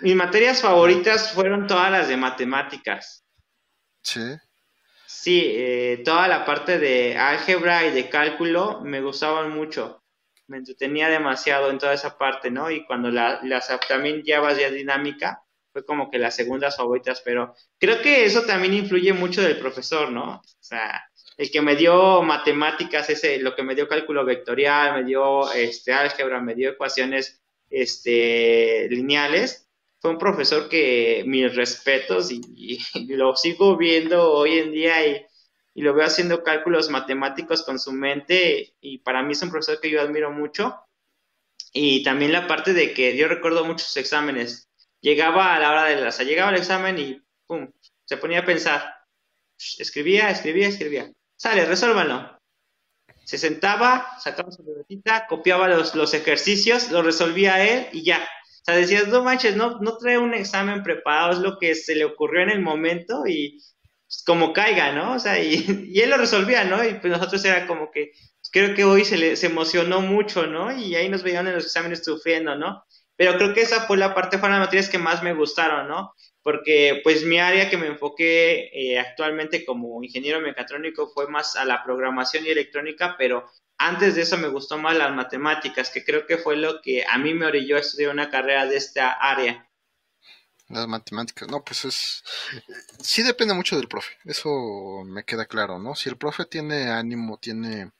Mis 0.00 0.14
materias 0.14 0.62
favoritas 0.62 1.32
fueron 1.32 1.66
todas 1.66 1.90
las 1.90 2.06
de 2.06 2.16
matemáticas. 2.16 3.24
Sí. 4.00 4.36
Sí, 5.06 5.42
eh, 5.44 6.02
toda 6.04 6.28
la 6.28 6.44
parte 6.44 6.78
de 6.78 7.16
álgebra 7.16 7.84
y 7.84 7.90
de 7.90 8.08
cálculo 8.08 8.80
me 8.82 9.00
gustaban 9.00 9.50
mucho. 9.50 10.04
Me 10.46 10.58
entretenía 10.58 11.08
demasiado 11.08 11.68
en 11.70 11.78
toda 11.78 11.94
esa 11.94 12.16
parte, 12.16 12.52
¿no? 12.52 12.70
Y 12.70 12.86
cuando 12.86 13.10
la, 13.10 13.40
las 13.42 13.68
también 13.88 14.22
llevas 14.22 14.56
ya 14.56 14.70
dinámica, 14.70 15.42
fue 15.78 15.86
como 15.86 16.10
que 16.10 16.18
las 16.18 16.34
segundas 16.34 16.76
favoritas, 16.76 17.22
pero 17.24 17.54
creo 17.78 18.02
que 18.02 18.24
eso 18.24 18.42
también 18.42 18.74
influye 18.74 19.12
mucho 19.12 19.42
del 19.42 19.58
profesor, 19.58 20.10
¿no? 20.10 20.36
O 20.36 20.42
sea, 20.58 21.08
el 21.36 21.52
que 21.52 21.62
me 21.62 21.76
dio 21.76 22.20
matemáticas, 22.22 23.08
ese, 23.10 23.38
lo 23.38 23.54
que 23.54 23.62
me 23.62 23.76
dio 23.76 23.86
cálculo 23.86 24.24
vectorial, 24.24 24.96
me 24.96 25.04
dio 25.04 25.52
este, 25.52 25.92
álgebra, 25.92 26.40
me 26.40 26.56
dio 26.56 26.70
ecuaciones 26.70 27.40
este, 27.70 28.88
lineales, 28.90 29.68
fue 30.00 30.10
un 30.10 30.18
profesor 30.18 30.68
que 30.68 31.22
mis 31.26 31.54
respetos 31.54 32.30
y, 32.32 32.78
lo 33.08 33.36
sigo 33.36 33.76
viendo 33.76 34.32
hoy 34.32 34.58
en 34.58 34.72
día 34.72 35.06
y, 35.06 35.26
y, 35.74 35.82
lo 35.82 35.94
veo 35.94 36.06
haciendo 36.06 36.42
cálculos 36.42 36.90
matemáticos 36.90 37.62
con 37.64 37.78
su 37.78 37.92
mente 37.92 38.74
y 38.80 38.98
para 38.98 39.22
mí 39.22 39.32
es 39.32 39.42
un 39.42 39.50
profesor 39.50 39.80
que 39.80 39.90
yo 39.90 40.00
admiro 40.00 40.32
mucho. 40.32 40.76
Y 41.72 42.02
también 42.02 42.32
la 42.32 42.48
parte 42.48 42.72
de 42.72 42.94
que 42.94 43.16
yo 43.16 43.28
recuerdo 43.28 43.64
muchos 43.64 43.96
exámenes. 43.96 44.67
Llegaba 45.00 45.54
a 45.54 45.60
la 45.60 45.70
hora 45.70 45.84
de 45.84 46.06
o 46.06 46.12
sea, 46.12 46.24
llegaba 46.24 46.50
el 46.50 46.56
examen 46.56 46.98
y 46.98 47.22
pum, 47.46 47.70
se 48.04 48.16
ponía 48.16 48.40
a 48.40 48.44
pensar. 48.44 48.94
Escribía, 49.78 50.30
escribía, 50.30 50.68
escribía 50.68 51.12
Sale, 51.36 51.64
resuélvanlo. 51.66 52.38
Se 53.24 53.38
sentaba, 53.38 54.18
sacaba 54.18 54.50
su 54.50 54.62
libretita, 54.62 55.26
copiaba 55.28 55.68
los, 55.68 55.94
los 55.94 56.14
ejercicios, 56.14 56.90
lo 56.90 57.02
resolvía 57.02 57.64
él 57.64 57.88
y 57.92 58.02
ya. 58.02 58.18
O 58.18 58.64
sea, 58.64 58.74
decías, 58.74 59.08
no 59.08 59.22
manches, 59.22 59.54
no, 59.54 59.78
no 59.80 59.98
trae 59.98 60.18
un 60.18 60.34
examen 60.34 60.82
preparado, 60.82 61.32
es 61.32 61.38
lo 61.38 61.58
que 61.58 61.74
se 61.74 61.94
le 61.94 62.04
ocurrió 62.04 62.42
en 62.42 62.50
el 62.50 62.60
momento 62.60 63.24
y 63.26 63.62
pues, 64.08 64.22
como 64.26 64.52
caiga, 64.52 64.92
¿no? 64.92 65.12
O 65.12 65.18
sea, 65.18 65.38
y, 65.42 65.64
él 66.00 66.10
lo 66.10 66.16
resolvía, 66.16 66.64
¿no? 66.64 66.82
Y 66.82 66.94
pues 66.94 67.12
nosotros 67.12 67.44
era 67.44 67.66
como 67.66 67.90
que, 67.90 68.12
creo 68.50 68.74
que 68.74 68.84
hoy 68.84 69.04
se, 69.04 69.18
le, 69.18 69.36
se 69.36 69.46
emocionó 69.46 70.00
mucho, 70.00 70.46
¿no? 70.46 70.76
Y 70.76 70.94
ahí 70.96 71.08
nos 71.08 71.22
veían 71.22 71.46
en 71.46 71.54
los 71.54 71.64
exámenes 71.64 72.02
sufriendo, 72.04 72.56
¿no? 72.56 72.82
Pero 73.18 73.36
creo 73.36 73.52
que 73.52 73.60
esa 73.60 73.82
fue 73.86 73.98
la 73.98 74.14
parte, 74.14 74.38
fueron 74.38 74.58
las 74.58 74.66
materias 74.66 74.88
que 74.88 74.96
más 74.96 75.22
me 75.22 75.34
gustaron, 75.34 75.88
¿no? 75.88 76.14
porque 76.48 77.02
pues 77.04 77.26
mi 77.26 77.38
área 77.38 77.68
que 77.68 77.76
me 77.76 77.88
enfoqué 77.88 78.70
eh, 78.72 78.98
actualmente 78.98 79.66
como 79.66 80.02
ingeniero 80.02 80.40
mecatrónico 80.40 81.06
fue 81.08 81.28
más 81.28 81.56
a 81.56 81.66
la 81.66 81.84
programación 81.84 82.46
y 82.46 82.48
electrónica, 82.48 83.16
pero 83.18 83.50
antes 83.76 84.14
de 84.14 84.22
eso 84.22 84.38
me 84.38 84.48
gustó 84.48 84.78
más 84.78 84.96
las 84.96 85.14
matemáticas, 85.14 85.90
que 85.90 86.06
creo 86.06 86.26
que 86.26 86.38
fue 86.38 86.56
lo 86.56 86.80
que 86.80 87.04
a 87.06 87.18
mí 87.18 87.34
me 87.34 87.44
orilló 87.44 87.76
a 87.76 87.80
estudiar 87.80 88.12
una 88.12 88.30
carrera 88.30 88.64
de 88.64 88.78
esta 88.78 89.12
área. 89.12 89.68
Las 90.68 90.88
matemáticas, 90.88 91.48
no, 91.48 91.62
pues 91.62 91.84
es... 91.84 92.24
Sí 93.02 93.22
depende 93.22 93.52
mucho 93.52 93.76
del 93.76 93.88
profe, 93.88 94.16
eso 94.24 95.02
me 95.04 95.24
queda 95.24 95.44
claro, 95.44 95.78
¿no? 95.78 95.94
Si 95.94 96.08
el 96.08 96.16
profe 96.16 96.46
tiene 96.46 96.88
ánimo, 96.90 97.36
tiene 97.36 97.92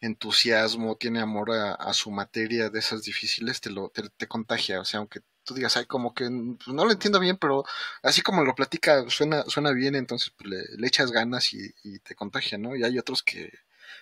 entusiasmo, 0.00 0.96
tiene 0.96 1.20
amor 1.20 1.52
a, 1.52 1.92
su 1.94 2.10
materia 2.10 2.70
de 2.70 2.78
esas 2.78 3.02
difíciles, 3.02 3.60
te 3.60 3.70
lo 3.70 3.90
te 3.90 4.28
contagia, 4.28 4.80
o 4.80 4.84
sea, 4.84 4.98
aunque 4.98 5.20
tú 5.44 5.54
digas, 5.54 5.76
ay, 5.76 5.86
como 5.86 6.14
que 6.14 6.24
pues, 6.24 6.74
no 6.74 6.84
lo 6.84 6.90
entiendo 6.92 7.20
bien, 7.20 7.36
pero 7.36 7.64
así 8.02 8.22
como 8.22 8.44
lo 8.44 8.54
platica, 8.54 9.04
suena, 9.08 9.44
suena 9.44 9.72
bien, 9.72 9.94
entonces 9.94 10.32
pues, 10.36 10.50
le, 10.76 10.86
echas 10.86 11.12
ganas 11.12 11.52
y, 11.52 11.98
te 12.00 12.14
contagia, 12.14 12.58
¿no? 12.58 12.74
Y 12.74 12.82
hay 12.82 12.98
otros 12.98 13.22
que, 13.22 13.52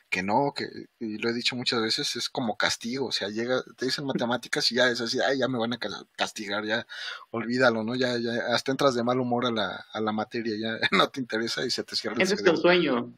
que 0.09 0.23
no, 0.23 0.53
que, 0.55 0.69
y 0.99 1.19
lo 1.19 1.29
he 1.31 1.33
dicho 1.33 1.57
muchas 1.57 1.83
veces, 1.83 2.17
es 2.17 2.29
como 2.29 2.57
castigo, 2.57 3.07
o 3.07 3.12
sea, 3.12 3.29
llega, 3.29 3.62
te 3.77 3.87
dicen 3.87 4.07
matemáticas 4.07 4.71
y 4.73 4.77
ya 4.77 4.88
es 4.88 5.01
así, 5.01 5.19
ay, 5.21 5.38
ya 5.38 5.49
me 5.49 5.59
van 5.59 5.75
a 5.75 5.79
castigar, 6.17 6.65
ya, 6.65 6.87
olvídalo, 7.31 7.83
¿no? 7.85 7.95
Ya, 7.95 8.17
ya, 8.19 8.33
hasta 8.55 8.73
entras 8.73 8.95
de 8.95 9.05
mal 9.05 9.21
humor 9.21 9.47
a 9.47 9.51
la, 9.51 9.87
a 9.93 10.01
la 10.01 10.12
materia, 10.12 10.55
ya 10.57 10.79
no 10.93 11.09
te 11.11 11.21
interesa 11.21 11.65
y 11.67 11.71
se 11.71 11.85
te 11.85 11.97
cierra 11.97 12.17
el 12.17 12.23
Ese 12.23 12.35
es 12.35 12.45
tu 12.45 12.57
sueño. 12.57 13.12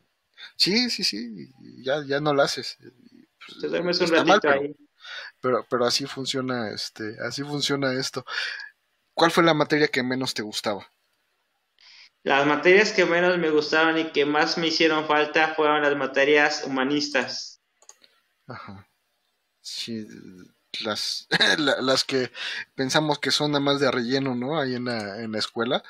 Sí, 0.56 0.90
sí, 0.90 1.04
sí, 1.04 1.50
ya, 1.82 2.04
ya 2.06 2.20
no 2.20 2.34
lo 2.34 2.42
haces. 2.42 2.78
Pues, 2.80 3.60
te 3.60 3.68
duermes 3.68 4.00
un 4.00 4.08
ratito 4.08 4.48
ahí 4.48 4.74
pero, 5.40 5.66
pero 5.68 5.84
así 5.84 6.06
funciona, 6.06 6.70
este, 6.70 7.16
así 7.20 7.42
funciona 7.42 7.92
esto. 7.92 8.24
¿Cuál 9.12 9.30
fue 9.30 9.44
la 9.44 9.54
materia 9.54 9.88
que 9.88 10.02
menos 10.02 10.34
te 10.34 10.42
gustaba? 10.42 10.88
Las 12.22 12.46
materias 12.46 12.92
que 12.92 13.04
menos 13.04 13.36
me 13.38 13.50
gustaron 13.50 13.98
y 13.98 14.10
que 14.10 14.24
más 14.24 14.56
me 14.56 14.68
hicieron 14.68 15.06
falta 15.06 15.54
fueron 15.54 15.82
las 15.82 15.94
materias 15.96 16.64
humanistas. 16.64 17.60
Ajá. 18.46 18.88
Sí, 19.60 20.06
las, 20.82 21.28
las 21.58 22.04
que 22.04 22.32
pensamos 22.74 23.18
que 23.18 23.30
son 23.30 23.52
nada 23.52 23.60
más 23.60 23.80
de 23.80 23.90
relleno, 23.90 24.34
¿no? 24.34 24.58
Ahí 24.58 24.74
en 24.74 24.86
la, 24.86 25.20
en 25.20 25.32
la 25.32 25.38
escuela. 25.38 25.84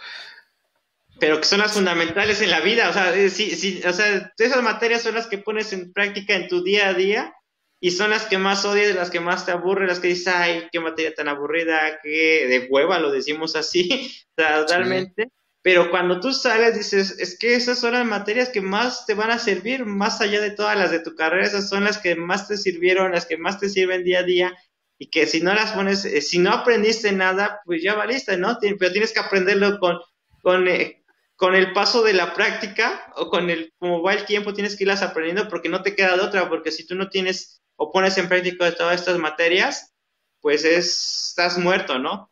Pero 1.18 1.38
que 1.38 1.46
son 1.46 1.60
las 1.60 1.72
fundamentales 1.72 2.40
en 2.42 2.50
la 2.50 2.60
vida, 2.60 2.90
o 2.90 2.92
sea, 2.92 3.12
sí, 3.30 3.50
sí, 3.50 3.80
o 3.86 3.92
sea, 3.92 4.32
esas 4.36 4.62
materias 4.62 5.02
son 5.02 5.14
las 5.14 5.26
que 5.26 5.38
pones 5.38 5.72
en 5.72 5.92
práctica 5.92 6.34
en 6.34 6.48
tu 6.48 6.62
día 6.62 6.88
a 6.88 6.94
día 6.94 7.34
y 7.80 7.90
son 7.90 8.10
las 8.10 8.24
que 8.24 8.38
más 8.38 8.64
odias, 8.64 8.94
las 8.94 9.10
que 9.10 9.20
más 9.20 9.46
te 9.46 9.52
aburren, 9.52 9.88
las 9.88 10.00
que 10.00 10.08
dices, 10.08 10.28
ay, 10.28 10.68
qué 10.72 10.80
materia 10.80 11.14
tan 11.14 11.28
aburrida, 11.28 12.00
qué 12.02 12.46
de 12.48 12.66
hueva, 12.70 12.98
lo 12.98 13.10
decimos 13.12 13.56
así, 13.56 14.10
totalmente. 14.36 15.28
Pero 15.62 15.90
cuando 15.90 16.20
tú 16.20 16.32
sales, 16.32 16.76
dices, 16.76 17.18
es 17.18 17.38
que 17.38 17.54
esas 17.54 17.78
son 17.78 17.92
las 17.92 18.04
materias 18.04 18.50
que 18.50 18.60
más 18.60 19.06
te 19.06 19.14
van 19.14 19.30
a 19.30 19.38
servir, 19.38 19.86
más 19.86 20.20
allá 20.20 20.40
de 20.40 20.50
todas 20.50 20.76
las 20.76 20.90
de 20.90 21.00
tu 21.00 21.14
carrera, 21.14 21.46
esas 21.46 21.68
son 21.68 21.84
las 21.84 21.98
que 21.98 22.16
más 22.16 22.48
te 22.48 22.58
sirvieron, 22.58 23.12
las 23.12 23.24
que 23.24 23.38
más 23.38 23.60
te 23.60 23.68
sirven 23.68 24.04
día 24.04 24.20
a 24.20 24.24
día, 24.24 24.54
y 24.98 25.10
que 25.10 25.26
si 25.26 25.40
no 25.40 25.54
las 25.54 25.72
pones, 25.72 26.04
eh, 26.04 26.20
si 26.20 26.38
no 26.38 26.50
aprendiste 26.52 27.12
nada, 27.12 27.60
pues 27.64 27.82
ya 27.82 27.94
valiste, 27.94 28.36
¿no? 28.36 28.58
Pero 28.60 28.92
tienes 28.92 29.12
que 29.12 29.20
aprenderlo 29.20 29.78
con, 29.78 29.98
con, 30.42 30.68
eh, 30.68 31.03
con 31.37 31.55
el 31.55 31.72
paso 31.72 32.03
de 32.03 32.12
la 32.12 32.35
práctica 32.35 33.12
o 33.16 33.28
con 33.28 33.51
el 33.51 33.72
como 33.78 34.03
va 34.03 34.14
el 34.14 34.24
tiempo 34.24 34.55
tienes 34.55 34.76
que 34.76 34.85
irlas 34.85 35.03
aprendiendo 35.03 35.49
porque 35.49 35.68
no 35.68 35.82
te 35.82 35.95
queda 35.95 36.16
de 36.16 36.22
otra, 36.22 36.49
porque 36.49 36.70
si 36.70 36.87
tú 36.87 36.95
no 36.95 37.09
tienes 37.09 37.62
o 37.76 37.91
pones 37.91 38.16
en 38.18 38.28
práctica 38.28 38.74
todas 38.74 39.01
estas 39.01 39.18
materias, 39.18 39.93
pues 40.41 40.64
es, 40.64 41.28
estás 41.30 41.59
muerto, 41.59 41.99
¿no? 41.99 42.30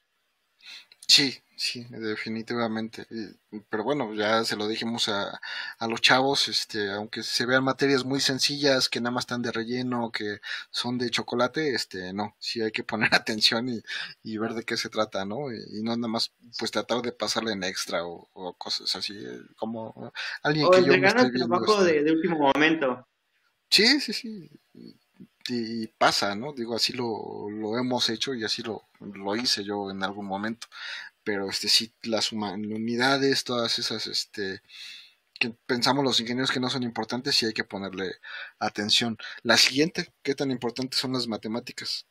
Sí, 1.08 1.36
Sí, 1.64 1.86
definitivamente. 1.90 3.06
Pero 3.70 3.84
bueno, 3.84 4.12
ya 4.14 4.42
se 4.42 4.56
lo 4.56 4.66
dijimos 4.66 5.08
a, 5.08 5.40
a, 5.78 5.86
los 5.86 6.00
chavos, 6.00 6.48
este, 6.48 6.90
aunque 6.90 7.22
se 7.22 7.46
vean 7.46 7.62
materias 7.62 8.04
muy 8.04 8.20
sencillas, 8.20 8.88
que 8.88 9.00
nada 9.00 9.12
más 9.12 9.22
están 9.22 9.42
de 9.42 9.52
relleno, 9.52 10.10
que 10.10 10.40
son 10.72 10.98
de 10.98 11.08
chocolate, 11.08 11.72
este, 11.72 12.12
no, 12.12 12.34
sí 12.40 12.60
hay 12.60 12.72
que 12.72 12.82
poner 12.82 13.10
atención 13.14 13.68
y, 13.68 13.80
y 14.24 14.38
ver 14.38 14.54
de 14.54 14.64
qué 14.64 14.76
se 14.76 14.88
trata, 14.88 15.24
¿no? 15.24 15.52
Y, 15.52 15.84
no 15.84 15.94
nada 15.94 16.08
más, 16.08 16.32
pues 16.58 16.72
tratar 16.72 17.00
de 17.00 17.12
pasarle 17.12 17.52
en 17.52 17.62
extra 17.62 18.04
o, 18.04 18.54
cosas 18.58 18.96
así, 18.96 19.14
eh, 19.16 19.42
como 19.54 20.12
alguien 20.42 20.68
que 20.68 20.82
yo 20.82 20.88
me 20.88 20.98
viendo. 20.98 21.46
trabajo 21.46 21.86
este 21.86 21.92
de, 21.92 22.02
de, 22.02 22.10
último 22.10 22.38
momento. 22.38 23.06
Sí, 23.70 24.00
sí, 24.00 24.12
sí. 24.12 24.50
Y, 25.48 25.86
pasa, 25.86 26.34
¿no? 26.34 26.52
Digo, 26.52 26.74
así 26.74 26.92
lo, 26.92 27.48
lo 27.50 27.78
hemos 27.78 28.08
hecho 28.10 28.34
y 28.34 28.44
así 28.44 28.62
lo, 28.62 28.88
lo 29.00 29.36
hice 29.36 29.64
yo 29.64 29.90
en 29.90 30.02
algún 30.02 30.26
momento 30.26 30.66
pero 31.24 31.48
este 31.48 31.68
sí 31.68 31.92
las 32.02 32.32
humanidades, 32.32 33.44
todas 33.44 33.78
esas 33.78 34.06
este 34.06 34.62
que 35.38 35.50
pensamos 35.66 36.04
los 36.04 36.20
ingenieros 36.20 36.52
que 36.52 36.60
no 36.60 36.70
son 36.70 36.84
importantes 36.84 37.34
sí 37.34 37.46
hay 37.46 37.52
que 37.52 37.64
ponerle 37.64 38.12
atención. 38.60 39.18
La 39.42 39.56
siguiente, 39.56 40.12
¿qué 40.22 40.34
tan 40.34 40.50
importantes 40.52 41.00
son 41.00 41.12
las 41.14 41.26
matemáticas? 41.26 42.06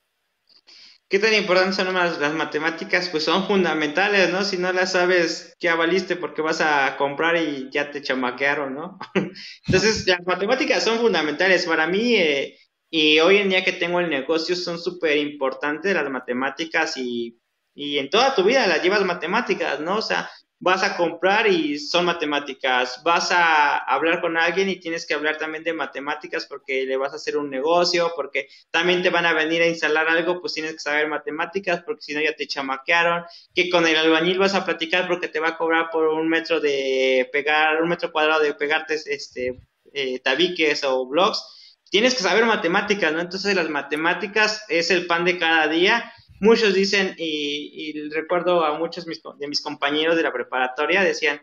¿Qué 1.11 1.19
tan 1.19 1.33
importantes 1.33 1.75
son 1.75 1.93
las, 1.93 2.33
matemáticas? 2.33 3.09
Pues 3.09 3.25
son 3.25 3.45
fundamentales, 3.45 4.31
¿no? 4.31 4.45
Si 4.45 4.57
no 4.57 4.71
las 4.71 4.93
sabes, 4.93 5.57
ya 5.59 5.75
valiste 5.75 6.15
porque 6.15 6.41
vas 6.41 6.61
a 6.61 6.95
comprar 6.95 7.35
y 7.35 7.69
ya 7.69 7.91
te 7.91 8.01
chamaquearon, 8.01 8.73
¿no? 8.73 8.97
Entonces, 9.67 10.07
las 10.07 10.25
matemáticas 10.25 10.85
son 10.85 10.99
fundamentales. 10.99 11.65
Para 11.65 11.85
mí, 11.85 12.15
eh, 12.15 12.57
y 12.89 13.19
hoy 13.19 13.37
en 13.37 13.49
día 13.49 13.65
que 13.65 13.73
tengo 13.73 13.99
el 13.99 14.09
negocio, 14.09 14.55
son 14.55 14.79
súper 14.79 15.17
importantes 15.17 15.93
las 15.93 16.09
matemáticas 16.09 16.95
y 16.95 17.40
y 17.73 17.97
en 17.97 18.09
toda 18.09 18.35
tu 18.35 18.43
vida 18.43 18.67
las 18.67 18.83
llevas 18.83 19.03
matemáticas, 19.03 19.79
¿no? 19.79 19.97
O 19.97 20.01
sea, 20.01 20.29
vas 20.61 20.83
a 20.83 20.95
comprar 20.95 21.47
y 21.47 21.79
son 21.79 22.05
matemáticas, 22.05 23.01
vas 23.03 23.31
a 23.31 23.77
hablar 23.77 24.21
con 24.21 24.37
alguien 24.37 24.69
y 24.69 24.79
tienes 24.79 25.07
que 25.07 25.15
hablar 25.15 25.39
también 25.39 25.63
de 25.63 25.73
matemáticas 25.73 26.45
porque 26.45 26.85
le 26.85 26.97
vas 26.97 27.13
a 27.13 27.15
hacer 27.15 27.35
un 27.35 27.49
negocio, 27.49 28.11
porque 28.15 28.47
también 28.69 29.01
te 29.01 29.09
van 29.09 29.25
a 29.25 29.33
venir 29.33 29.63
a 29.63 29.67
instalar 29.67 30.07
algo, 30.07 30.39
pues 30.39 30.53
tienes 30.53 30.73
que 30.73 30.79
saber 30.79 31.07
matemáticas 31.07 31.81
porque 31.83 32.03
si 32.03 32.13
no 32.13 32.21
ya 32.21 32.35
te 32.35 32.45
chamaquearon, 32.45 33.23
que 33.55 33.71
con 33.71 33.87
el 33.87 33.95
albañil 33.95 34.37
vas 34.37 34.53
a 34.53 34.63
platicar 34.63 35.07
porque 35.07 35.27
te 35.27 35.39
va 35.39 35.49
a 35.49 35.57
cobrar 35.57 35.89
por 35.89 36.07
un 36.09 36.29
metro 36.29 36.59
de 36.59 37.27
pegar, 37.33 37.81
un 37.81 37.89
metro 37.89 38.11
cuadrado 38.11 38.43
de 38.43 38.53
pegarte 38.53 38.93
este 38.93 39.59
eh, 39.93 40.19
tabiques 40.19 40.83
o 40.83 41.07
blocks, 41.07 41.79
tienes 41.89 42.13
que 42.13 42.21
saber 42.21 42.45
matemáticas, 42.45 43.11
¿no? 43.11 43.19
Entonces 43.19 43.55
las 43.55 43.69
matemáticas 43.69 44.63
es 44.69 44.91
el 44.91 45.07
pan 45.07 45.25
de 45.25 45.39
cada 45.39 45.67
día 45.67 46.13
muchos 46.41 46.73
dicen, 46.73 47.15
y, 47.17 48.09
recuerdo 48.09 48.65
a 48.65 48.77
muchos 48.77 49.05
de 49.05 49.47
mis 49.47 49.61
compañeros 49.61 50.17
de 50.17 50.23
la 50.23 50.33
preparatoria, 50.33 51.03
decían, 51.03 51.41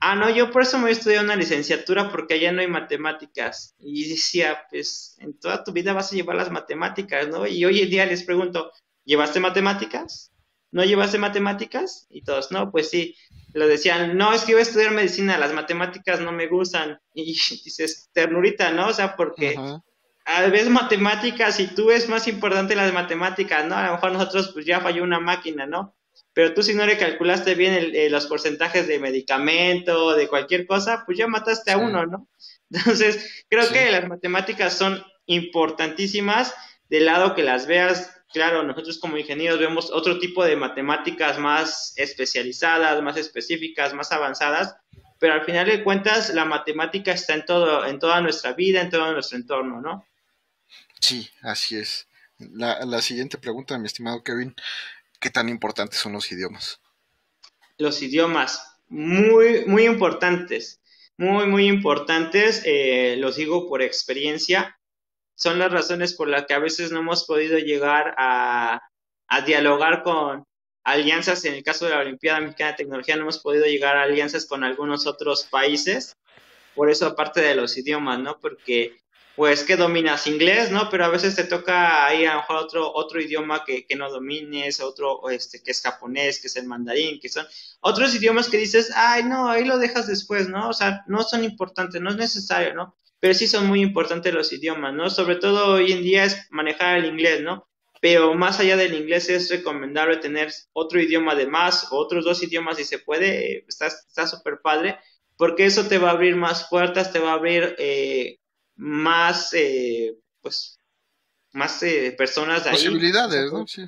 ah, 0.00 0.16
no, 0.16 0.28
yo 0.28 0.50
por 0.50 0.62
eso 0.62 0.76
me 0.76 0.84
voy 0.84 0.90
a 0.90 0.94
estudiar 0.94 1.24
una 1.24 1.36
licenciatura 1.36 2.10
porque 2.10 2.34
allá 2.34 2.52
no 2.52 2.60
hay 2.60 2.66
matemáticas. 2.66 3.74
Y 3.78 4.08
decía, 4.10 4.64
pues 4.68 5.16
en 5.20 5.38
toda 5.38 5.62
tu 5.62 5.72
vida 5.72 5.92
vas 5.92 6.12
a 6.12 6.16
llevar 6.16 6.36
las 6.36 6.50
matemáticas, 6.50 7.28
¿no? 7.28 7.46
Y 7.46 7.64
hoy 7.64 7.80
en 7.80 7.90
día 7.90 8.06
les 8.06 8.24
pregunto, 8.24 8.72
¿llevaste 9.04 9.38
matemáticas? 9.40 10.32
¿No 10.72 10.84
llevaste 10.84 11.18
matemáticas? 11.18 12.06
Y 12.10 12.22
todos, 12.22 12.50
no, 12.50 12.70
pues 12.70 12.90
sí. 12.90 13.16
Lo 13.52 13.66
decían, 13.66 14.16
no, 14.16 14.32
es 14.32 14.42
que 14.42 14.52
voy 14.52 14.60
a 14.60 14.62
estudiar 14.62 14.92
medicina, 14.92 15.38
las 15.38 15.52
matemáticas 15.52 16.20
no 16.20 16.32
me 16.32 16.48
gustan. 16.48 17.00
Y 17.14 17.24
dices, 17.24 18.08
ternurita, 18.12 18.72
¿no? 18.72 18.88
O 18.88 18.92
sea, 18.92 19.16
porque 19.16 19.56
a 20.36 20.48
ves 20.48 20.68
matemáticas 20.68 21.60
y 21.60 21.68
tú 21.68 21.86
ves 21.86 22.08
más 22.08 22.28
importante 22.28 22.76
las 22.76 22.92
matemáticas, 22.92 23.64
¿no? 23.66 23.76
A 23.76 23.86
lo 23.86 23.92
mejor 23.92 24.12
nosotros 24.12 24.50
pues 24.52 24.66
ya 24.66 24.80
falló 24.80 25.02
una 25.02 25.20
máquina, 25.20 25.66
¿no? 25.66 25.94
Pero 26.32 26.54
tú 26.54 26.62
si 26.62 26.74
no 26.74 26.86
le 26.86 26.98
calculaste 26.98 27.54
bien 27.54 27.92
eh, 27.94 28.08
los 28.08 28.26
porcentajes 28.26 28.86
de 28.86 28.98
medicamento, 28.98 30.14
de 30.14 30.28
cualquier 30.28 30.66
cosa, 30.66 31.02
pues 31.04 31.18
ya 31.18 31.26
mataste 31.26 31.72
a 31.72 31.78
uno, 31.78 32.06
¿no? 32.06 32.28
Entonces, 32.70 33.44
creo 33.48 33.68
que 33.70 33.90
las 33.90 34.08
matemáticas 34.08 34.74
son 34.74 35.04
importantísimas 35.26 36.54
del 36.88 37.06
lado 37.06 37.34
que 37.34 37.42
las 37.42 37.66
veas. 37.66 38.16
Claro, 38.32 38.62
nosotros 38.62 38.98
como 39.00 39.16
ingenieros 39.18 39.58
vemos 39.58 39.90
otro 39.90 40.20
tipo 40.20 40.44
de 40.44 40.54
matemáticas 40.54 41.38
más 41.38 41.92
especializadas, 41.96 43.02
más 43.02 43.16
específicas, 43.16 43.92
más 43.92 44.12
avanzadas, 44.12 44.76
pero 45.18 45.34
al 45.34 45.44
final 45.44 45.66
de 45.66 45.82
cuentas 45.82 46.32
la 46.32 46.44
matemática 46.44 47.10
está 47.10 47.34
en 47.34 47.44
todo, 47.44 47.84
en 47.84 47.98
toda 47.98 48.20
nuestra 48.20 48.52
vida, 48.52 48.80
en 48.80 48.90
todo 48.90 49.12
nuestro 49.12 49.36
entorno, 49.36 49.80
¿no? 49.80 50.06
Sí, 51.00 51.30
así 51.42 51.76
es. 51.76 52.08
La, 52.38 52.84
la 52.84 53.02
siguiente 53.02 53.38
pregunta, 53.38 53.78
mi 53.78 53.86
estimado 53.86 54.22
Kevin, 54.22 54.54
¿qué 55.18 55.30
tan 55.30 55.48
importantes 55.48 55.98
son 55.98 56.12
los 56.12 56.30
idiomas? 56.32 56.80
Los 57.78 58.02
idiomas, 58.02 58.78
muy, 58.88 59.64
muy 59.66 59.84
importantes, 59.84 60.80
muy, 61.16 61.46
muy 61.46 61.66
importantes, 61.66 62.62
eh, 62.64 63.16
los 63.18 63.36
digo 63.36 63.68
por 63.68 63.82
experiencia, 63.82 64.78
son 65.34 65.58
las 65.58 65.72
razones 65.72 66.14
por 66.14 66.28
las 66.28 66.46
que 66.46 66.54
a 66.54 66.58
veces 66.58 66.92
no 66.92 67.00
hemos 67.00 67.24
podido 67.24 67.58
llegar 67.58 68.14
a, 68.18 68.80
a 69.28 69.40
dialogar 69.42 70.02
con 70.02 70.44
alianzas, 70.84 71.44
en 71.44 71.54
el 71.54 71.62
caso 71.62 71.86
de 71.86 71.92
la 71.92 72.00
Olimpiada 72.00 72.40
Mexicana 72.40 72.72
de 72.72 72.76
Tecnología, 72.78 73.16
no 73.16 73.22
hemos 73.22 73.38
podido 73.38 73.64
llegar 73.64 73.96
a 73.96 74.02
alianzas 74.02 74.46
con 74.46 74.64
algunos 74.64 75.06
otros 75.06 75.44
países, 75.44 76.16
por 76.74 76.90
eso 76.90 77.06
aparte 77.06 77.40
de 77.40 77.54
los 77.54 77.76
idiomas, 77.76 78.18
¿no? 78.18 78.38
Porque 78.38 78.99
pues 79.36 79.64
que 79.64 79.76
dominas 79.76 80.26
inglés, 80.26 80.70
¿no? 80.70 80.90
Pero 80.90 81.04
a 81.04 81.08
veces 81.08 81.36
te 81.36 81.44
toca 81.44 82.06
ahí 82.06 82.24
a 82.26 82.34
lo 82.34 82.40
mejor 82.40 82.56
otro, 82.56 82.92
otro 82.92 83.20
idioma 83.20 83.64
que, 83.64 83.86
que, 83.86 83.96
no 83.96 84.10
domines, 84.10 84.80
otro 84.80 85.28
este, 85.30 85.62
que 85.62 85.70
es 85.70 85.80
japonés, 85.80 86.40
que 86.40 86.48
es 86.48 86.56
el 86.56 86.66
mandarín, 86.66 87.20
que 87.20 87.28
son 87.28 87.46
otros 87.80 88.14
idiomas 88.14 88.48
que 88.48 88.58
dices, 88.58 88.92
ay, 88.94 89.24
no, 89.24 89.48
ahí 89.48 89.64
lo 89.64 89.78
dejas 89.78 90.06
después, 90.06 90.48
¿no? 90.48 90.68
O 90.68 90.72
sea, 90.72 91.04
no 91.06 91.22
son 91.22 91.44
importantes, 91.44 92.00
no 92.00 92.10
es 92.10 92.16
necesario, 92.16 92.74
¿no? 92.74 92.94
Pero 93.20 93.34
sí 93.34 93.46
son 93.46 93.66
muy 93.66 93.80
importantes 93.80 94.34
los 94.34 94.52
idiomas, 94.52 94.94
¿no? 94.94 95.10
Sobre 95.10 95.36
todo 95.36 95.74
hoy 95.74 95.92
en 95.92 96.02
día 96.02 96.24
es 96.24 96.46
manejar 96.50 96.98
el 96.98 97.06
inglés, 97.06 97.42
¿no? 97.42 97.66
Pero 98.00 98.34
más 98.34 98.60
allá 98.60 98.76
del 98.76 98.94
inglés 98.94 99.28
es 99.28 99.50
recomendable 99.50 100.16
tener 100.16 100.50
otro 100.72 101.00
idioma 101.00 101.32
además, 101.32 101.88
otros 101.90 102.24
dos 102.24 102.42
idiomas 102.42 102.78
si 102.78 102.84
se 102.84 102.98
puede, 102.98 103.66
está 103.68 104.26
súper 104.26 104.60
padre, 104.62 104.98
porque 105.36 105.66
eso 105.66 105.86
te 105.86 105.98
va 105.98 106.08
a 106.08 106.12
abrir 106.12 106.36
más 106.36 106.66
puertas, 106.68 107.12
te 107.12 107.18
va 107.18 107.30
a 107.30 107.34
abrir 107.34 107.74
eh, 107.78 108.40
más, 108.80 109.52
eh, 109.52 110.16
pues, 110.40 110.78
más 111.52 111.82
eh, 111.82 112.14
personas 112.16 112.64
de 112.64 112.70
Posibilidades, 112.70 113.52
¿no? 113.52 113.66
Sí. 113.66 113.84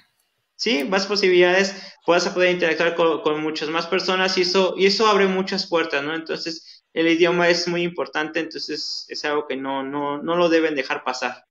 sí. 0.54 0.84
más 0.84 1.06
posibilidades, 1.06 1.74
puedas 2.04 2.28
poder 2.28 2.50
interactuar 2.50 2.94
con, 2.94 3.42
muchas 3.42 3.70
más 3.70 3.86
personas 3.86 4.36
y 4.36 4.42
eso, 4.42 4.74
y 4.76 4.86
eso 4.86 5.06
abre 5.06 5.26
muchas 5.26 5.66
puertas, 5.66 6.04
¿no? 6.04 6.14
Entonces, 6.14 6.84
el 6.92 7.08
idioma 7.08 7.48
es 7.48 7.66
muy 7.68 7.82
importante, 7.82 8.40
entonces 8.40 9.06
es 9.08 9.24
algo 9.24 9.46
que 9.46 9.56
no, 9.56 9.82
no, 9.82 10.22
no 10.22 10.36
lo 10.36 10.50
deben 10.50 10.74
dejar 10.74 11.04
pasar. 11.04 11.46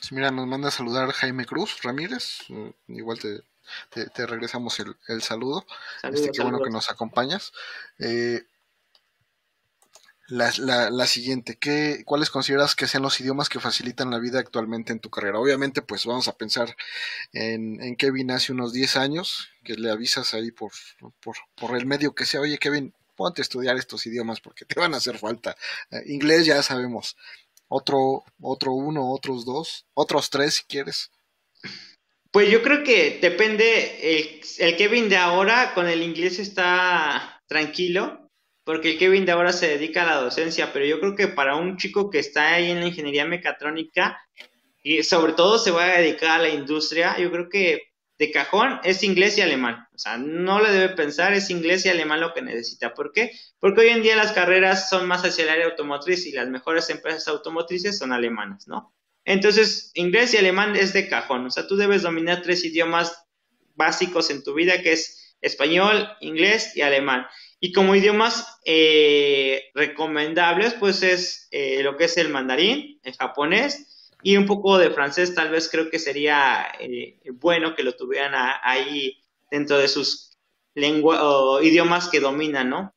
Sí, 0.00 0.14
mira, 0.16 0.32
nos 0.32 0.46
manda 0.48 0.68
a 0.68 0.72
saludar 0.72 1.12
Jaime 1.12 1.46
Cruz 1.46 1.80
Ramírez, 1.82 2.40
mm, 2.48 2.70
igual 2.88 3.20
te, 3.20 4.06
te, 4.10 4.26
regresamos 4.26 4.80
el, 4.80 4.96
el 5.06 5.22
saludo. 5.22 5.64
este, 6.02 6.32
qué 6.32 6.42
bueno 6.42 6.60
que 6.60 6.70
nos 6.70 6.90
acompañas. 6.90 7.52
Eh, 8.00 8.42
la, 10.28 10.90
la, 10.90 11.06
siguiente, 11.06 11.56
¿qué, 11.58 12.02
¿cuáles 12.04 12.28
consideras 12.28 12.76
que 12.76 12.86
sean 12.86 13.02
los 13.02 13.18
idiomas 13.18 13.48
que 13.48 13.60
facilitan 13.60 14.10
la 14.10 14.18
vida 14.18 14.38
actualmente 14.38 14.92
en 14.92 15.00
tu 15.00 15.08
carrera? 15.08 15.38
Obviamente, 15.38 15.80
pues 15.80 16.04
vamos 16.04 16.28
a 16.28 16.36
pensar 16.36 16.76
en, 17.32 17.82
en 17.82 17.96
Kevin 17.96 18.30
hace 18.30 18.52
unos 18.52 18.74
10 18.74 18.96
años, 18.98 19.48
que 19.64 19.74
le 19.74 19.90
avisas 19.90 20.34
ahí 20.34 20.50
por, 20.50 20.72
por, 21.20 21.36
por, 21.54 21.78
el 21.78 21.86
medio 21.86 22.14
que 22.14 22.26
sea, 22.26 22.42
oye 22.42 22.58
Kevin, 22.58 22.92
ponte 23.16 23.40
a 23.40 23.42
estudiar 23.42 23.78
estos 23.78 24.04
idiomas 24.06 24.40
porque 24.40 24.66
te 24.66 24.78
van 24.78 24.92
a 24.92 24.98
hacer 24.98 25.18
falta. 25.18 25.56
Eh, 25.90 26.02
inglés 26.06 26.44
ya 26.44 26.62
sabemos, 26.62 27.16
otro, 27.66 28.24
otro 28.42 28.72
uno, 28.72 29.10
otros 29.10 29.46
dos, 29.46 29.86
otros 29.94 30.28
tres 30.28 30.54
si 30.56 30.64
quieres. 30.64 31.10
Pues 32.30 32.50
yo 32.50 32.62
creo 32.62 32.84
que 32.84 33.18
depende, 33.22 34.18
el, 34.18 34.40
el 34.58 34.76
Kevin 34.76 35.08
de 35.08 35.16
ahora 35.16 35.72
con 35.72 35.88
el 35.88 36.02
inglés 36.02 36.38
está 36.38 37.42
tranquilo, 37.46 38.27
porque 38.68 38.90
el 38.90 38.98
Kevin 38.98 39.24
de 39.24 39.32
ahora 39.32 39.54
se 39.54 39.66
dedica 39.66 40.02
a 40.02 40.06
la 40.06 40.20
docencia, 40.20 40.74
pero 40.74 40.84
yo 40.84 41.00
creo 41.00 41.16
que 41.16 41.26
para 41.26 41.56
un 41.56 41.78
chico 41.78 42.10
que 42.10 42.18
está 42.18 42.52
ahí 42.52 42.70
en 42.70 42.80
la 42.80 42.88
ingeniería 42.88 43.24
mecatrónica 43.24 44.20
y 44.82 45.02
sobre 45.04 45.32
todo 45.32 45.58
se 45.58 45.70
va 45.70 45.84
a 45.84 46.00
dedicar 46.00 46.38
a 46.38 46.42
la 46.42 46.50
industria, 46.50 47.16
yo 47.18 47.30
creo 47.30 47.48
que 47.48 47.94
de 48.18 48.30
cajón 48.30 48.78
es 48.84 49.02
inglés 49.02 49.38
y 49.38 49.40
alemán. 49.40 49.88
O 49.94 49.98
sea, 49.98 50.18
no 50.18 50.60
le 50.60 50.70
debe 50.70 50.90
pensar, 50.90 51.32
es 51.32 51.48
inglés 51.48 51.86
y 51.86 51.88
alemán 51.88 52.20
lo 52.20 52.34
que 52.34 52.42
necesita. 52.42 52.92
¿Por 52.92 53.10
qué? 53.10 53.32
Porque 53.58 53.80
hoy 53.80 53.88
en 53.88 54.02
día 54.02 54.16
las 54.16 54.32
carreras 54.32 54.90
son 54.90 55.08
más 55.08 55.24
hacia 55.24 55.44
el 55.44 55.50
área 55.50 55.64
automotriz 55.64 56.26
y 56.26 56.32
las 56.32 56.48
mejores 56.48 56.90
empresas 56.90 57.26
automotrices 57.28 57.96
son 57.96 58.12
alemanas, 58.12 58.68
¿no? 58.68 58.94
Entonces, 59.24 59.92
inglés 59.94 60.34
y 60.34 60.36
alemán 60.36 60.76
es 60.76 60.92
de 60.92 61.08
cajón. 61.08 61.46
O 61.46 61.50
sea, 61.50 61.66
tú 61.66 61.76
debes 61.76 62.02
dominar 62.02 62.42
tres 62.42 62.62
idiomas 62.66 63.24
básicos 63.76 64.28
en 64.28 64.44
tu 64.44 64.52
vida, 64.52 64.82
que 64.82 64.92
es 64.92 65.36
español, 65.40 66.06
inglés 66.20 66.76
y 66.76 66.82
alemán. 66.82 67.26
Y 67.60 67.72
como 67.72 67.94
idiomas 67.94 68.58
eh, 68.64 69.70
recomendables, 69.74 70.74
pues 70.74 71.02
es 71.02 71.48
eh, 71.50 71.82
lo 71.82 71.96
que 71.96 72.04
es 72.04 72.16
el 72.16 72.28
mandarín, 72.28 73.00
el 73.02 73.16
japonés 73.16 74.10
y 74.22 74.36
un 74.36 74.46
poco 74.46 74.78
de 74.78 74.90
francés, 74.90 75.34
tal 75.34 75.50
vez 75.50 75.68
creo 75.70 75.90
que 75.90 75.98
sería 75.98 76.66
eh, 76.80 77.18
bueno 77.32 77.74
que 77.74 77.82
lo 77.82 77.94
tuvieran 77.94 78.32
ahí 78.62 79.24
dentro 79.50 79.78
de 79.78 79.88
sus 79.88 80.36
lenguas 80.74 81.20
o 81.22 81.62
idiomas 81.62 82.08
que 82.08 82.20
dominan, 82.20 82.70
¿no? 82.70 82.94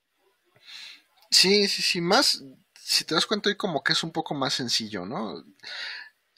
Sí, 1.29 1.67
sí, 1.67 1.81
sí, 1.81 2.01
más, 2.01 2.43
si 2.75 3.05
te 3.05 3.15
das 3.15 3.25
cuenta, 3.25 3.49
hoy 3.49 3.55
como 3.55 3.83
que 3.83 3.93
es 3.93 4.03
un 4.03 4.11
poco 4.11 4.33
más 4.33 4.53
sencillo, 4.53 5.05
¿no? 5.05 5.43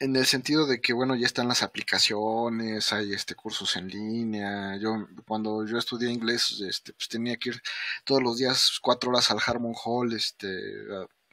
En 0.04 0.18
el 0.18 0.26
sentido 0.26 0.66
de 0.68 0.82
que, 0.82 0.92
bueno, 0.92 1.16
ya 1.16 1.26
están 1.26 1.48
las 1.48 1.64
aplicaciones, 1.64 2.92
hay 2.92 3.14
este 3.14 3.36
cursos 3.36 3.78
en 3.78 3.88
línea. 3.88 4.76
Yo, 4.78 5.08
cuando 5.26 5.66
yo 5.66 5.78
estudié 5.78 6.12
inglés, 6.12 6.62
este, 6.68 6.92
pues 6.92 7.08
tenía 7.08 7.38
que 7.38 7.50
ir 7.52 7.62
todos 8.04 8.22
los 8.22 8.38
días 8.38 8.80
cuatro 8.82 9.12
horas 9.12 9.32
al 9.32 9.40
Harmon 9.46 9.74
Hall, 9.82 10.12
este, 10.14 10.48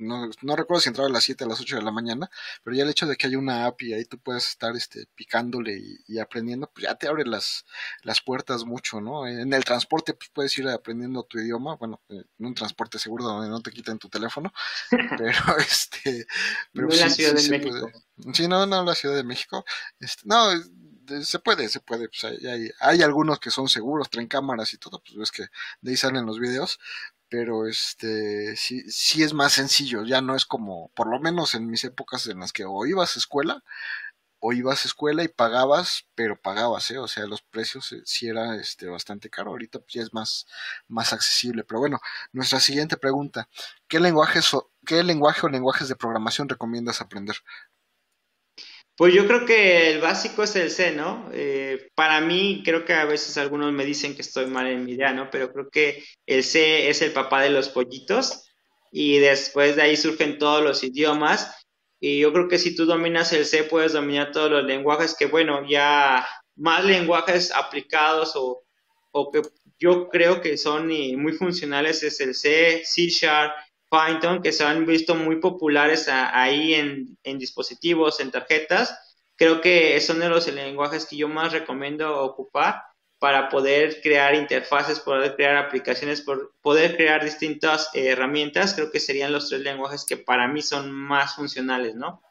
no, 0.00 0.28
no 0.42 0.56
recuerdo 0.56 0.80
si 0.80 0.88
entraba 0.88 1.08
a 1.08 1.12
las 1.12 1.24
7 1.24 1.44
a 1.44 1.46
las 1.46 1.60
8 1.60 1.76
de 1.76 1.82
la 1.82 1.92
mañana, 1.92 2.30
pero 2.62 2.76
ya 2.76 2.82
el 2.82 2.90
hecho 2.90 3.06
de 3.06 3.16
que 3.16 3.26
haya 3.26 3.38
una 3.38 3.66
app 3.66 3.80
y 3.82 3.92
ahí 3.92 4.04
tú 4.04 4.18
puedes 4.18 4.48
estar 4.48 4.74
este, 4.76 5.06
picándole 5.14 5.80
y, 6.06 6.18
aprendiendo, 6.18 6.70
pues 6.72 6.84
ya 6.84 6.94
te 6.94 7.08
abre 7.08 7.24
las, 7.24 7.64
las 8.02 8.20
puertas 8.20 8.64
mucho, 8.64 9.00
¿no? 9.00 9.26
En 9.26 9.52
el 9.52 9.64
transporte 9.64 10.14
pues 10.14 10.30
puedes 10.32 10.56
ir 10.58 10.68
aprendiendo 10.68 11.22
tu 11.24 11.38
idioma, 11.38 11.76
bueno, 11.76 12.00
en 12.08 12.26
un 12.38 12.54
transporte 12.54 12.98
seguro 12.98 13.24
donde 13.24 13.48
no 13.48 13.60
te 13.60 13.70
quiten 13.70 13.98
tu 13.98 14.08
teléfono, 14.08 14.52
pero 15.18 15.56
este... 15.58 16.26
Pero 16.72 16.88
no 16.88 16.92
sí, 16.92 17.00
la 17.00 17.10
Ciudad 17.10 17.34
de 17.34 17.48
México. 17.48 17.90
Sí, 18.32 18.48
no, 18.48 18.66
no, 18.66 18.84
la 18.84 18.94
Ciudad 18.94 19.16
de 19.16 19.24
México. 19.24 19.64
Este, 19.98 20.22
no, 20.24 20.50
se 21.22 21.38
puede, 21.40 21.68
se 21.68 21.80
puede, 21.80 22.08
pues 22.08 22.24
hay, 22.24 22.70
hay, 22.80 23.02
algunos 23.02 23.38
que 23.40 23.50
son 23.50 23.68
seguros, 23.68 24.10
traen 24.10 24.28
cámaras 24.28 24.72
y 24.74 24.78
todo, 24.78 25.02
pues 25.02 25.16
ves 25.16 25.30
que 25.30 25.46
de 25.80 25.90
ahí 25.90 25.96
salen 25.96 26.26
los 26.26 26.38
videos, 26.38 26.78
pero 27.30 27.66
este 27.66 28.56
sí, 28.56 28.82
sí 28.90 29.22
es 29.22 29.34
más 29.34 29.52
sencillo, 29.54 30.04
ya 30.04 30.20
no 30.20 30.36
es 30.36 30.44
como, 30.46 30.90
por 30.94 31.08
lo 31.08 31.20
menos 31.20 31.54
en 31.54 31.68
mis 31.68 31.84
épocas 31.84 32.26
en 32.26 32.40
las 32.40 32.52
que 32.52 32.64
o 32.66 32.86
ibas 32.86 33.16
a 33.16 33.18
escuela, 33.20 33.64
o 34.40 34.52
ibas 34.52 34.84
a 34.84 34.88
escuela 34.88 35.22
y 35.22 35.28
pagabas, 35.28 36.06
pero 36.14 36.40
pagabas, 36.40 36.90
¿eh? 36.90 36.98
o 36.98 37.06
sea, 37.08 37.26
los 37.26 37.42
precios 37.42 37.92
eh, 37.92 38.02
sí 38.06 38.26
era 38.28 38.56
este, 38.56 38.86
bastante 38.88 39.28
caro, 39.30 39.50
ahorita 39.50 39.80
pues, 39.80 39.92
ya 39.94 40.02
es 40.02 40.14
más, 40.14 40.46
más 40.88 41.12
accesible. 41.12 41.62
Pero 41.64 41.80
bueno, 41.80 42.00
nuestra 42.32 42.58
siguiente 42.58 42.96
pregunta, 42.96 43.48
¿qué 43.86 44.00
lenguajes 44.00 44.52
o, 44.54 44.70
qué 44.86 45.04
lenguaje 45.04 45.46
o 45.46 45.50
lenguajes 45.50 45.88
de 45.88 45.96
programación 45.96 46.48
recomiendas 46.48 47.02
aprender? 47.02 47.36
Pues 49.00 49.14
yo 49.14 49.26
creo 49.26 49.46
que 49.46 49.92
el 49.92 49.98
básico 50.02 50.42
es 50.42 50.54
el 50.56 50.70
C, 50.70 50.92
¿no? 50.92 51.30
Eh, 51.32 51.88
para 51.94 52.20
mí, 52.20 52.60
creo 52.62 52.84
que 52.84 52.92
a 52.92 53.06
veces 53.06 53.38
algunos 53.38 53.72
me 53.72 53.86
dicen 53.86 54.14
que 54.14 54.20
estoy 54.20 54.44
mal 54.44 54.66
en 54.66 54.84
mi 54.84 54.92
idea, 54.92 55.14
¿no? 55.14 55.30
Pero 55.30 55.50
creo 55.54 55.70
que 55.70 56.04
el 56.26 56.44
C 56.44 56.90
es 56.90 57.00
el 57.00 57.10
papá 57.12 57.40
de 57.40 57.48
los 57.48 57.70
pollitos 57.70 58.44
y 58.92 59.16
después 59.16 59.74
de 59.76 59.80
ahí 59.80 59.96
surgen 59.96 60.36
todos 60.36 60.62
los 60.62 60.84
idiomas. 60.84 61.66
Y 61.98 62.20
yo 62.20 62.30
creo 62.34 62.46
que 62.46 62.58
si 62.58 62.76
tú 62.76 62.84
dominas 62.84 63.32
el 63.32 63.46
C, 63.46 63.64
puedes 63.64 63.94
dominar 63.94 64.32
todos 64.32 64.50
los 64.50 64.64
lenguajes 64.64 65.16
que, 65.18 65.24
bueno, 65.24 65.66
ya 65.66 66.28
más 66.56 66.84
lenguajes 66.84 67.52
aplicados 67.52 68.32
o, 68.36 68.64
o 69.12 69.30
que 69.30 69.40
yo 69.78 70.10
creo 70.10 70.42
que 70.42 70.58
son 70.58 70.88
muy 70.88 71.32
funcionales 71.32 72.02
es 72.02 72.20
el 72.20 72.34
C, 72.34 72.82
C 72.84 73.08
Sharp, 73.08 73.54
Python 73.90 74.40
que 74.40 74.52
se 74.52 74.64
han 74.64 74.86
visto 74.86 75.14
muy 75.14 75.36
populares 75.36 76.08
ahí 76.08 76.74
en, 76.74 77.38
dispositivos, 77.38 78.20
en 78.20 78.30
tarjetas. 78.30 78.96
Creo 79.36 79.60
que 79.60 80.00
son 80.00 80.20
de 80.20 80.28
los 80.28 80.46
lenguajes 80.46 81.06
que 81.06 81.16
yo 81.16 81.28
más 81.28 81.52
recomiendo 81.52 82.22
ocupar 82.22 82.84
para 83.18 83.48
poder 83.48 84.00
crear 84.00 84.34
interfaces, 84.34 85.00
poder 85.00 85.34
crear 85.34 85.56
aplicaciones, 85.56 86.24
poder 86.62 86.96
crear 86.96 87.22
distintas 87.24 87.90
herramientas. 87.92 88.74
Creo 88.74 88.90
que 88.90 89.00
serían 89.00 89.32
los 89.32 89.48
tres 89.48 89.60
lenguajes 89.62 90.04
que 90.04 90.16
para 90.16 90.46
mí 90.46 90.62
son 90.62 90.92
más 90.92 91.34
funcionales, 91.34 91.96
¿no? 91.96 92.22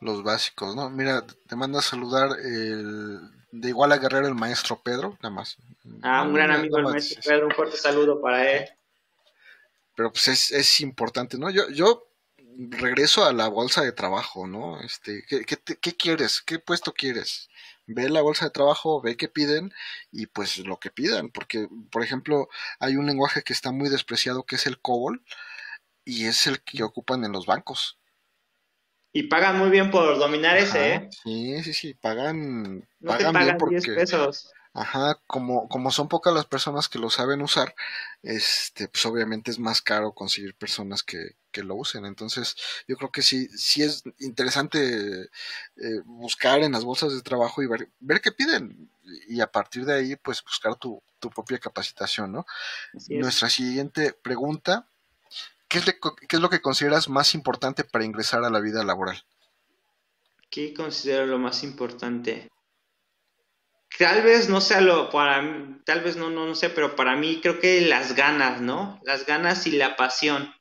Los 0.00 0.22
básicos, 0.22 0.74
¿no? 0.74 0.90
Mira, 0.90 1.24
te 1.46 1.56
manda 1.56 1.80
a 1.80 1.82
saludar 1.82 2.30
el, 2.40 3.20
de 3.52 3.68
igual 3.68 3.92
a 3.92 3.98
Guerrero 3.98 4.26
el 4.26 4.34
maestro 4.34 4.80
Pedro, 4.82 5.18
nada 5.22 5.34
más. 5.34 5.56
Ah, 6.02 6.22
un 6.22 6.34
gran 6.34 6.50
amigo 6.50 6.78
el 6.78 6.84
maestro 6.84 7.20
Pedro, 7.24 7.46
un 7.46 7.52
fuerte 7.52 7.76
saludo 7.76 8.20
para 8.20 8.50
él 8.50 8.68
pero 9.98 10.12
pues 10.12 10.28
es, 10.28 10.52
es 10.52 10.80
importante, 10.80 11.38
¿no? 11.38 11.50
Yo, 11.50 11.68
yo 11.70 12.08
regreso 12.56 13.24
a 13.24 13.32
la 13.32 13.48
bolsa 13.48 13.82
de 13.82 13.90
trabajo, 13.90 14.46
¿no? 14.46 14.80
Este, 14.80 15.24
¿qué, 15.26 15.44
qué, 15.44 15.96
quieres? 15.96 16.40
¿Qué 16.40 16.60
puesto 16.60 16.92
quieres? 16.92 17.48
Ve 17.88 18.08
la 18.08 18.20
bolsa 18.20 18.44
de 18.44 18.52
trabajo, 18.52 19.02
ve 19.02 19.16
qué 19.16 19.26
piden 19.26 19.72
y 20.12 20.26
pues 20.26 20.58
lo 20.58 20.78
que 20.78 20.92
pidan, 20.92 21.30
porque, 21.30 21.66
por 21.90 22.04
ejemplo, 22.04 22.48
hay 22.78 22.94
un 22.94 23.06
lenguaje 23.06 23.42
que 23.42 23.52
está 23.52 23.72
muy 23.72 23.88
despreciado 23.88 24.44
que 24.44 24.54
es 24.54 24.68
el 24.68 24.78
COBOL 24.78 25.20
y 26.04 26.26
es 26.26 26.46
el 26.46 26.62
que 26.62 26.84
ocupan 26.84 27.24
en 27.24 27.32
los 27.32 27.46
bancos. 27.46 27.98
Y 29.12 29.24
pagan 29.24 29.58
muy 29.58 29.70
bien 29.70 29.90
por 29.90 30.16
dominar 30.16 30.58
ese, 30.58 30.94
¿eh? 30.94 31.08
Sí, 31.24 31.60
sí, 31.64 31.74
sí, 31.74 31.94
pagan, 31.94 32.86
no 33.00 33.08
pagan, 33.08 33.18
te 33.18 33.24
pagan 33.24 33.44
bien 33.46 33.56
porque... 33.58 33.80
10 33.80 33.96
pesos. 33.96 34.52
Ajá, 34.78 35.20
como, 35.26 35.68
como 35.68 35.90
son 35.90 36.06
pocas 36.06 36.32
las 36.32 36.46
personas 36.46 36.88
que 36.88 37.00
lo 37.00 37.10
saben 37.10 37.42
usar, 37.42 37.74
este, 38.22 38.86
pues 38.86 39.04
obviamente 39.06 39.50
es 39.50 39.58
más 39.58 39.82
caro 39.82 40.12
conseguir 40.12 40.54
personas 40.54 41.02
que, 41.02 41.34
que 41.50 41.64
lo 41.64 41.74
usen. 41.74 42.04
Entonces, 42.04 42.54
yo 42.86 42.96
creo 42.96 43.10
que 43.10 43.22
sí, 43.22 43.48
sí 43.48 43.82
es 43.82 44.04
interesante 44.20 45.22
eh, 45.22 46.00
buscar 46.04 46.60
en 46.60 46.72
las 46.72 46.84
bolsas 46.84 47.12
de 47.12 47.22
trabajo 47.22 47.60
y 47.60 47.66
ver, 47.66 47.88
ver 47.98 48.20
qué 48.20 48.30
piden. 48.30 48.88
Y 49.26 49.40
a 49.40 49.50
partir 49.50 49.84
de 49.84 49.94
ahí, 49.94 50.14
pues 50.14 50.44
buscar 50.44 50.76
tu, 50.76 51.02
tu 51.18 51.28
propia 51.28 51.58
capacitación, 51.58 52.30
¿no? 52.30 52.46
Nuestra 53.08 53.50
siguiente 53.50 54.12
pregunta, 54.12 54.88
¿qué 55.66 55.78
es, 55.78 55.84
¿qué 55.84 56.36
es 56.36 56.40
lo 56.40 56.50
que 56.50 56.62
consideras 56.62 57.08
más 57.08 57.34
importante 57.34 57.82
para 57.82 58.04
ingresar 58.04 58.44
a 58.44 58.50
la 58.50 58.60
vida 58.60 58.84
laboral? 58.84 59.24
¿Qué 60.50 60.72
considero 60.72 61.26
lo 61.26 61.38
más 61.40 61.64
importante? 61.64 62.48
Tal 63.98 64.22
vez 64.22 64.48
no 64.48 64.60
sea 64.60 64.80
lo 64.80 65.10
para 65.10 65.42
mí, 65.42 65.80
tal 65.84 66.00
vez 66.00 66.16
no, 66.16 66.30
no, 66.30 66.46
no 66.46 66.54
sé, 66.54 66.70
pero 66.70 66.96
para 66.96 67.16
mí 67.16 67.40
creo 67.42 67.58
que 67.58 67.80
las 67.82 68.14
ganas, 68.14 68.60
¿no? 68.60 69.00
Las 69.04 69.26
ganas 69.26 69.66
y 69.66 69.72
la 69.72 69.96
pasión. 69.96 70.54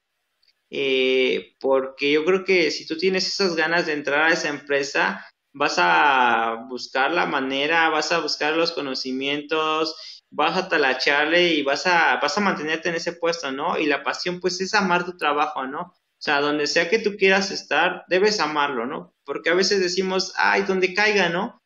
Eh, 0.70 1.56
porque 1.60 2.12
yo 2.12 2.26
creo 2.26 2.44
que 2.44 2.72
si 2.72 2.86
tú 2.86 2.98
tienes 2.98 3.28
esas 3.28 3.56
ganas 3.56 3.86
de 3.86 3.94
entrar 3.94 4.24
a 4.24 4.34
esa 4.34 4.50
empresa, 4.50 5.26
vas 5.54 5.76
a 5.78 6.66
buscar 6.70 7.12
la 7.12 7.26
manera, 7.26 7.90
vas 7.90 8.12
a 8.12 8.20
buscar 8.20 8.54
los 8.54 8.72
conocimientos, 8.72 10.24
vas 10.30 10.58
a 10.58 10.68
talacharle 10.68 11.54
y 11.54 11.64
vas 11.64 11.88
a, 11.88 12.18
vas 12.18 12.38
a 12.38 12.42
mantenerte 12.42 12.90
en 12.90 12.96
ese 12.96 13.14
puesto, 13.14 13.52
¿no? 13.52 13.78
Y 13.78 13.86
la 13.86 14.04
pasión, 14.04 14.40
pues, 14.40 14.60
es 14.62 14.74
amar 14.74 15.06
tu 15.06 15.18
trabajo, 15.18 15.66
¿no? 15.66 15.82
O 15.82 16.20
sea, 16.20 16.42
donde 16.42 16.68
sea 16.68 16.90
que 16.90 17.00
tú 17.00 17.16
quieras 17.16 17.52
estar, 17.52 18.04
debes 18.08 18.40
amarlo, 18.40 18.86
¿no? 18.86 19.16
Porque 19.24 19.50
a 19.52 19.54
veces 19.54 19.80
decimos, 19.80 20.34
ay, 20.36 20.64
donde 20.64 20.94
caiga, 20.94 21.30
¿no? 21.30 21.62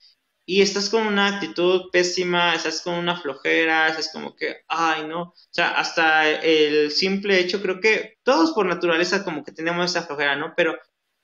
Y 0.46 0.62
estás 0.62 0.90
con 0.90 1.06
una 1.06 1.28
actitud 1.28 1.90
pésima, 1.92 2.56
estás 2.56 2.82
con 2.82 2.96
una 2.96 3.20
flojera, 3.20 3.88
estás 3.88 4.12
como 4.12 4.36
que, 4.36 4.58
ay, 4.68 5.06
no, 5.08 5.22
o 5.22 5.36
sea, 5.50 5.72
hasta 5.72 6.30
el 6.30 6.92
simple 6.92 7.40
hecho, 7.40 7.62
creo 7.62 7.80
que 7.80 8.18
todos 8.24 8.52
por 8.52 8.66
naturaleza 8.66 9.24
como 9.24 9.44
que 9.44 9.52
tenemos 9.52 9.92
esa 9.92 10.06
flojera, 10.06 10.36
¿no? 10.36 10.54
Pero, 10.58 10.78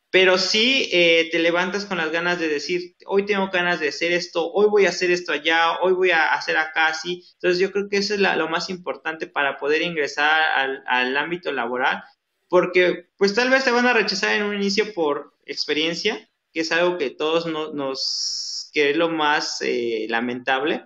pero 0.10 0.38
sí 0.38 0.90
eh, 0.94 1.30
te 1.32 1.40
levantas 1.40 1.86
con 1.86 1.98
las 1.98 2.12
ganas 2.12 2.40
de 2.40 2.48
decir, 2.48 2.96
hoy 3.06 3.26
tengo 3.26 3.50
ganas 3.50 3.80
de 3.80 3.90
hacer 3.90 4.12
esto, 4.12 4.52
hoy 4.52 4.68
voy 4.70 4.86
a 4.86 4.90
hacer 4.90 5.12
esto 5.12 5.34
allá, 5.34 5.80
hoy 5.82 5.94
voy 5.94 6.12
a 6.12 6.34
hacer 6.34 6.58
acá, 6.58 6.88
así. 6.88 7.24
Entonces 7.34 7.60
yo 7.60 7.72
creo 7.72 7.90
que 7.90 7.98
eso 7.98 8.14
es 8.14 8.20
lo 8.20 8.48
más 8.50 8.70
importante 8.70 9.28
para 9.28 9.58
poder 9.58 9.82
ingresar 9.82 10.42
al, 10.56 10.84
al 10.88 11.18
ámbito 11.18 11.52
laboral, 11.52 12.04
porque 12.48 13.10
pues 13.18 13.34
tal 13.34 13.50
vez 13.50 13.66
te 13.66 13.72
van 13.72 13.88
a 13.88 13.94
rechazar 13.94 14.36
en 14.36 14.44
un 14.44 14.56
inicio 14.56 14.94
por 14.94 15.34
experiencia, 15.46 16.30
que 16.54 16.62
es 16.62 16.72
algo 16.72 16.98
que 16.98 17.10
todos 17.10 17.46
no, 17.46 17.74
nos 17.74 18.47
que 18.78 18.92
es 18.92 18.96
lo 18.96 19.10
más 19.10 19.60
eh, 19.62 20.06
lamentable. 20.08 20.86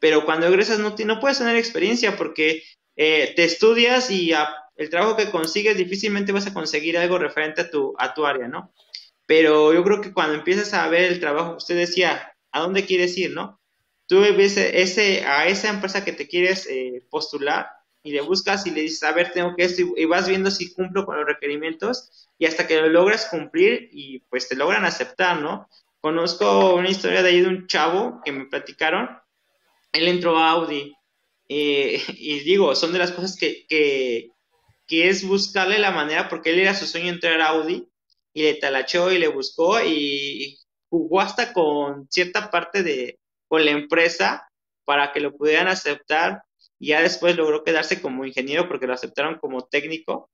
Pero 0.00 0.24
cuando 0.24 0.48
egresas 0.48 0.80
no, 0.80 1.20
puedes 1.20 1.38
tener 1.38 1.54
experiencia 1.54 2.16
porque 2.16 2.64
eh, 2.96 3.32
te 3.36 3.44
estudias 3.44 4.10
y 4.10 4.32
el 4.74 4.90
trabajo 4.90 5.16
que 5.16 5.30
consigues 5.30 5.76
difícilmente 5.76 6.32
vas 6.32 6.48
a 6.48 6.52
conseguir 6.52 6.98
algo 6.98 7.18
referente 7.18 7.60
a 7.60 7.70
tu, 7.70 7.94
a 7.96 8.12
área, 8.28 8.48
¿no? 8.48 8.74
Pero 9.24 9.72
yo 9.72 9.84
creo 9.84 10.00
que 10.00 10.12
cuando 10.12 10.34
empiezas 10.34 10.74
a 10.74 10.88
ver 10.88 11.12
el 11.12 11.20
trabajo, 11.20 11.58
usted 11.58 11.76
decía, 11.76 12.34
¿a 12.50 12.58
dónde 12.58 12.86
quieres 12.86 13.16
ir, 13.16 13.30
no? 13.30 13.60
Tú 14.08 14.22
ves 14.22 14.58
a 14.58 15.46
esa 15.46 15.70
empresa 15.70 16.04
que 16.04 16.12
te 16.12 16.26
quieres 16.26 16.66
eh, 16.68 17.06
postular 17.08 17.68
y 18.02 18.10
le 18.10 18.20
buscas 18.22 18.66
y 18.66 18.72
le 18.72 18.80
dices, 18.80 19.04
a 19.04 19.12
ver, 19.12 19.30
tengo 19.30 19.54
que 19.54 19.62
esto, 19.62 19.82
y, 19.96 20.04
vas 20.06 20.28
viendo 20.28 20.50
si 20.50 20.74
cumplo 20.74 21.06
con 21.06 21.18
los 21.18 21.26
requerimientos 21.26 22.28
y 22.36 22.46
hasta 22.46 22.66
que 22.66 22.80
lo 22.80 22.88
logras 22.88 23.26
cumplir 23.26 23.90
y 23.92 24.18
pues 24.28 24.48
te 24.48 24.56
logran 24.56 24.84
aceptar, 24.84 25.40
¿no? 25.40 25.68
Conozco 26.02 26.74
una 26.74 26.90
historia 26.90 27.22
de 27.22 27.28
ahí 27.28 27.40
de 27.42 27.48
un 27.48 27.68
chavo 27.68 28.20
que 28.24 28.32
me 28.32 28.46
platicaron. 28.46 29.08
Él 29.92 30.08
entró 30.08 30.36
a 30.36 30.50
Audi. 30.50 30.92
Eh, 31.48 32.02
y 32.18 32.40
digo, 32.40 32.74
son 32.74 32.92
de 32.92 32.98
las 32.98 33.12
cosas 33.12 33.36
que, 33.36 33.66
que, 33.68 34.28
es 34.88 35.24
buscarle 35.26 35.78
la 35.78 35.92
manera, 35.92 36.28
porque 36.28 36.50
él 36.50 36.58
era 36.58 36.74
su 36.74 36.86
sueño 36.86 37.08
entrar 37.08 37.40
a 37.40 37.50
Audi, 37.50 37.88
y 38.34 38.42
le 38.42 38.54
talachó 38.54 39.12
y 39.12 39.18
le 39.18 39.28
buscó 39.28 39.80
y 39.80 40.58
jugó 40.88 41.20
hasta 41.20 41.52
con 41.52 42.08
cierta 42.10 42.50
parte 42.50 42.82
de, 42.82 43.20
con 43.46 43.64
la 43.64 43.70
empresa 43.70 44.48
para 44.84 45.12
que 45.12 45.20
lo 45.20 45.36
pudieran 45.36 45.68
aceptar. 45.68 46.42
y 46.80 46.88
ya 46.88 47.00
después 47.00 47.36
logró 47.36 47.62
quedarse 47.62 48.02
como 48.02 48.26
ingeniero 48.26 48.66
porque 48.66 48.88
lo 48.88 48.94
aceptaron 48.94 49.38
como 49.38 49.66
técnico 49.66 50.31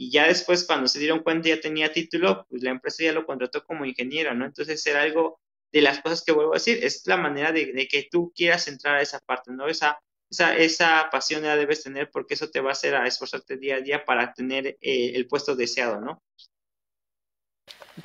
y 0.00 0.12
ya 0.12 0.28
después 0.28 0.64
cuando 0.64 0.86
se 0.86 1.00
dieron 1.00 1.24
cuenta 1.24 1.48
ya 1.48 1.60
tenía 1.60 1.92
título, 1.92 2.46
pues 2.48 2.62
la 2.62 2.70
empresa 2.70 3.02
ya 3.02 3.12
lo 3.12 3.26
contrató 3.26 3.64
como 3.64 3.84
ingeniero, 3.84 4.32
¿no? 4.32 4.44
Entonces 4.44 4.86
era 4.86 5.02
algo 5.02 5.40
de 5.72 5.82
las 5.82 6.00
cosas 6.00 6.22
que 6.22 6.30
vuelvo 6.30 6.52
a 6.52 6.58
decir, 6.58 6.78
es 6.84 7.02
la 7.06 7.16
manera 7.16 7.50
de, 7.50 7.88
que 7.90 8.08
tú 8.08 8.32
quieras 8.32 8.68
entrar 8.68 8.94
a 8.94 9.02
esa 9.02 9.18
parte, 9.18 9.50
¿no? 9.50 9.66
Esa, 9.66 9.98
esa, 10.30 10.56
esa 10.56 11.08
pasión 11.10 11.42
ya 11.42 11.56
debes 11.56 11.82
tener 11.82 12.12
porque 12.12 12.34
eso 12.34 12.48
te 12.48 12.60
va 12.60 12.70
a 12.70 12.72
hacer 12.74 12.94
a 12.94 13.08
esforzarte 13.08 13.56
día 13.56 13.74
a 13.74 13.80
día 13.80 14.04
para 14.04 14.32
tener 14.32 14.78
eh, 14.80 15.12
el 15.16 15.26
puesto 15.26 15.56
deseado, 15.56 16.00
¿no? 16.00 16.22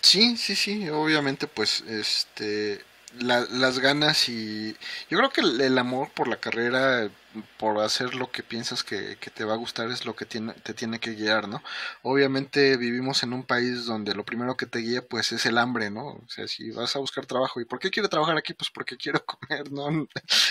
Sí, 0.01 0.35
sí, 0.35 0.55
sí, 0.55 0.89
obviamente 0.89 1.45
pues 1.45 1.81
este 1.81 2.81
las 3.19 3.79
ganas 3.79 4.27
y 4.29 4.73
yo 5.09 5.17
creo 5.17 5.29
que 5.29 5.41
el, 5.41 5.77
amor 5.77 6.09
por 6.11 6.27
la 6.27 6.37
carrera, 6.37 7.09
por 7.57 7.79
hacer 7.79 8.15
lo 8.15 8.31
que 8.31 8.43
piensas 8.43 8.83
que, 8.83 9.17
te 9.33 9.43
va 9.43 9.53
a 9.53 9.57
gustar 9.57 9.89
es 9.91 10.05
lo 10.05 10.15
que 10.15 10.25
tiene, 10.25 10.53
te 10.53 10.73
tiene 10.73 10.99
que 10.99 11.13
guiar, 11.13 11.47
¿no? 11.47 11.61
Obviamente 12.01 12.77
vivimos 12.77 13.23
en 13.23 13.33
un 13.33 13.43
país 13.43 13.85
donde 13.85 14.15
lo 14.15 14.25
primero 14.25 14.57
que 14.57 14.65
te 14.65 14.79
guía 14.79 15.05
pues 15.07 15.31
es 15.31 15.45
el 15.45 15.57
hambre, 15.57 15.91
¿no? 15.91 16.07
O 16.07 16.25
sea, 16.27 16.47
si 16.47 16.71
vas 16.71 16.95
a 16.95 16.99
buscar 16.99 17.25
trabajo, 17.25 17.61
¿y 17.61 17.65
por 17.65 17.79
qué 17.79 17.91
quiero 17.91 18.09
trabajar 18.09 18.37
aquí? 18.37 18.53
Pues 18.53 18.69
porque 18.71 18.97
quiero 18.97 19.23
comer, 19.25 19.71
¿no? 19.71 19.85
o 20.03 20.07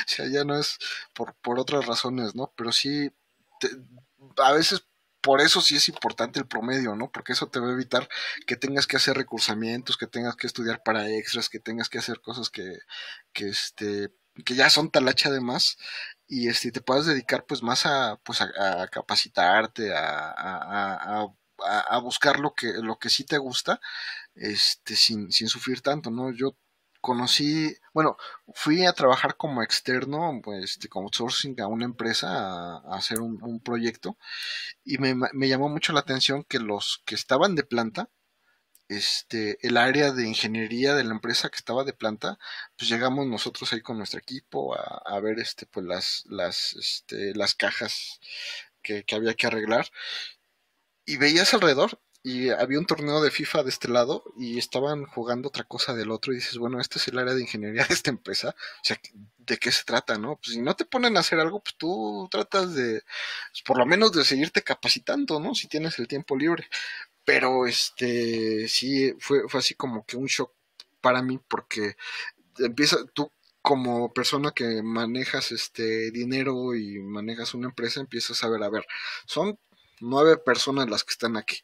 sea, 0.07 0.27
ya 0.29 0.45
no 0.45 0.59
es 0.59 0.79
por, 1.15 1.35
por 1.35 1.59
otras 1.59 1.87
razones, 1.87 2.35
¿no? 2.35 2.53
Pero 2.57 2.73
sí, 2.73 3.11
a 4.39 4.53
veces 4.53 4.85
por 5.23 5.41
eso 5.41 5.61
sí 5.63 5.77
es 5.77 5.89
importante 5.89 6.41
el 6.41 6.47
promedio, 6.47 6.97
¿no? 6.97 7.11
Porque 7.11 7.33
eso 7.33 7.49
te 7.49 7.61
va 7.61 7.69
a 7.69 7.73
evitar 7.73 8.09
que 8.47 8.57
tengas 8.57 8.87
que 8.87 8.97
hacer 8.97 9.17
recursamientos, 9.17 9.97
que 9.97 10.07
tengas 10.07 10.37
que 10.37 10.47
estudiar 10.47 10.83
para 10.83 11.09
extras, 11.09 11.49
que 11.49 11.61
tengas 11.61 11.89
que 11.89 11.99
hacer 11.99 12.21
cosas 12.21 12.51
que, 12.51 12.79
que 13.33 13.49
este, 13.49 14.11
que 14.45 14.55
ya 14.55 14.71
son 14.71 14.91
talacha 14.91 15.31
de 15.31 15.41
más 15.41 15.79
y 16.27 16.49
este, 16.49 16.73
te 16.73 16.81
puedas 16.81 17.07
dedicar 17.07 17.45
pues 17.47 17.63
más 17.63 17.87
a, 17.87 18.17
pues 18.25 18.41
a, 18.41 18.89
capacitarte, 18.89 19.95
a, 19.95 20.33
a, 20.33 21.29
a, 21.59 21.99
buscar 21.99 22.41
lo 22.41 22.55
que, 22.55 22.73
lo 22.75 22.99
que 22.99 23.11
sí 23.11 23.25
te 23.25 23.39
gusta, 23.39 23.81
este, 24.35 24.97
sin, 24.97 25.31
sin 25.33 25.49
sufrir 25.49 25.83
tanto, 25.83 26.11
¿no? 26.11 26.33
Yo 26.33 26.57
conocí, 27.03 27.77
bueno, 27.93 28.17
fui 28.55 28.87
a 28.87 28.95
trabajar 28.95 29.37
como 29.37 29.63
externo, 29.63 30.41
pues, 30.43 30.79
como 30.89 31.07
outsourcing 31.09 31.61
a 31.61 31.67
una 31.67 31.85
empresa 31.85 32.29
a, 32.31 32.97
hacer 32.97 33.21
un, 33.21 33.61
proyecto 33.61 34.17
y 34.85 34.99
me, 34.99 35.15
me, 35.15 35.49
llamó 35.49 35.69
mucho 35.69 35.93
la 35.93 36.01
atención 36.01 36.45
que 36.45 36.59
los 36.61 37.03
que 37.07 37.15
estaban 37.17 37.55
de 37.57 37.65
planta, 37.65 38.09
este, 38.89 39.59
el 39.67 39.77
área 39.79 40.13
de 40.13 40.27
ingeniería 40.29 40.95
de 40.95 41.05
la 41.05 41.13
empresa 41.13 41.49
que 41.51 41.57
estaba 41.57 41.85
de 41.85 41.93
planta, 41.95 42.39
pues 42.77 42.89
llegamos 42.91 43.27
nosotros 43.27 43.73
ahí 43.73 43.83
con 43.83 43.99
nuestro 43.99 44.21
equipo 44.21 44.75
a, 44.75 45.03
a 45.05 45.21
ver, 45.21 45.39
este, 45.41 45.67
pues 45.67 45.87
las, 45.87 46.25
las, 46.29 46.75
este, 46.77 47.35
las 47.35 47.55
cajas 47.55 48.21
que, 48.83 49.05
que 49.05 49.15
había 49.17 49.35
que 49.35 49.47
arreglar 49.47 49.91
y 51.05 51.17
veías 51.17 51.55
alrededor 51.55 52.01
y 52.23 52.51
había 52.51 52.79
un 52.79 52.87
torneo 52.87 53.21
de 53.21 53.31
FIFA 53.31 53.65
de 53.65 53.71
este 53.71 53.89
lado 53.89 54.25
y 54.37 54.59
estaban 54.59 55.07
jugando 55.07 55.49
otra 55.49 55.65
cosa 55.65 55.95
del 55.95 56.11
otro 56.11 56.33
y 56.33 56.37
dices, 56.37 56.57
bueno, 56.57 56.81
este 56.81 56.99
es 56.99 57.09
el 57.09 57.19
área 57.19 57.35
de 57.35 57.43
ingeniería 57.43 57.85
de 57.85 57.95
esta 57.95 58.11
empresa, 58.11 58.51
o 58.51 58.85
sea, 58.85 59.01
¿de 59.39 59.57
qué 59.59 59.73
se 59.73 59.85
trata, 59.85 60.19
no? 60.19 60.37
Pues 60.37 60.55
si 60.55 60.61
no 60.63 60.77
te 60.77 60.85
ponen 60.85 61.17
a 61.17 61.21
hacer 61.21 61.41
algo, 61.41 61.61
pues 61.61 61.75
tú 61.77 62.29
tratas 62.31 62.75
de, 62.75 63.03
pues, 63.51 63.63
por 63.65 63.79
lo 63.79 63.87
menos 63.87 64.13
de 64.13 64.25
seguirte 64.25 64.63
capacitando, 64.63 65.41
¿no? 65.41 65.55
Si 65.55 65.67
tienes 65.69 65.99
el 65.99 66.09
tiempo 66.09 66.37
libre. 66.37 66.69
Pero, 67.25 67.67
este, 67.67 68.69
sí, 68.69 69.15
fue, 69.21 69.49
fue 69.49 69.61
así 69.61 69.75
como 69.75 70.05
que 70.07 70.17
un 70.17 70.27
shock 70.27 70.53
para 71.01 71.23
mí 71.23 71.41
porque 71.49 71.97
empieza, 72.59 72.99
tú 73.15 73.31
como 73.63 74.13
persona 74.13 74.53
que 74.53 74.83
manejas 74.83 75.53
este 75.53 76.11
dinero 76.11 76.75
y 76.75 76.99
manejas 77.01 77.55
una 77.55 77.69
empresa, 77.69 78.01
empiezas 78.01 78.43
a 78.45 78.49
ver, 78.49 78.63
a 78.63 78.71
ver, 78.71 78.87
son 79.27 79.59
nueve 80.01 80.37
personas 80.39 80.89
las 80.91 81.05
que 81.05 81.13
están 81.13 81.37
aquí 81.37 81.63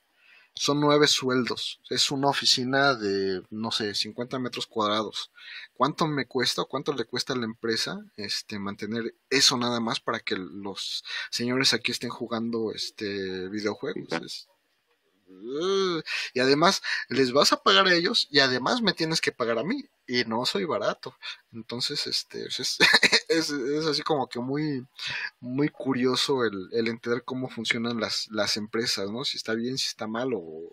son 0.59 0.81
nueve 0.81 1.07
sueldos. 1.07 1.81
Es 1.89 2.11
una 2.11 2.29
oficina 2.29 2.95
de, 2.95 3.43
no 3.51 3.71
sé, 3.71 3.95
50 3.95 4.39
metros 4.39 4.67
cuadrados. 4.67 5.31
¿Cuánto 5.75 6.07
me 6.07 6.27
cuesta 6.27 6.63
o 6.63 6.69
cuánto 6.69 6.93
le 6.93 7.05
cuesta 7.05 7.33
a 7.33 7.37
la 7.37 7.45
empresa 7.45 8.05
este, 8.17 8.59
mantener 8.59 9.15
eso 9.31 9.57
nada 9.57 9.81
más 9.81 10.01
para 10.01 10.21
que 10.21 10.37
los 10.37 11.05
señores 11.31 11.73
aquí 11.75 11.93
estén 11.93 12.11
jugando 12.11 12.73
este, 12.73 13.49
videojuegos? 13.49 14.49
y 16.33 16.41
además 16.41 16.83
les 17.09 17.33
vas 17.33 17.53
a 17.53 17.63
pagar 17.63 17.87
a 17.87 17.95
ellos 17.95 18.29
y 18.31 18.41
además 18.41 18.81
me 18.81 18.95
tienes 18.95 19.21
que 19.21 19.31
pagar 19.31 19.59
a 19.59 19.63
mí 19.63 19.85
y 20.07 20.25
no 20.25 20.47
soy 20.47 20.65
barato 20.65 21.15
entonces 21.53 22.07
este 22.07 22.47
es, 22.47 22.79
es, 23.29 23.51
así 23.51 24.03
como 24.03 24.29
que 24.29 24.41
muy 24.41 24.87
muy 25.41 25.69
curioso 25.69 26.45
el, 26.45 26.69
entender 26.73 27.23
cómo 27.25 27.49
funcionan 27.49 28.01
las, 28.01 28.29
las 28.31 28.57
empresas 28.57 29.11
no 29.11 29.25
si 29.25 29.37
está 29.37 29.55
bien 29.55 29.79
si 29.79 29.89
está 29.89 30.07
mal 30.07 30.33
o, 30.35 30.73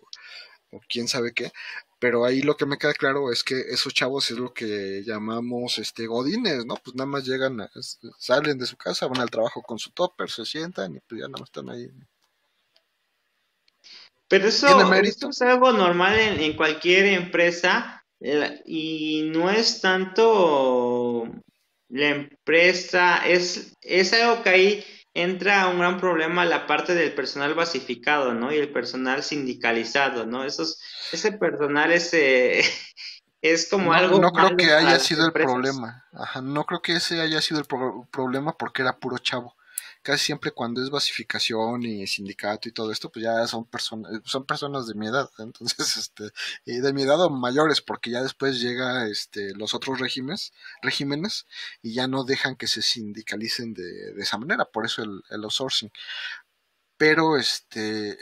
o 0.70 0.80
quién 0.88 1.08
sabe 1.08 1.32
qué. 1.32 1.52
Pero 1.98 2.24
ahí 2.24 2.42
lo 2.42 2.56
que 2.56 2.66
me 2.66 2.78
queda 2.78 2.92
claro 2.92 3.32
es 3.32 3.42
que 3.42 3.58
esos 3.58 3.94
chavos 3.94 4.30
es 4.30 4.38
lo 4.38 4.52
que 4.52 5.02
llamamos 5.04 5.78
este 5.78 6.06
godines, 6.06 6.66
¿no? 6.66 6.76
Pues 6.76 6.94
nada 6.94 7.06
más 7.08 7.24
llegan, 7.24 7.68
salen 8.18 8.58
de 8.58 8.66
su 8.66 8.76
casa, 8.76 9.06
van 9.06 9.20
al 9.20 9.30
trabajo 9.30 9.62
con 9.62 9.78
su 9.78 9.90
topper, 9.92 10.30
se 10.30 10.44
sientan 10.44 10.96
y 10.96 11.00
pues 11.00 11.20
ya 11.20 11.28
nada 11.28 11.40
más 11.40 11.48
están 11.48 11.70
ahí. 11.70 11.88
Pero 14.28 14.48
eso, 14.48 14.66
es 15.30 15.42
algo 15.42 15.72
normal 15.72 16.18
en, 16.18 16.56
cualquier 16.56 17.06
empresa 17.06 18.04
y 18.64 19.30
no 19.32 19.50
es 19.50 19.80
tanto 19.80 21.30
la 21.88 22.08
empresa, 22.08 23.26
es, 23.26 23.76
es 23.80 24.12
algo 24.12 24.42
que 24.42 24.48
ahí 24.50 24.84
entra 25.14 25.68
un 25.68 25.78
gran 25.78 25.98
problema 25.98 26.44
la 26.44 26.66
parte 26.66 26.94
del 26.94 27.14
personal 27.14 27.54
basificado, 27.54 28.34
¿no? 28.34 28.52
Y 28.52 28.58
el 28.58 28.70
personal 28.70 29.22
sindicalizado, 29.22 30.26
¿no? 30.26 30.44
Esos, 30.44 30.78
ese 31.12 31.32
personal 31.32 31.90
ese, 31.92 32.60
es 33.40 33.68
como 33.70 33.92
algo... 33.92 34.20
No 34.20 34.30
creo 34.30 34.56
que 34.56 34.72
haya 34.72 34.98
sido 34.98 35.26
el 35.26 35.32
problema, 35.32 36.04
Ajá, 36.12 36.42
no 36.42 36.64
creo 36.64 36.82
que 36.82 36.96
ese 36.96 37.20
haya 37.20 37.40
sido 37.40 37.60
el 37.60 37.66
problema 38.10 38.52
porque 38.56 38.82
era 38.82 38.98
puro 38.98 39.18
chavo 39.18 39.55
casi 40.06 40.26
siempre 40.26 40.52
cuando 40.52 40.80
es 40.80 40.88
basificación 40.88 41.82
y 41.82 42.06
sindicato 42.06 42.68
y 42.68 42.72
todo 42.72 42.92
esto, 42.92 43.10
pues 43.10 43.24
ya 43.24 43.44
son 43.48 43.64
personas, 43.64 44.12
son 44.24 44.46
personas 44.46 44.86
de 44.86 44.94
mi 44.94 45.08
edad, 45.08 45.28
entonces, 45.38 45.96
este, 45.96 46.30
y 46.64 46.78
de 46.78 46.92
mi 46.92 47.02
edad 47.02 47.20
o 47.22 47.28
mayores, 47.28 47.80
porque 47.80 48.10
ya 48.10 48.22
después 48.22 48.60
llega, 48.60 49.08
este, 49.08 49.52
los 49.56 49.74
otros 49.74 49.98
regímenes, 49.98 50.52
regímenes, 50.80 51.46
y 51.82 51.94
ya 51.94 52.06
no 52.06 52.22
dejan 52.22 52.54
que 52.54 52.68
se 52.68 52.82
sindicalicen 52.82 53.74
de, 53.74 54.14
esa 54.18 54.38
manera, 54.38 54.64
por 54.64 54.86
eso 54.86 55.02
el 55.02 55.44
outsourcing 55.44 55.90
pero 56.96 57.36
este 57.36 58.16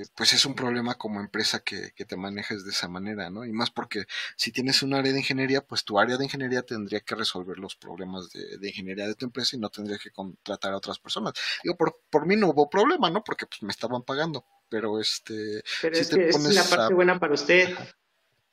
eh, 0.00 0.04
pues 0.16 0.32
es 0.32 0.44
un 0.44 0.54
problema 0.54 0.94
como 0.94 1.20
empresa 1.20 1.60
que, 1.60 1.92
que, 1.94 2.04
te 2.04 2.16
manejes 2.16 2.64
de 2.64 2.70
esa 2.70 2.88
manera, 2.88 3.30
¿no? 3.30 3.44
Y 3.44 3.52
más 3.52 3.70
porque 3.70 4.04
si 4.36 4.50
tienes 4.52 4.82
un 4.82 4.94
área 4.94 5.12
de 5.12 5.18
ingeniería, 5.18 5.60
pues 5.60 5.84
tu 5.84 5.98
área 5.98 6.16
de 6.16 6.24
ingeniería 6.24 6.62
tendría 6.62 7.00
que 7.00 7.14
resolver 7.14 7.58
los 7.58 7.76
problemas 7.76 8.30
de, 8.32 8.58
de 8.58 8.68
ingeniería 8.68 9.06
de 9.06 9.14
tu 9.14 9.26
empresa 9.26 9.56
y 9.56 9.60
no 9.60 9.70
tendría 9.70 9.98
que 9.98 10.10
contratar 10.10 10.72
a 10.72 10.76
otras 10.76 10.98
personas. 10.98 11.34
Digo, 11.62 11.76
por, 11.76 12.00
por 12.10 12.26
mí 12.26 12.36
no 12.36 12.48
hubo 12.48 12.68
problema, 12.68 13.10
¿no? 13.10 13.22
Porque 13.22 13.46
pues 13.46 13.62
me 13.62 13.70
estaban 13.70 14.02
pagando, 14.02 14.44
pero 14.68 15.00
este... 15.00 15.62
Pero 15.80 15.96
es 15.96 16.08
que 16.08 16.28
es 16.28 16.54
la 16.54 16.64
parte 16.64 16.94
buena 16.94 17.18
para 17.18 17.34
usted. 17.34 17.76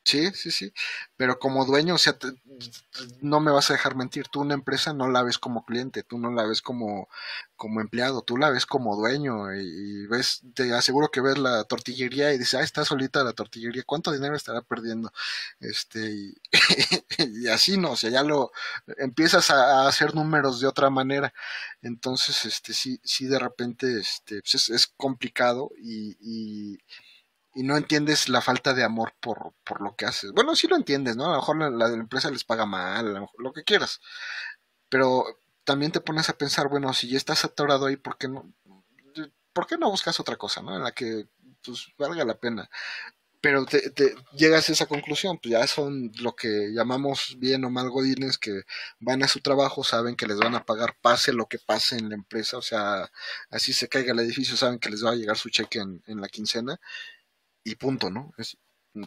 Sí, 0.08 0.32
sí, 0.34 0.52
sí. 0.52 0.74
Pero 1.18 1.38
como 1.38 1.66
dueño, 1.66 1.96
o 1.96 1.98
sea, 1.98 2.18
no 3.20 3.42
me 3.42 3.52
vas 3.52 3.70
a 3.70 3.74
dejar 3.74 3.96
mentir. 3.98 4.28
Tú 4.30 4.40
una 4.40 4.54
empresa 4.54 4.94
no 4.94 5.10
la 5.10 5.22
ves 5.22 5.38
como 5.38 5.66
cliente, 5.66 6.02
tú 6.02 6.18
no 6.18 6.32
la 6.32 6.46
ves 6.46 6.62
como, 6.62 7.10
como 7.58 7.82
empleado, 7.82 8.22
tú 8.22 8.38
la 8.38 8.50
ves 8.50 8.66
como 8.66 8.96
dueño 8.96 9.54
y, 9.54 10.08
ves, 10.08 10.44
te 10.56 10.74
aseguro 10.74 11.10
que 11.12 11.20
ves 11.20 11.38
la 11.38 11.66
tortillería 11.66 12.34
y 12.34 12.38
dices, 12.38 12.54
ah, 12.54 12.64
está 12.64 12.86
solita 12.86 13.22
la 13.26 13.34
tortillería, 13.34 13.84
¿cuánto 13.86 14.14
dinero 14.14 14.36
estará 14.38 14.62
perdiendo? 14.62 15.12
Este, 15.60 16.10
y, 16.10 16.38
y 17.44 17.48
así 17.50 17.78
no, 17.78 17.92
o 17.92 17.98
sea, 17.98 18.10
ya 18.10 18.24
lo 18.24 18.52
empiezas 18.98 19.50
a, 19.52 19.88
hacer 19.90 20.16
números 20.16 20.62
de 20.62 20.68
otra 20.68 20.90
manera. 20.90 21.34
Entonces, 21.82 22.46
este, 22.46 22.74
sí, 22.74 23.02
sí, 23.04 23.26
de 23.28 23.40
repente, 23.40 24.00
este, 24.00 24.42
pues 24.42 24.56
es, 24.56 24.70
es 24.70 24.88
complicado 24.88 25.72
y, 25.78 26.16
y 26.22 26.80
y 27.58 27.64
no 27.64 27.76
entiendes 27.76 28.30
la 28.30 28.40
falta 28.40 28.76
de 28.76 28.84
amor 28.84 29.14
por, 29.20 29.56
por 29.64 29.82
lo 29.82 29.96
que 29.96 30.06
haces. 30.06 30.32
Bueno, 30.32 30.56
sí 30.56 30.68
lo 30.68 30.76
entiendes, 30.76 31.18
¿no? 31.18 31.26
A 31.26 31.30
lo 31.30 31.36
mejor 31.38 31.58
la, 31.74 31.88
empresa 31.88 32.30
les 32.30 32.44
paga 32.44 32.68
mal, 32.68 33.28
lo, 33.40 33.52
que 33.52 33.64
quieras. 33.64 34.00
Pero 34.90 35.26
también 35.64 35.92
te 35.92 36.00
pones 36.00 36.30
a 36.30 36.38
pensar, 36.38 36.70
bueno, 36.70 36.94
si 36.94 37.10
ya 37.10 37.18
estás 37.18 37.46
atorado 37.46 37.88
ahí, 37.88 37.96
¿por 37.96 38.20
qué 38.20 38.28
no, 38.28 38.54
¿por 39.54 39.66
qué 39.66 39.76
no 39.76 39.90
buscas 39.90 40.20
otra 40.20 40.36
cosa, 40.36 40.62
¿no? 40.62 40.76
En 40.76 40.84
la 40.84 40.92
que 40.92 41.26
pues 41.66 41.88
valga 41.98 42.24
la 42.26 42.40
pena. 42.40 42.70
Pero 43.42 43.66
te, 43.66 43.82
llegas 44.34 44.70
a 44.70 44.74
esa 44.74 44.86
conclusión, 44.86 45.40
pues 45.40 45.54
ya 45.54 45.66
son 45.66 46.12
lo 46.20 46.36
que 46.36 46.72
llamamos 46.74 47.38
bien 47.40 47.66
o 47.66 47.72
mal 47.72 47.90
godines 47.90 48.38
que 48.38 48.64
van 49.00 49.24
a 49.24 49.28
su 49.28 49.40
trabajo, 49.40 49.84
saben 49.84 50.16
que 50.16 50.28
les 50.28 50.38
van 50.38 50.54
a 50.54 50.66
pagar 50.66 50.96
pase 51.02 51.34
lo 51.34 51.48
que 51.48 51.58
pase 51.58 51.98
en 51.98 52.10
la 52.10 52.16
empresa, 52.16 52.58
o 52.58 52.62
sea, 52.62 53.12
así 53.50 53.74
se 53.74 53.90
caiga 53.90 54.14
el 54.14 54.20
edificio, 54.20 54.56
saben 54.58 54.80
que 54.80 54.90
les 54.92 55.04
va 55.04 55.12
a 55.12 55.16
llegar 55.16 55.38
su 55.38 55.50
cheque 55.50 55.80
en, 55.80 56.04
en 56.06 56.22
la 56.22 56.30
quincena 56.30 56.80
y 57.72 57.76
punto, 57.76 58.10
¿no? 58.10 58.34
Es, 58.38 58.58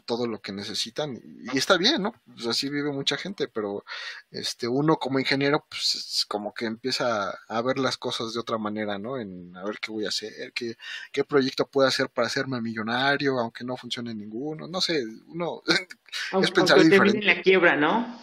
todo 0.04 0.26
lo 0.26 0.40
que 0.40 0.52
necesitan 0.52 1.16
y, 1.16 1.56
está 1.58 1.76
bien, 1.76 2.02
¿no? 2.02 2.14
Pues 2.32 2.46
así 2.46 2.68
vive 2.68 2.92
mucha 2.92 3.16
gente, 3.16 3.48
pero 3.48 3.84
este 4.30 4.68
uno 4.68 4.96
como 4.98 5.18
ingeniero 5.18 5.66
pues 5.68 6.24
como 6.28 6.54
que 6.54 6.66
empieza 6.66 7.30
a 7.48 7.62
ver 7.62 7.78
las 7.78 7.96
cosas 7.96 8.32
de 8.32 8.40
otra 8.40 8.58
manera, 8.58 8.98
¿no? 8.98 9.18
En 9.18 9.56
a 9.56 9.64
ver 9.64 9.78
qué 9.80 9.90
voy 9.90 10.04
a 10.04 10.08
hacer, 10.08 10.52
qué, 10.52 10.76
qué 11.10 11.24
proyecto 11.24 11.66
puedo 11.66 11.88
hacer 11.88 12.08
para 12.10 12.28
hacerme 12.28 12.60
millonario, 12.60 13.38
aunque 13.38 13.64
no 13.64 13.76
funcione 13.76 14.14
ninguno, 14.14 14.68
no 14.68 14.80
sé, 14.80 15.02
uno 15.26 15.62
es 16.42 16.50
pensar 16.50 16.80
diferente. 16.80 17.22
la 17.22 17.42
quiebra, 17.42 17.76
¿no? 17.76 18.20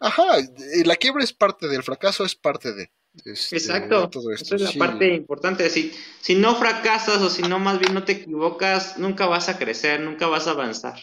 Ajá, 0.00 0.38
y 0.74 0.84
la 0.84 0.96
quiebra 0.96 1.22
es 1.22 1.32
parte 1.32 1.68
del 1.68 1.82
fracaso, 1.82 2.24
es 2.24 2.34
parte 2.34 2.72
de 2.72 2.90
este, 3.24 3.56
Exacto, 3.56 4.10
esa 4.32 4.56
es 4.56 4.60
la 4.60 4.72
parte 4.72 5.14
importante. 5.14 5.68
Si, 5.70 5.92
si 6.20 6.34
no 6.34 6.56
fracasas 6.56 7.20
o 7.22 7.30
si 7.30 7.42
no 7.42 7.58
más 7.58 7.78
bien 7.78 7.94
no 7.94 8.04
te 8.04 8.12
equivocas, 8.12 8.98
nunca 8.98 9.26
vas 9.26 9.48
a 9.48 9.58
crecer, 9.58 10.00
nunca 10.00 10.26
vas 10.26 10.46
a 10.46 10.52
avanzar. 10.52 11.00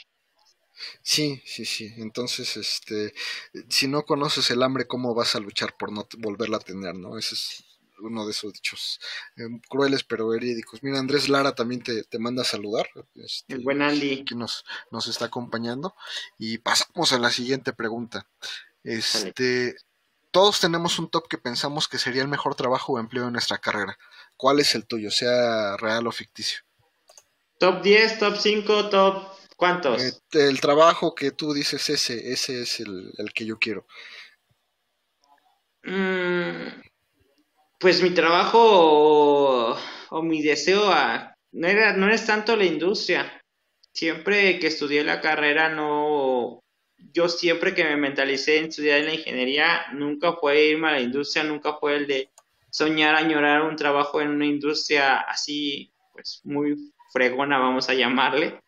Sí, 1.02 1.42
sí, 1.46 1.66
sí. 1.66 1.94
Entonces, 1.98 2.58
este, 2.58 3.14
si 3.70 3.88
no 3.88 4.04
conoces 4.04 4.50
el 4.52 4.64
hambre, 4.64 4.88
¿cómo 4.88 5.14
vas 5.14 5.36
a 5.36 5.40
luchar 5.40 5.76
por 5.78 5.92
no 5.92 6.08
volverla 6.18 6.58
a 6.58 6.62
tener, 6.62 6.96
no? 6.96 7.18
Ese 7.18 7.36
es 7.36 7.66
uno 8.00 8.26
de 8.26 8.32
esos 8.32 8.54
dichos 8.54 9.00
eh, 9.38 9.48
crueles 9.70 10.04
pero 10.04 10.28
verídicos. 10.28 10.84
Mira, 10.84 11.00
Andrés 11.00 11.30
Lara 11.30 11.56
también 11.56 11.82
te, 11.82 12.20
manda 12.20 12.42
a 12.42 12.46
saludar. 12.46 12.88
Este, 13.16 13.54
el 13.54 13.62
buen 13.62 13.82
Andy. 13.82 14.26
Que 14.26 14.36
nos, 14.36 14.66
nos 14.92 15.08
está 15.08 15.26
acompañando. 15.26 15.96
Y 16.38 16.58
pasamos 16.58 17.14
a 17.14 17.20
la 17.20 17.32
siguiente 17.32 17.74
pregunta. 17.74 18.28
Este, 18.84 19.76
todos 20.36 20.60
tenemos 20.60 21.00
un 21.00 21.10
top 21.10 21.30
que 21.30 21.38
pensamos 21.38 21.88
que 21.88 21.98
sería 21.98 22.22
el 22.22 22.28
mejor 22.28 22.56
trabajo 22.56 22.92
o 22.92 23.00
empleo 23.00 23.28
en 23.28 23.32
nuestra 23.32 23.58
carrera. 23.58 23.98
¿Cuál 24.36 24.60
es 24.60 24.76
el 24.76 24.86
tuyo, 24.86 25.10
sea 25.10 25.78
real 25.78 26.08
o 26.08 26.12
ficticio? 26.12 26.60
Top 27.58 27.82
10, 27.82 28.20
top 28.20 28.36
5, 28.36 28.90
top... 28.90 29.28
¿Cuántos? 29.56 30.04
Eh, 30.04 30.14
el 30.34 30.60
trabajo 30.60 31.16
que 31.16 31.32
tú 31.32 31.54
dices, 31.54 31.90
ese, 31.90 32.34
ese 32.34 32.64
es 32.64 32.82
el, 32.82 33.14
que 33.34 33.46
yo 33.46 33.58
quiero. 33.58 33.88
Mm, 35.84 36.82
pues 37.80 38.02
mi 38.02 38.10
trabajo 38.10 39.78
o, 40.10 40.22
mi 40.22 40.42
deseo 40.42 40.94
no, 41.54 41.68
era, 41.70 41.96
no 41.96 42.12
es 42.12 42.26
tanto 42.26 42.58
la 42.58 42.66
industria. 42.66 43.42
Siempre 43.94 44.60
que 44.60 44.68
estudié 44.68 45.06
la 45.06 45.22
carrera 45.22 45.70
no, 45.70 46.65
yo 47.14 47.30
siempre 47.30 47.74
que 47.74 47.84
me 47.84 47.98
mentalicé 47.98 48.58
en 48.58 48.66
estudiar 48.66 49.00
en 49.00 49.06
la 49.08 49.14
ingeniería, 49.14 49.86
nunca 49.94 50.34
fue 50.34 50.66
irme 50.68 50.90
a 50.90 50.92
la 50.92 51.02
industria, 51.02 51.44
nunca 51.44 51.74
fue 51.74 51.98
el 51.98 52.08
de 52.08 52.30
soñar, 52.70 53.16
añorar 53.16 53.64
un 53.64 53.76
trabajo 53.76 54.22
en 54.22 54.30
una 54.30 54.46
industria 54.46 55.20
así, 55.20 55.92
pues 56.14 56.42
muy 56.44 56.92
fregona, 57.12 57.58
vamos 57.58 57.90
a 57.90 57.94
llamarle. 57.94 58.60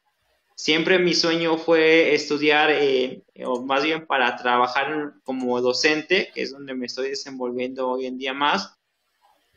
Siempre 0.55 0.97
mi 0.97 1.13
sueño 1.13 1.57
fue 1.57 2.15
estudiar, 2.15 2.71
eh, 2.71 3.23
o 3.45 3.61
más 3.61 3.83
bien 3.83 4.07
para 4.07 4.35
trabajar 4.37 5.13
como 5.23 5.61
docente, 5.61 6.31
que 6.33 6.41
es 6.41 6.51
donde 6.51 6.73
me 6.73 6.87
estoy 6.87 7.09
desenvolviendo 7.09 7.89
hoy 7.89 8.07
en 8.07 8.17
día 8.17 8.33
más. 8.33 8.75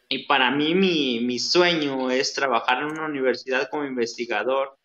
Y 0.09 0.27
para 0.27 0.51
mí 0.51 0.75
mi, 0.75 1.21
mi 1.21 1.39
sueño 1.39 2.11
es 2.11 2.35
trabajar 2.35 2.79
en 2.83 2.87
una 2.87 3.07
universidad 3.07 3.71
como 3.71 3.85
investigador, 3.85 4.77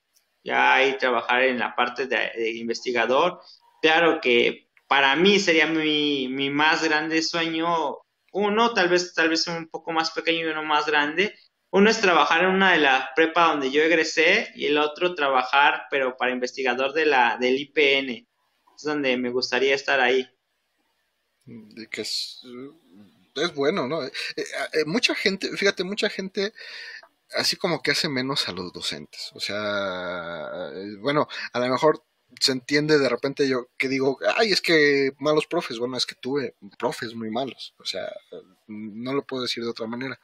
ya 0.44 0.76
ahí 0.76 0.98
trabajar 1.00 1.42
en 1.42 1.58
la 1.58 1.76
parte 1.76 2.06
de 2.06 2.52
investigador 2.52 3.42
claro 3.82 4.20
que 4.22 4.70
para 4.88 5.16
mí 5.16 5.40
sería 5.40 5.68
mi, 5.68 6.28
mi 6.28 6.50
más 6.50 6.84
grande 6.84 7.22
sueño, 7.22 7.98
uno, 8.32 8.74
tal 8.74 8.90
vez, 8.90 9.14
tal 9.14 9.30
vez 9.30 9.48
un 9.48 9.68
poco 9.68 9.92
más 9.92 10.12
pequeño 10.12 10.46
y 10.46 10.52
uno 10.52 10.64
más 10.64 10.86
grande. 10.86 11.34
Uno 11.72 11.90
es 11.90 12.00
trabajar 12.00 12.44
en 12.44 12.52
una 12.52 12.74
de 12.74 12.80
las 12.80 13.10
prepa 13.16 13.48
donde 13.48 13.72
yo 13.72 13.82
egresé 13.82 14.52
y 14.56 14.66
el 14.66 14.78
otro 14.78 15.16
trabajar, 15.16 15.88
pero 15.90 16.16
para 16.18 16.32
investigador 16.32 16.94
de 16.94 17.06
la, 17.06 17.38
del 17.38 17.58
IPN. 17.60 18.28
Es 18.76 18.84
donde 18.84 19.18
me 19.18 19.30
gustaría 19.30 19.74
estar 19.74 20.00
ahí. 20.00 20.30
que 21.90 22.02
es, 22.02 22.42
es 23.36 23.54
bueno, 23.54 23.88
¿no? 23.88 24.04
Eh, 24.04 24.12
eh, 24.36 24.86
mucha 24.86 25.16
gente, 25.16 25.50
fíjate, 25.58 25.84
mucha 25.84 26.10
gente 26.10 26.54
así 27.32 27.56
como 27.56 27.82
que 27.82 27.92
hace 27.92 28.10
menos 28.10 28.48
a 28.48 28.52
los 28.52 28.72
docentes. 28.72 29.32
O 29.34 29.40
sea, 29.40 30.70
eh, 30.74 30.96
bueno, 31.00 31.28
a 31.54 31.60
lo 31.60 31.70
mejor 31.70 32.04
se 32.40 32.52
entiende 32.52 32.98
de 33.00 33.10
repente 33.10 33.48
yo 33.48 33.70
que 33.78 33.90
digo, 33.90 34.20
ay, 34.38 34.52
es 34.52 34.62
que 34.62 35.14
malos 35.20 35.48
profes, 35.48 35.80
bueno, 35.80 35.98
es 35.98 36.06
que 36.06 36.16
tuve 36.16 36.56
profes 36.78 37.14
muy 37.14 37.30
malos, 37.30 37.74
o 37.78 37.86
sea, 37.86 38.12
no 38.68 39.14
lo 39.14 39.26
puedo 39.26 39.44
decir 39.44 39.64
de 39.64 39.70
otra 39.70 39.88
manera. 39.88 40.20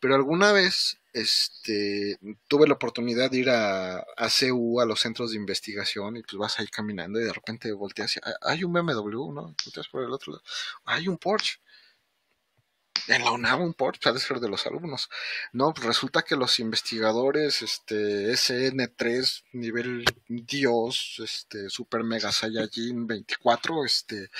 Pero 0.00 0.14
alguna 0.14 0.52
vez 0.52 0.98
este, 1.12 2.18
tuve 2.48 2.66
la 2.66 2.74
oportunidad 2.74 3.30
de 3.30 3.38
ir 3.38 3.50
a, 3.50 3.98
a 3.98 4.28
CU, 4.28 4.80
a 4.80 4.86
los 4.86 5.00
centros 5.00 5.30
de 5.30 5.36
investigación, 5.36 6.16
y 6.16 6.22
pues 6.22 6.36
vas 6.36 6.60
ahí 6.60 6.66
caminando 6.68 7.20
y 7.20 7.24
de 7.24 7.32
repente 7.32 7.72
volteas 7.72 8.16
y 8.16 8.20
hay 8.42 8.64
un 8.64 8.72
BMW, 8.72 9.32
¿no? 9.32 9.54
Volteas 9.64 9.88
por 9.88 10.04
el 10.04 10.12
otro 10.12 10.32
lado, 10.32 10.44
hay 10.84 11.08
un 11.08 11.18
Porsche 11.18 11.58
en 13.08 13.24
la 13.24 13.32
UNAM 13.32 13.62
un 13.62 13.74
port 13.74 14.04
ha 14.06 14.12
de 14.12 14.20
de 14.20 14.48
los 14.48 14.66
alumnos. 14.66 15.08
No, 15.52 15.72
pues 15.74 15.86
resulta 15.86 16.22
que 16.22 16.36
los 16.36 16.58
investigadores, 16.60 17.62
este, 17.62 18.32
SN3, 18.32 19.44
nivel 19.52 20.04
Dios, 20.28 21.20
este, 21.24 21.70
Super 21.70 22.04
Mega 22.04 22.32
Saiyajin 22.32 23.06
24, 23.06 23.84
este, 23.84 24.30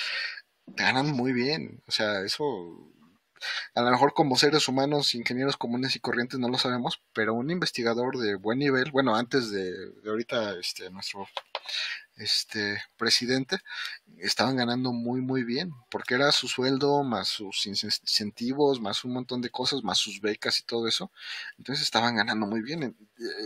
ganan 0.67 1.07
muy 1.11 1.33
bien. 1.33 1.81
O 1.87 1.91
sea, 1.91 2.21
eso, 2.21 2.45
a 3.75 3.81
lo 3.81 3.91
mejor 3.91 4.13
como 4.13 4.37
seres 4.37 4.67
humanos, 4.67 5.15
ingenieros 5.15 5.57
comunes 5.57 5.95
y 5.95 5.99
corrientes 5.99 6.39
no 6.39 6.49
lo 6.49 6.57
sabemos, 6.57 7.01
pero 7.13 7.33
un 7.33 7.51
investigador 7.51 8.17
de 8.17 8.35
buen 8.35 8.59
nivel, 8.59 8.91
bueno, 8.91 9.15
antes 9.15 9.51
de, 9.51 9.71
de 9.71 10.09
ahorita, 10.09 10.57
este, 10.59 10.89
nuestro 10.89 11.27
este 12.17 12.81
presidente, 12.97 13.57
estaban 14.19 14.55
ganando 14.55 14.91
muy 14.91 15.21
muy 15.21 15.43
bien, 15.43 15.71
porque 15.89 16.15
era 16.15 16.31
su 16.31 16.47
sueldo, 16.47 17.03
más 17.03 17.27
sus 17.27 17.65
incentivos, 17.65 18.79
más 18.79 19.03
un 19.03 19.13
montón 19.13 19.41
de 19.41 19.49
cosas, 19.49 19.83
más 19.83 19.97
sus 19.97 20.21
becas 20.21 20.59
y 20.59 20.63
todo 20.63 20.87
eso. 20.87 21.11
Entonces 21.57 21.83
estaban 21.83 22.15
ganando 22.15 22.45
muy 22.47 22.61
bien. 22.61 22.95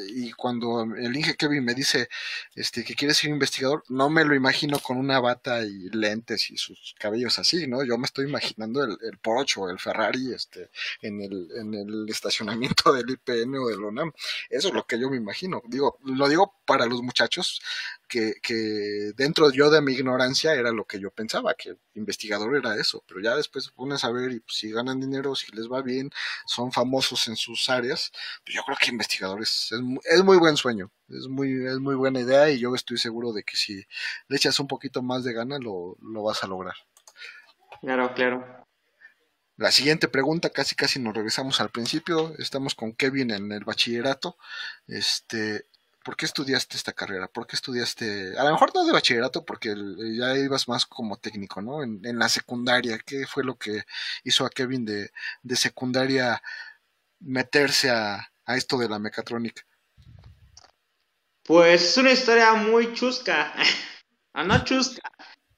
Y 0.09 0.31
cuando 0.33 0.83
el 0.83 1.15
Inge 1.15 1.35
Kevin 1.35 1.63
me 1.63 1.73
dice 1.73 2.09
este 2.55 2.83
que 2.83 2.95
quiere 2.95 3.13
ser 3.13 3.29
investigador, 3.29 3.83
no 3.89 4.09
me 4.09 4.25
lo 4.25 4.35
imagino 4.35 4.79
con 4.79 4.97
una 4.97 5.19
bata 5.19 5.63
y 5.63 5.89
lentes 5.89 6.49
y 6.51 6.57
sus 6.57 6.95
cabellos 6.99 7.39
así, 7.39 7.67
¿no? 7.67 7.83
Yo 7.83 7.97
me 7.97 8.05
estoy 8.05 8.27
imaginando 8.27 8.83
el, 8.83 8.97
el 9.01 9.17
Porsche 9.19 9.55
el 9.69 9.79
Ferrari 9.79 10.33
este, 10.33 10.69
en, 11.01 11.21
el, 11.21 11.49
en 11.57 11.73
el 11.73 12.05
estacionamiento 12.09 12.93
del 12.93 13.09
IPN 13.09 13.55
o 13.57 13.67
del 13.67 13.83
ONAM. 13.83 14.11
Eso 14.49 14.69
es 14.69 14.73
lo 14.73 14.85
que 14.85 14.99
yo 14.99 15.09
me 15.09 15.17
imagino. 15.17 15.61
Digo, 15.67 15.99
lo 16.03 16.27
digo 16.27 16.55
para 16.65 16.85
los 16.85 17.01
muchachos 17.01 17.61
que, 18.07 18.35
que 18.41 19.11
dentro 19.15 19.51
yo 19.51 19.69
de 19.69 19.81
mi 19.81 19.93
ignorancia 19.93 20.53
era 20.53 20.71
lo 20.71 20.85
que 20.85 20.99
yo 20.99 21.11
pensaba, 21.11 21.53
que 21.53 21.77
investigador 21.93 22.55
era 22.55 22.75
eso, 22.75 23.03
pero 23.07 23.19
ya 23.21 23.35
después 23.35 23.69
pones 23.69 24.03
a 24.03 24.11
ver 24.11 24.31
y 24.31 24.39
pues, 24.39 24.57
si 24.57 24.71
ganan 24.71 24.99
dinero, 24.99 25.35
si 25.35 25.51
les 25.51 25.71
va 25.71 25.81
bien, 25.81 26.09
son 26.45 26.71
famosos 26.71 27.27
en 27.27 27.35
sus 27.35 27.69
áreas, 27.69 28.11
pues 28.43 28.55
yo 28.55 28.63
creo 28.63 28.77
que 28.79 28.91
investigadores 28.91 29.71
es, 29.71 29.79
es 30.05 30.23
muy 30.23 30.37
buen 30.37 30.57
sueño, 30.57 30.91
es 31.09 31.27
muy, 31.27 31.65
es 31.65 31.79
muy 31.79 31.95
buena 31.95 32.19
idea 32.19 32.49
y 32.49 32.59
yo 32.59 32.73
estoy 32.75 32.97
seguro 32.97 33.33
de 33.33 33.43
que 33.43 33.55
si 33.55 33.85
le 34.27 34.37
echas 34.37 34.59
un 34.59 34.67
poquito 34.67 35.01
más 35.01 35.23
de 35.23 35.33
gana 35.33 35.59
lo, 35.59 35.97
lo 36.01 36.23
vas 36.23 36.43
a 36.43 36.47
lograr. 36.47 36.75
Claro, 37.81 38.13
claro. 38.13 38.65
La 39.57 39.71
siguiente 39.71 40.09
pregunta, 40.09 40.49
casi 40.49 40.75
casi 40.75 40.99
nos 40.99 41.15
regresamos 41.15 41.61
al 41.61 41.69
principio, 41.69 42.33
estamos 42.39 42.75
con 42.75 42.93
Kevin 42.93 43.31
en 43.31 43.53
el 43.53 43.63
bachillerato. 43.63 44.37
Este, 44.85 45.67
¿por 46.05 46.15
qué 46.15 46.25
estudiaste 46.25 46.77
esta 46.77 46.93
carrera? 46.93 47.27
¿Por 47.27 47.47
qué 47.47 47.55
estudiaste, 47.55 48.37
a 48.37 48.43
lo 48.43 48.51
mejor 48.51 48.71
no 48.75 48.85
de 48.85 48.93
bachillerato, 48.93 49.43
porque 49.43 49.75
ya 50.15 50.37
ibas 50.37 50.67
más 50.67 50.85
como 50.85 51.17
técnico, 51.17 51.63
¿no? 51.63 51.81
En, 51.81 52.19
la 52.19 52.29
secundaria, 52.29 52.99
¿qué 52.99 53.25
fue 53.25 53.43
lo 53.43 53.57
que 53.57 53.83
hizo 54.23 54.45
a 54.45 54.51
Kevin 54.51 54.85
de, 54.85 55.09
secundaria 55.55 56.41
meterse 57.19 57.89
a, 57.89 58.31
esto 58.49 58.77
de 58.77 58.87
la 58.87 58.99
mecatrónica? 58.99 59.63
Pues 61.43 61.81
es 61.81 61.97
una 61.97 62.11
historia 62.11 62.53
muy 62.53 62.93
chusca, 62.93 63.55
ah, 64.33 64.43
no 64.43 64.63
chusca, 64.63 65.11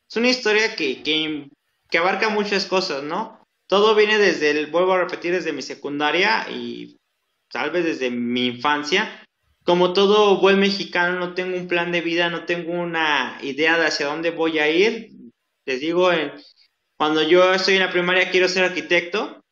es 0.09 0.15
una 0.15 0.29
historia 0.29 0.77
que, 0.77 1.03
que, 1.03 1.49
que 1.89 1.97
abarca 1.97 2.29
muchas 2.29 2.65
cosas, 2.65 3.03
¿no? 3.03 3.45
Todo 3.67 3.95
viene 3.95 4.17
desde 4.17 4.51
el, 4.51 4.67
vuelvo 4.71 4.93
a 4.93 4.99
repetir, 4.99 5.33
desde 5.33 5.51
mi 5.51 5.61
secundaria 5.61 6.49
y 6.49 6.97
tal 7.51 7.71
vez 7.71 7.83
desde 7.83 8.09
mi 8.09 8.47
infancia 8.47 9.26
como 9.67 9.91
todo 9.91 10.37
buen 10.37 10.61
mexicano, 10.61 11.19
no 11.19 11.33
tengo 11.33 11.57
un 11.57 11.67
plan 11.67 11.91
de 11.91 11.99
vida, 11.99 12.29
no 12.29 12.45
tengo 12.45 12.71
una 12.71 13.37
idea 13.41 13.77
de 13.77 13.87
hacia 13.87 14.05
dónde 14.05 14.31
voy 14.31 14.59
a 14.59 14.69
ir. 14.69 15.09
Les 15.65 15.81
digo, 15.81 16.09
cuando 16.95 17.21
yo 17.21 17.53
estoy 17.53 17.73
en 17.73 17.81
la 17.81 17.91
primaria 17.91 18.31
quiero 18.31 18.47
ser 18.47 18.63
arquitecto, 18.63 19.43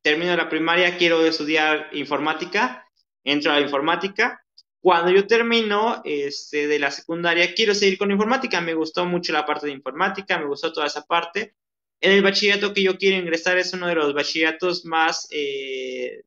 termino 0.00 0.36
la 0.36 0.48
primaria 0.48 0.96
quiero 0.96 1.26
estudiar 1.26 1.88
informática, 1.90 2.86
entro 3.24 3.50
a 3.50 3.56
la 3.56 3.62
informática. 3.62 4.44
Cuando 4.80 5.10
yo 5.10 5.26
termino 5.26 6.02
este, 6.04 6.68
de 6.68 6.78
la 6.78 6.92
secundaria 6.92 7.52
quiero 7.52 7.74
seguir 7.74 7.98
con 7.98 8.12
informática, 8.12 8.60
me 8.60 8.74
gustó 8.74 9.06
mucho 9.06 9.32
la 9.32 9.44
parte 9.44 9.66
de 9.66 9.72
informática, 9.72 10.38
me 10.38 10.46
gustó 10.46 10.72
toda 10.72 10.86
esa 10.86 11.04
parte. 11.04 11.56
En 12.00 12.12
el 12.12 12.22
bachillerato 12.22 12.72
que 12.72 12.84
yo 12.84 12.96
quiero 12.96 13.16
ingresar 13.16 13.58
es 13.58 13.72
uno 13.72 13.88
de 13.88 13.96
los 13.96 14.14
bachilleratos 14.14 14.84
más, 14.84 15.26
eh, 15.32 16.22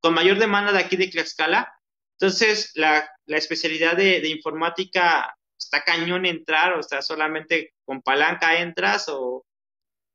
con 0.00 0.14
mayor 0.14 0.38
demanda 0.38 0.72
de 0.72 0.78
aquí 0.78 0.96
de 0.96 1.08
Tlaxcala, 1.08 1.77
Entonces, 2.20 2.72
la, 2.74 3.08
especialidad 3.26 3.96
de, 3.96 4.28
informática 4.28 5.36
está 5.56 5.84
cañón 5.84 6.26
entrar, 6.26 6.72
o 6.72 6.82
sea, 6.82 7.00
solamente 7.00 7.74
con 7.84 8.02
palanca 8.02 8.60
entras 8.60 9.08
o 9.08 9.46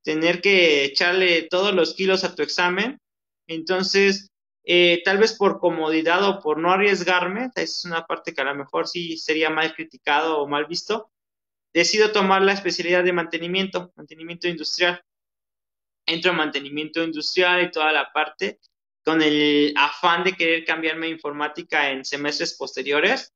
tener 0.04 0.42
que 0.42 0.84
echarle 0.84 1.44
todos 1.44 1.74
los 1.74 1.94
kilos 1.96 2.26
a 2.26 2.36
tu 2.36 2.44
examen. 2.44 3.00
Entonces, 3.48 4.32
eh, 4.66 5.02
tal 5.06 5.18
vez 5.18 5.38
por 5.38 5.60
comodidad 5.60 6.28
o 6.28 6.42
por 6.42 6.58
no 6.58 6.72
arriesgarme, 6.72 7.52
es 7.56 7.86
una 7.86 8.06
parte 8.06 8.34
que 8.34 8.42
a 8.42 8.46
lo 8.46 8.56
mejor 8.56 8.88
sí 8.88 9.18
sería 9.18 9.50
mal 9.50 9.74
criticado 9.74 10.40
o 10.40 10.48
mal 10.48 10.66
visto, 10.66 11.10
decido 11.74 12.12
tomar 12.12 12.42
la 12.42 12.52
especialidad 12.52 13.06
de 13.06 13.14
mantenimiento, 13.14 13.94
mantenimiento 13.96 14.50
industrial. 14.50 15.02
Entro 16.06 16.32
a 16.32 16.36
mantenimiento 16.36 17.02
industrial 17.02 17.64
y 17.64 17.72
toda 17.72 17.94
la 17.94 18.12
parte 18.12 18.60
con 19.04 19.22
el 19.22 19.74
afán 19.78 20.24
de 20.24 20.34
querer 20.34 20.66
cambiarme 20.66 21.08
a 21.08 21.12
informática 21.12 21.92
en 21.92 22.06
semestres 22.06 22.56
posteriores, 22.58 23.34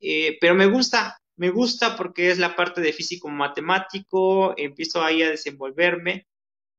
eh, 0.00 0.38
pero 0.40 0.54
me 0.54 0.66
gusta, 0.66 1.18
me 1.36 1.50
gusta 1.50 1.96
porque 1.96 2.30
es 2.30 2.38
la 2.38 2.56
parte 2.56 2.80
de 2.80 2.92
físico 2.92 3.28
matemático, 3.28 4.54
empiezo 4.56 5.02
ahí 5.02 5.22
a 5.22 5.30
desenvolverme 5.30 6.26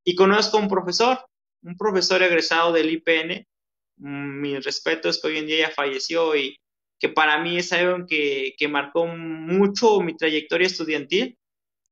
y 0.04 0.14
conozco 0.14 0.58
a 0.58 0.60
un 0.60 0.68
profesor, 0.68 1.24
un 1.62 1.76
profesor 1.76 2.22
egresado 2.22 2.72
del 2.72 2.90
IPN, 2.90 3.46
mm, 3.96 4.40
mi 4.40 4.58
respeto 4.58 5.08
es 5.08 5.20
que 5.20 5.28
hoy 5.28 5.38
en 5.38 5.46
día 5.46 5.68
ya 5.68 5.74
falleció 5.74 6.34
y 6.36 6.56
que 6.98 7.08
para 7.08 7.38
mí 7.38 7.58
es 7.58 7.72
algo 7.72 8.06
que, 8.06 8.54
que 8.58 8.68
marcó 8.68 9.06
mucho 9.06 10.00
mi 10.00 10.16
trayectoria 10.16 10.66
estudiantil. 10.66 11.38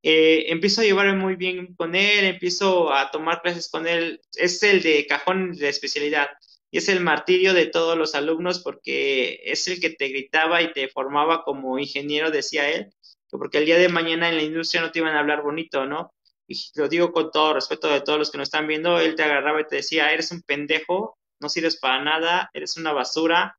Eh, 0.01 0.45
empiezo 0.51 0.81
a 0.81 0.85
llevarme 0.85 1.13
muy 1.13 1.35
bien 1.35 1.75
con 1.75 1.93
él, 1.93 2.25
empiezo 2.25 2.93
a 2.93 3.11
tomar 3.11 3.41
clases 3.41 3.69
con 3.69 3.85
él, 3.85 4.21
es 4.35 4.63
el 4.63 4.81
de 4.81 5.05
cajón 5.07 5.51
de 5.51 5.67
especialidad 5.67 6.29
y 6.71 6.77
es 6.77 6.87
el 6.87 7.01
martirio 7.01 7.53
de 7.53 7.65
todos 7.65 7.97
los 7.97 8.15
alumnos 8.15 8.59
porque 8.59 9.41
es 9.43 9.67
el 9.67 9.81
que 9.81 9.89
te 9.89 10.07
gritaba 10.07 10.61
y 10.61 10.71
te 10.71 10.87
formaba 10.87 11.43
como 11.43 11.79
ingeniero, 11.79 12.31
decía 12.31 12.69
él, 12.69 12.93
porque 13.29 13.57
el 13.57 13.65
día 13.65 13.77
de 13.77 13.89
mañana 13.89 14.29
en 14.29 14.37
la 14.37 14.43
industria 14.43 14.81
no 14.81 14.91
te 14.91 14.99
iban 14.99 15.15
a 15.15 15.19
hablar 15.19 15.41
bonito, 15.41 15.85
¿no? 15.85 16.13
Y 16.47 16.55
lo 16.75 16.87
digo 16.87 17.11
con 17.11 17.29
todo 17.31 17.53
respeto 17.53 17.89
de 17.89 18.01
todos 18.01 18.17
los 18.17 18.31
que 18.31 18.37
nos 18.37 18.47
están 18.47 18.67
viendo, 18.67 18.99
él 18.99 19.15
te 19.15 19.23
agarraba 19.23 19.61
y 19.61 19.67
te 19.67 19.77
decía, 19.77 20.11
eres 20.13 20.31
un 20.31 20.41
pendejo, 20.43 21.17
no 21.41 21.49
sirves 21.49 21.77
para 21.77 22.03
nada, 22.03 22.49
eres 22.53 22.77
una 22.77 22.93
basura, 22.93 23.57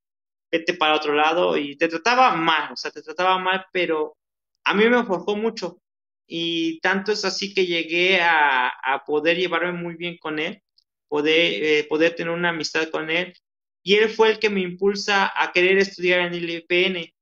vete 0.51 0.75
para 0.75 0.97
otro 0.97 1.15
lado 1.15 1.57
y 1.57 1.77
te 1.77 1.89
trataba 1.89 2.35
mal, 2.35 2.73
o 2.73 2.77
sea, 2.77 2.91
te 2.91 3.03
trataba 3.03 3.39
mal, 3.39 3.67
pero 3.73 4.17
a 4.65 4.75
mí 4.75 4.89
me 4.89 5.05
forjó 5.05 5.37
mucho 5.37 5.80
y 6.31 6.81
tanto 6.81 7.13
es 7.13 7.25
así 7.25 7.53
que 7.55 7.67
llegué 7.67 8.21
a, 8.21 8.69
a 8.69 9.05
poder 9.05 9.37
llevarme 9.37 9.73
muy 9.73 9.97
bien 9.97 10.17
con 10.19 10.39
él 10.39 10.63
poder, 11.11 11.65
eh, 11.65 11.87
poder 11.89 12.15
tener 12.15 12.33
una 12.33 12.51
amistad 12.51 12.89
con 12.89 13.11
él. 13.11 13.35
Y 13.83 13.97
él 13.97 14.09
fue 14.09 14.31
el 14.31 14.39
que 14.39 14.49
me 14.49 14.61
impulsa 14.61 15.31
a 15.35 15.53
querer 15.53 15.77
estudiar 15.79 16.21
en 16.21 16.35
el 16.35 16.49
IPN. 16.49 17.13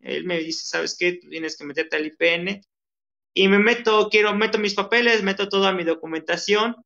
Él 0.00 0.24
me 0.24 0.38
dice, 0.40 0.66
¿sabes 0.66 0.96
qué? 0.98 1.14
Tú 1.14 1.28
tienes 1.28 1.56
que 1.56 1.64
meterte 1.64 1.96
al 1.96 2.06
IPN. 2.06 2.60
Y 3.34 3.48
me 3.48 3.58
meto, 3.58 4.08
quiero, 4.10 4.34
meto 4.34 4.58
mis 4.58 4.74
papeles, 4.74 5.22
meto 5.22 5.48
toda 5.48 5.72
mi 5.72 5.84
documentación, 5.84 6.76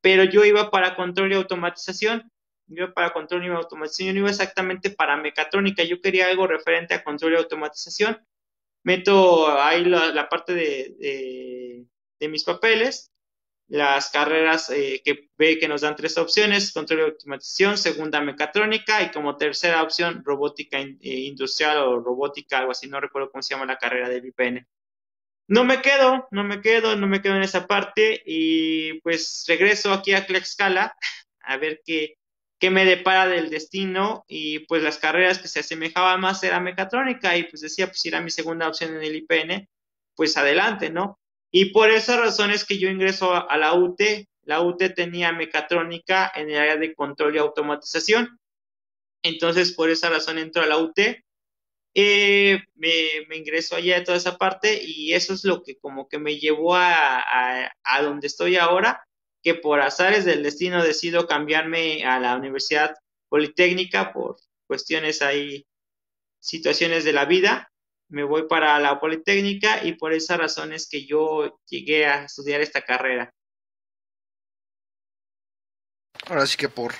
pero 0.00 0.24
yo 0.24 0.44
iba 0.44 0.70
para 0.70 0.94
control 0.94 1.32
y 1.32 1.34
automatización. 1.34 2.30
Yo 2.66 2.94
para 2.94 3.12
control 3.12 3.44
y 3.44 3.48
automatización, 3.48 4.08
yo 4.08 4.14
no 4.14 4.20
iba 4.20 4.30
exactamente 4.30 4.90
para 4.90 5.16
mecatrónica, 5.16 5.82
yo 5.82 6.00
quería 6.00 6.28
algo 6.28 6.46
referente 6.46 6.94
a 6.94 7.02
control 7.02 7.32
y 7.32 7.36
automatización. 7.36 8.18
Meto 8.84 9.48
ahí 9.60 9.84
la, 9.84 10.28
parte 10.28 10.54
de, 10.54 11.86
de 12.20 12.28
mis 12.28 12.44
papeles 12.44 13.10
las 13.68 14.10
carreras 14.10 14.70
eh, 14.70 15.00
que 15.04 15.30
ve 15.38 15.58
que 15.58 15.68
nos 15.68 15.80
dan 15.80 15.96
tres 15.96 16.18
opciones, 16.18 16.72
control 16.72 17.00
y 17.00 17.02
automatización, 17.02 17.78
segunda 17.78 18.20
mecatrónica 18.20 19.02
y 19.02 19.10
como 19.10 19.36
tercera 19.36 19.82
opción 19.82 20.22
robótica 20.24 20.78
eh, 20.78 20.96
industrial 21.00 21.78
o 21.78 22.00
robótica, 22.00 22.58
algo 22.58 22.72
así, 22.72 22.88
no 22.88 23.00
recuerdo 23.00 23.30
cómo 23.30 23.42
se 23.42 23.54
llama 23.54 23.66
la 23.66 23.78
carrera 23.78 24.08
del 24.08 24.26
IPN. 24.26 24.66
No 25.46 25.64
me 25.64 25.82
quedo, 25.82 26.28
no 26.30 26.44
me 26.44 26.60
quedo, 26.60 26.96
no 26.96 27.06
me 27.06 27.20
quedo 27.20 27.36
en 27.36 27.42
esa 27.42 27.66
parte 27.66 28.22
y 28.24 29.00
pues 29.00 29.44
regreso 29.46 29.92
aquí 29.92 30.14
a 30.14 30.26
Tlaxcala 30.26 30.96
a 31.40 31.56
ver 31.58 31.82
qué, 31.84 32.16
qué 32.64 32.70
me 32.70 32.86
depara 32.86 33.26
del 33.26 33.50
destino 33.50 34.24
y 34.26 34.60
pues 34.60 34.82
las 34.82 34.96
carreras 34.96 35.38
que 35.38 35.48
se 35.48 35.60
asemejaban 35.60 36.18
más 36.18 36.42
era 36.44 36.60
mecatrónica 36.60 37.36
y 37.36 37.42
pues 37.42 37.60
decía 37.60 37.88
pues 37.88 38.02
era 38.06 38.22
mi 38.22 38.30
segunda 38.30 38.66
opción 38.66 38.96
en 38.96 39.02
el 39.02 39.16
IPN, 39.16 39.68
pues 40.16 40.34
adelante, 40.38 40.88
¿no? 40.88 41.20
Y 41.50 41.74
por 41.74 41.90
esa 41.90 42.16
razón 42.16 42.50
es 42.50 42.64
que 42.64 42.78
yo 42.78 42.88
ingreso 42.88 43.34
a, 43.34 43.54
la 43.58 43.74
UT. 43.74 44.00
La 44.44 44.62
UT 44.62 44.82
tenía 44.96 45.30
mecatrónica 45.30 46.32
en 46.34 46.48
el 46.48 46.56
área 46.56 46.76
de 46.78 46.94
control 46.94 47.36
y 47.36 47.38
automatización. 47.38 48.40
Entonces, 49.22 49.74
por 49.74 49.90
esa 49.90 50.08
razón 50.08 50.38
entro 50.38 50.62
a 50.62 50.66
la 50.66 50.78
UT. 50.78 50.98
Eh, 51.92 52.62
me, 52.76 53.36
ingreso 53.36 53.76
allá 53.76 53.98
de 53.98 54.06
toda 54.06 54.16
esa 54.16 54.38
parte 54.38 54.80
y 54.82 55.12
eso 55.12 55.34
es 55.34 55.44
lo 55.44 55.62
que 55.62 55.76
como 55.76 56.08
que 56.08 56.18
me 56.18 56.38
llevó 56.38 56.76
a, 56.76 57.70
a, 57.84 58.02
donde 58.02 58.26
estoy 58.26 58.56
ahora, 58.56 59.06
que 59.44 59.54
por 59.54 59.80
azares 59.80 60.24
del 60.24 60.42
destino 60.42 60.82
decido 60.82 61.26
cambiarme 61.28 62.04
a 62.04 62.18
la 62.18 62.36
Universidad 62.36 62.94
Politécnica 63.28 64.12
por 64.12 64.36
cuestiones 64.66 65.20
ahí, 65.20 65.66
situaciones 66.40 67.04
de 67.04 67.12
la 67.12 67.26
vida 67.26 67.70
me 68.08 68.22
voy 68.22 68.46
para 68.48 68.78
la 68.80 68.98
Politécnica 69.00 69.84
y 69.84 69.94
por 69.94 70.12
esa 70.12 70.36
razón 70.36 70.72
es 70.72 70.88
que 70.88 71.04
yo 71.04 71.60
llegué 71.68 72.06
a 72.06 72.24
estudiar 72.24 72.60
esta 72.60 72.82
carrera. 72.82 73.32
Ahora 76.28 76.46
sí 76.46 76.56
que 76.56 76.68
por, 76.68 76.94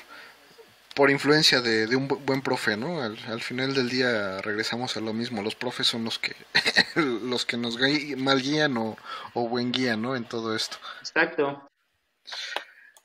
por 0.95 1.11
influencia 1.11 1.61
de, 1.61 1.95
un 1.97 2.09
buen 2.09 2.43
profe, 2.43 2.77
¿no? 2.77 3.01
Al, 3.01 3.41
final 3.41 3.75
del 3.75 3.89
día 3.89 4.43
regresamos 4.43 4.97
a 4.97 5.01
lo 5.01 5.15
mismo. 5.15 5.43
Los 5.43 5.55
profes 5.55 5.87
son 5.87 6.05
los 6.05 6.19
que, 6.19 6.35
los 6.97 7.47
que 7.47 7.57
nos 7.57 7.79
mal 8.19 8.43
guían 8.43 8.77
o, 8.77 8.97
o 9.35 9.49
buen 9.49 9.73
guían, 9.73 10.03
¿no? 10.03 10.17
En 10.17 10.25
todo 10.25 10.55
esto. 10.55 10.77
Exacto. 11.01 11.67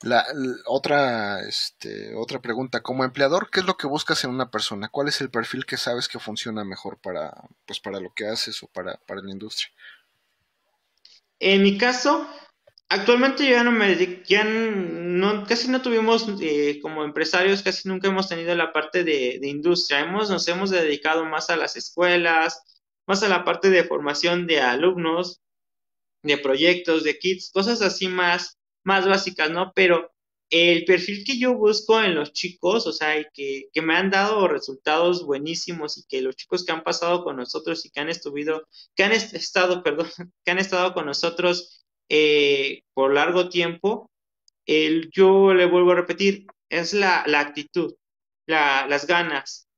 La, 0.02 0.24
otra, 0.64 1.40
este, 1.46 2.14
otra 2.14 2.40
pregunta, 2.40 2.80
como 2.80 3.04
empleador, 3.04 3.50
¿qué 3.50 3.60
es 3.60 3.66
lo 3.66 3.76
que 3.76 3.86
buscas 3.86 4.24
en 4.24 4.30
una 4.30 4.50
persona? 4.50 4.88
¿Cuál 4.88 5.08
es 5.08 5.20
el 5.20 5.30
perfil 5.30 5.66
que 5.66 5.76
sabes 5.76 6.08
que 6.08 6.18
funciona 6.18 6.64
mejor 6.64 6.98
para, 6.98 7.34
pues, 7.66 7.80
para 7.80 8.00
lo 8.00 8.14
que 8.14 8.26
haces 8.26 8.62
o 8.62 8.66
para, 8.68 8.96
para 9.06 9.20
la 9.20 9.30
industria? 9.30 9.70
En 11.38 11.62
mi 11.62 11.76
caso, 11.76 12.26
actualmente 12.88 13.48
ya 13.48 13.62
no 13.62 13.72
me 13.72 14.24
ya 14.24 14.44
no, 14.44 15.44
casi 15.44 15.68
no 15.68 15.82
tuvimos 15.82 16.26
eh, 16.40 16.80
como 16.80 17.04
empresarios, 17.04 17.62
casi 17.62 17.86
nunca 17.86 18.08
hemos 18.08 18.28
tenido 18.28 18.54
la 18.54 18.72
parte 18.72 19.04
de, 19.04 19.38
de, 19.38 19.48
industria. 19.48 20.00
Hemos, 20.00 20.30
nos 20.30 20.48
hemos 20.48 20.70
dedicado 20.70 21.26
más 21.26 21.50
a 21.50 21.56
las 21.56 21.76
escuelas, 21.76 22.62
más 23.06 23.22
a 23.22 23.28
la 23.28 23.44
parte 23.44 23.68
de 23.68 23.84
formación 23.84 24.46
de 24.46 24.62
alumnos, 24.62 25.42
de 26.22 26.38
proyectos, 26.38 27.04
de 27.04 27.18
kits, 27.18 27.50
cosas 27.52 27.82
así 27.82 28.08
más 28.08 28.59
más 28.84 29.06
básicas, 29.06 29.50
¿no? 29.50 29.72
Pero 29.74 30.10
el 30.50 30.84
perfil 30.84 31.24
que 31.24 31.38
yo 31.38 31.54
busco 31.54 32.00
en 32.02 32.16
los 32.16 32.32
chicos, 32.32 32.86
o 32.86 32.92
sea, 32.92 33.14
que, 33.32 33.68
que, 33.72 33.82
me 33.82 33.94
han 33.94 34.10
dado 34.10 34.48
resultados 34.48 35.24
buenísimos 35.24 35.96
y 35.98 36.04
que 36.08 36.22
los 36.22 36.36
chicos 36.36 36.64
que 36.64 36.72
han 36.72 36.82
pasado 36.82 37.22
con 37.22 37.36
nosotros 37.36 37.86
y 37.86 37.90
que 37.90 38.00
han 38.00 38.08
estado, 38.08 38.34
que 38.96 39.04
han 39.04 39.12
estado, 39.12 39.82
perdón, 39.84 40.08
que 40.44 40.50
han 40.50 40.58
estado 40.58 40.92
con 40.92 41.06
nosotros 41.06 41.84
eh, 42.08 42.82
por 42.94 43.14
largo 43.14 43.48
tiempo, 43.48 44.10
yo 45.12 45.54
le 45.54 45.66
vuelvo 45.66 45.92
a 45.92 45.96
repetir, 45.96 46.46
es 46.68 46.94
la, 46.94 47.24
la 47.26 47.40
actitud, 47.40 47.94
la, 48.46 48.86
las 48.88 49.06
ganas. 49.06 49.68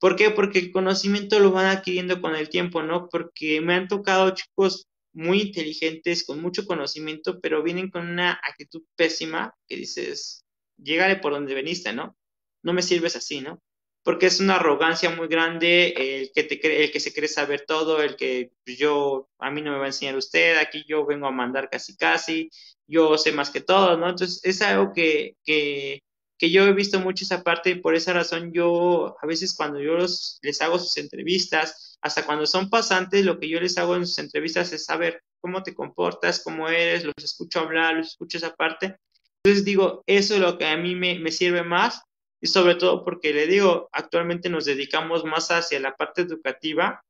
¿Por 0.00 0.16
qué? 0.16 0.30
Porque 0.30 0.58
el 0.58 0.72
conocimiento 0.72 1.38
lo 1.40 1.52
van 1.52 1.66
adquiriendo 1.66 2.20
con 2.20 2.34
el 2.34 2.48
tiempo, 2.48 2.82
¿no? 2.82 3.08
Porque 3.08 3.60
me 3.60 3.74
han 3.74 3.88
tocado 3.88 4.30
chicos 4.30 4.86
muy 5.12 5.42
inteligentes, 5.42 6.24
con 6.24 6.40
mucho 6.40 6.66
conocimiento, 6.66 7.40
pero 7.40 7.62
vienen 7.62 7.90
con 7.90 8.08
una 8.08 8.32
actitud 8.32 8.82
pésima 8.96 9.54
que 9.66 9.76
dices, 9.76 10.44
llégale 10.76 11.16
por 11.16 11.32
donde 11.32 11.54
veniste, 11.54 11.92
¿no? 11.92 12.16
No 12.62 12.72
me 12.72 12.82
sirves 12.82 13.16
así, 13.16 13.40
¿no? 13.40 13.62
Porque 14.02 14.26
es 14.26 14.40
una 14.40 14.56
arrogancia 14.56 15.10
muy 15.10 15.28
grande 15.28 15.88
el 15.96 16.32
que, 16.34 16.44
te 16.44 16.84
el 16.84 16.90
que 16.90 17.00
se 17.00 17.12
cree 17.12 17.28
saber 17.28 17.64
todo, 17.66 18.02
el 18.02 18.16
que 18.16 18.52
pues, 18.64 18.78
yo, 18.78 19.28
a 19.38 19.50
mí 19.50 19.62
no 19.62 19.72
me 19.72 19.78
va 19.78 19.84
a 19.84 19.88
enseñar 19.88 20.16
usted, 20.16 20.56
aquí 20.58 20.84
yo 20.88 21.04
vengo 21.06 21.26
a 21.26 21.32
mandar 21.32 21.68
casi 21.70 21.96
casi, 21.96 22.50
yo 22.86 23.18
sé 23.18 23.32
más 23.32 23.50
que 23.50 23.60
todo, 23.60 23.96
¿no? 23.96 24.08
Entonces 24.08 24.40
es 24.44 24.62
algo 24.62 24.92
que, 24.94 25.36
que, 25.44 26.02
que 26.40 26.50
yo 26.50 26.64
he 26.64 26.72
visto 26.72 26.98
mucho 27.00 27.22
esa 27.22 27.42
parte 27.42 27.68
y 27.68 27.74
por 27.74 27.94
esa 27.94 28.14
razón 28.14 28.50
yo, 28.54 29.14
a 29.20 29.26
veces 29.26 29.54
cuando 29.54 29.78
yo 29.78 29.98
les 29.98 30.62
hago 30.62 30.78
sus 30.78 30.96
entrevistas, 30.96 31.98
hasta 32.00 32.24
cuando 32.24 32.46
son 32.46 32.70
pasantes, 32.70 33.26
lo 33.26 33.38
que 33.38 33.46
yo 33.46 33.60
les 33.60 33.76
hago 33.76 33.94
en 33.94 34.06
sus 34.06 34.18
entrevistas 34.18 34.72
es 34.72 34.86
saber 34.86 35.22
cómo 35.38 35.62
te 35.62 35.74
comportas, 35.74 36.42
cómo 36.42 36.66
eres, 36.70 37.04
los 37.04 37.14
escucho 37.22 37.60
hablar, 37.60 37.96
los 37.96 38.08
escucho 38.08 38.38
esa 38.38 38.54
parte. 38.54 38.96
Entonces 39.44 39.66
digo, 39.66 40.02
eso 40.06 40.32
es 40.32 40.40
lo 40.40 40.56
que 40.56 40.66
a 40.66 40.78
mí 40.78 40.94
me, 40.94 41.18
me 41.18 41.30
sirve 41.30 41.62
más 41.62 42.00
y 42.40 42.46
sobre 42.46 42.76
todo 42.76 43.04
porque 43.04 43.34
le 43.34 43.46
digo, 43.46 43.90
actualmente 43.92 44.48
nos 44.48 44.64
dedicamos 44.64 45.24
más 45.26 45.50
hacia 45.50 45.78
la 45.78 45.94
parte 45.94 46.22
educativa, 46.22 47.04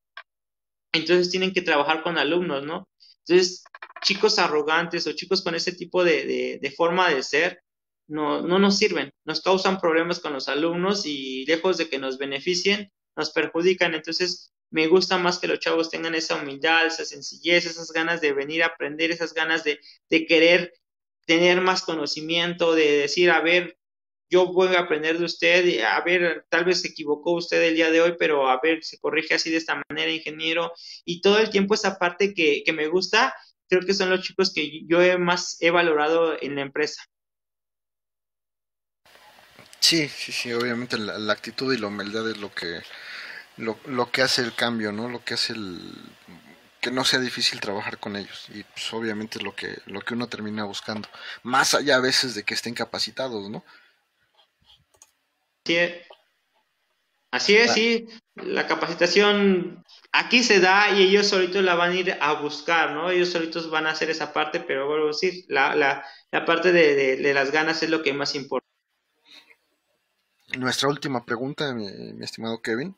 entonces 0.92 1.30
tienen 1.30 1.52
que 1.52 1.62
trabajar 1.62 2.02
con 2.02 2.18
alumnos, 2.18 2.64
¿no? 2.64 2.88
Entonces, 3.24 3.62
chicos 4.02 4.40
arrogantes 4.40 5.06
o 5.06 5.12
chicos 5.12 5.40
con 5.44 5.54
ese 5.54 5.70
tipo 5.70 6.02
de, 6.02 6.58
de 6.60 6.70
forma 6.72 7.08
de 7.10 7.22
ser, 7.22 7.62
no, 8.10 8.42
no 8.42 8.58
nos 8.58 8.76
sirven, 8.76 9.12
nos 9.24 9.40
causan 9.40 9.80
problemas 9.80 10.20
con 10.20 10.32
los 10.32 10.48
alumnos 10.48 11.06
y 11.06 11.44
lejos 11.46 11.78
de 11.78 11.88
que 11.88 11.98
nos 11.98 12.18
beneficien, 12.18 12.90
nos 13.16 13.30
perjudican. 13.30 13.94
Entonces, 13.94 14.52
me 14.70 14.86
gusta 14.88 15.18
más 15.18 15.38
que 15.38 15.46
los 15.46 15.60
chavos 15.60 15.90
tengan 15.90 16.14
esa 16.14 16.36
humildad, 16.36 16.86
esa 16.86 17.04
sencillez, 17.04 17.66
esas 17.66 17.92
ganas 17.92 18.20
de 18.20 18.32
venir 18.32 18.62
a 18.62 18.66
aprender, 18.66 19.10
esas 19.10 19.32
ganas 19.32 19.64
de, 19.64 19.80
de 20.08 20.26
querer 20.26 20.72
tener 21.26 21.60
más 21.60 21.82
conocimiento, 21.82 22.74
de 22.74 22.98
decir, 22.98 23.30
a 23.30 23.40
ver, 23.40 23.76
yo 24.28 24.52
voy 24.52 24.74
a 24.74 24.80
aprender 24.80 25.18
de 25.18 25.24
usted, 25.24 25.80
a 25.82 26.00
ver, 26.02 26.46
tal 26.48 26.64
vez 26.64 26.80
se 26.80 26.88
equivocó 26.88 27.32
usted 27.32 27.62
el 27.62 27.74
día 27.74 27.90
de 27.90 28.00
hoy, 28.00 28.14
pero 28.18 28.48
a 28.48 28.60
ver, 28.62 28.82
se 28.82 28.98
corrige 28.98 29.34
así 29.34 29.50
de 29.50 29.56
esta 29.56 29.82
manera, 29.88 30.12
ingeniero, 30.12 30.72
y 31.04 31.20
todo 31.20 31.38
el 31.38 31.50
tiempo 31.50 31.74
esa 31.74 31.98
parte 31.98 32.32
que, 32.32 32.62
que 32.64 32.72
me 32.72 32.88
gusta, 32.88 33.34
creo 33.68 33.82
que 33.82 33.94
son 33.94 34.10
los 34.10 34.22
chicos 34.22 34.52
que 34.52 34.86
yo 34.86 35.02
he 35.02 35.18
más 35.18 35.56
he 35.60 35.70
valorado 35.70 36.36
en 36.40 36.56
la 36.56 36.62
empresa. 36.62 37.02
Sí, 39.80 40.08
sí, 40.08 40.30
sí, 40.30 40.52
obviamente 40.52 40.98
la, 40.98 41.32
actitud 41.32 41.72
y 41.72 41.78
la 41.78 41.88
humildad 41.88 42.28
es 42.30 42.36
lo 42.36 42.52
que 42.54 42.82
lo, 43.56 43.78
lo, 43.86 44.10
que 44.10 44.22
hace 44.22 44.42
el 44.42 44.54
cambio, 44.54 44.92
¿no? 44.92 45.08
Lo 45.08 45.24
que 45.24 45.34
hace 45.34 45.54
el 45.54 45.80
que 46.80 46.90
no 46.90 47.04
sea 47.04 47.20
difícil 47.20 47.60
trabajar 47.60 47.98
con 47.98 48.16
ellos 48.16 48.46
y 48.50 48.62
pues 48.64 48.92
obviamente 48.94 49.38
es 49.38 49.44
lo 49.44 49.54
que 49.54 49.78
lo 49.86 50.00
que 50.00 50.14
uno 50.14 50.28
termina 50.28 50.64
buscando, 50.64 51.08
más 51.42 51.74
allá 51.74 51.96
a 51.96 52.00
veces 52.00 52.34
de 52.34 52.42
que 52.44 52.54
estén 52.54 52.74
capacitados, 52.74 53.50
¿no? 53.50 53.64
Así 57.30 57.56
es, 57.56 57.72
sí, 57.72 58.08
la 58.34 58.66
capacitación 58.66 59.84
aquí 60.10 60.42
se 60.42 60.60
da 60.60 60.90
y 60.90 61.02
ellos 61.02 61.28
solitos 61.28 61.62
la 61.62 61.74
van 61.74 61.92
a 61.92 61.94
ir 61.94 62.18
a 62.20 62.32
buscar, 62.34 62.92
¿no? 62.92 63.10
Ellos 63.10 63.30
solitos 63.30 63.70
van 63.70 63.86
a 63.86 63.90
hacer 63.90 64.10
esa 64.10 64.32
parte, 64.32 64.60
pero 64.60 64.88
vuelvo 64.88 65.04
a 65.06 65.08
decir, 65.08 65.44
la, 65.48 65.76
la, 65.76 66.04
la 66.32 66.44
parte 66.44 66.72
de, 66.72 67.16
de 67.16 67.34
las 67.34 67.52
ganas 67.52 67.82
es 67.82 67.90
lo 67.90 68.02
que 68.02 68.12
más 68.12 68.34
importa 68.34 68.69
nuestra 70.58 70.88
última 70.88 71.24
pregunta, 71.24 71.72
mi, 71.74 71.86
estimado 72.22 72.60
Kevin. 72.60 72.94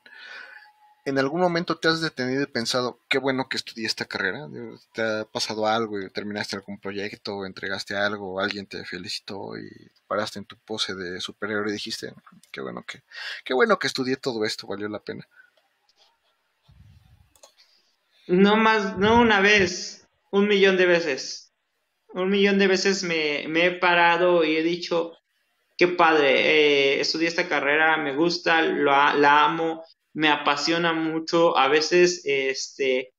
¿En 1.05 1.19
algún 1.19 1.41
momento 1.41 1.77
te 1.77 1.89
has 1.89 2.01
detenido 2.01 2.43
y 2.43 2.47
pensado, 2.47 3.01
qué 3.09 3.19
bueno 3.19 3.49
que 3.49 3.57
estudié 3.57 3.87
esta 3.87 4.05
carrera? 4.05 4.49
¿Te 4.93 5.03
ha 5.03 5.25
pasado 5.25 5.67
algo 5.67 6.01
y 6.01 6.09
terminaste 6.11 6.55
algún 6.55 6.79
proyecto, 6.79 7.45
entregaste 7.45 7.97
algo, 7.97 8.39
alguien 8.39 8.67
te 8.67 8.85
felicitó 8.85 9.59
y 9.59 9.69
paraste 10.07 10.39
en 10.39 10.45
tu 10.45 10.57
pose 10.57 10.95
de 10.95 11.21
superhéroe 11.21 11.71
y 11.71 11.73
dijiste, 11.73 12.15
qué 12.53 12.61
bueno 12.61 12.85
que, 12.87 13.03
qué 13.45 13.53
bueno 13.53 13.81
que 13.81 13.89
estudié 13.89 14.17
todo 14.17 14.45
esto, 14.45 14.69
valió 14.69 14.89
la 14.89 15.01
pena? 15.01 15.27
No 18.29 18.57
más, 18.57 18.97
no 18.97 19.21
una 19.21 19.41
vez, 19.41 20.07
un 20.31 20.47
millón 20.47 20.77
de 20.77 20.87
veces. 20.87 21.51
Un 22.15 22.31
millón 22.31 22.59
de 22.59 22.69
veces 22.69 23.03
me 23.03 23.43
he 23.43 23.73
parado 23.73 24.45
y 24.45 24.57
he 24.57 24.63
dicho, 24.63 25.19
qué 25.77 25.89
padre, 25.89 26.97
eh, 26.97 27.01
estudié 27.01 27.29
esta 27.29 27.49
carrera, 27.49 27.97
me 27.97 28.15
gusta, 28.15 28.63
la 28.63 29.45
amo, 29.45 29.85
me 30.13 30.29
apasiona 30.29 30.93
mucho. 30.93 31.57
A 31.57 31.69
veces, 31.69 32.23
este, 32.25 33.15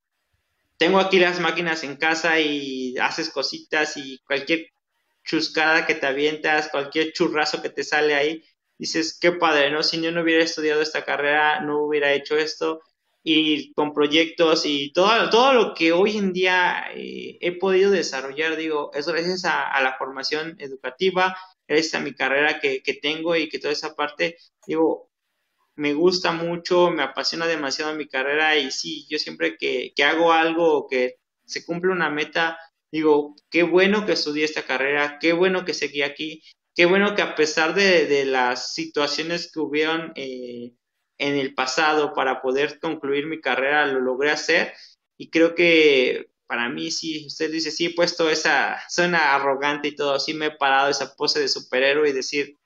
tengo 0.77 0.99
aquí 0.99 1.19
las 1.19 1.39
máquinas 1.39 1.83
en 1.83 1.97
casa 1.97 2.39
y 2.39 2.97
haces 2.97 3.29
cositas 3.29 3.97
y 3.97 4.19
cualquier 4.25 4.67
chuscada 5.23 5.85
que 5.85 5.95
te 5.95 6.07
avientas, 6.07 6.69
cualquier 6.69 7.13
churrazo 7.13 7.61
que 7.61 7.69
te 7.69 7.83
sale 7.83 8.15
ahí, 8.15 8.43
dices, 8.77 9.17
qué 9.19 9.31
padre, 9.31 9.71
¿no? 9.71 9.83
Si 9.83 10.01
yo 10.01 10.11
no 10.11 10.21
hubiera 10.21 10.43
estudiado 10.43 10.81
esta 10.81 11.05
carrera, 11.05 11.61
no 11.61 11.83
hubiera 11.83 12.13
hecho 12.13 12.37
esto 12.37 12.81
y 13.23 13.73
con 13.73 13.93
proyectos 13.93 14.65
y 14.65 14.91
todo, 14.91 15.29
todo 15.29 15.53
lo 15.53 15.73
que 15.73 15.93
hoy 15.93 16.17
en 16.17 16.33
día 16.33 16.87
eh, 16.93 17.37
he 17.39 17.57
podido 17.57 17.89
desarrollar, 17.89 18.57
digo, 18.57 18.91
es 18.93 19.07
gracias 19.07 19.45
a, 19.45 19.81
la 19.81 19.95
formación 19.97 20.57
educativa, 20.59 21.37
gracias 21.73 21.95
a 21.95 22.03
mi 22.03 22.13
carrera 22.13 22.59
que, 22.59 22.81
que, 22.83 22.93
tengo 22.95 23.35
y 23.35 23.49
que 23.49 23.59
toda 23.59 23.73
esa 23.73 23.95
parte, 23.95 24.37
digo, 24.67 25.11
me 25.75 25.93
gusta 25.93 26.31
mucho, 26.31 26.91
me 26.91 27.03
apasiona 27.03 27.47
demasiado 27.47 27.95
mi 27.95 28.07
carrera 28.07 28.57
y 28.57 28.71
sí, 28.71 29.07
yo 29.09 29.17
siempre 29.19 29.57
que, 29.57 29.93
que 29.95 30.03
hago 30.03 30.31
algo 30.31 30.87
que 30.87 31.17
se 31.45 31.65
cumple 31.65 31.91
una 31.91 32.09
meta, 32.09 32.57
digo, 32.91 33.35
qué 33.49 33.63
bueno 33.63 34.05
que 34.05 34.13
estudié 34.13 34.45
esta 34.45 34.63
carrera, 34.63 35.17
qué 35.19 35.33
bueno 35.33 35.65
que 35.65 35.73
seguí 35.73 36.03
aquí, 36.03 36.43
qué 36.75 36.85
bueno 36.85 37.15
que 37.15 37.23
a 37.23 37.35
pesar 37.35 37.73
de, 37.75 38.07
de 38.07 38.25
las 38.25 38.73
situaciones 38.73 39.51
que 39.51 39.59
hubieron, 39.59 40.13
eh, 40.15 40.73
en 41.17 41.35
el 41.35 41.53
pasado 41.53 42.13
para 42.13 42.41
poder 42.41 42.79
concluir 42.79 43.27
mi 43.27 43.39
carrera, 43.39 43.87
lo 43.87 43.99
logré 44.01 44.31
hacer 44.31 44.73
y 45.17 45.29
creo 45.29 45.55
que 45.55 46.32
para 46.53 46.69
mí 46.69 46.91
sí, 46.91 47.25
usted 47.25 47.51
dice, 47.51 47.71
sí, 47.71 47.87
he 47.87 47.93
puesto 47.95 48.29
esa, 48.29 48.79
suena 48.87 49.33
arrogante 49.33 49.87
y 49.87 49.95
todo, 49.95 50.19
sí 50.19 50.35
me 50.35 50.45
he 50.45 50.51
parado 50.51 50.87
esa 50.91 51.15
pose 51.15 51.39
de 51.39 51.47
superhéroe 51.47 52.09
y 52.09 52.13
decir, 52.13 52.59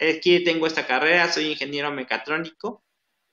aquí 0.00 0.42
tengo 0.42 0.66
esta 0.66 0.86
carrera, 0.86 1.30
soy 1.30 1.52
ingeniero 1.52 1.92
mecatrónico. 1.92 2.82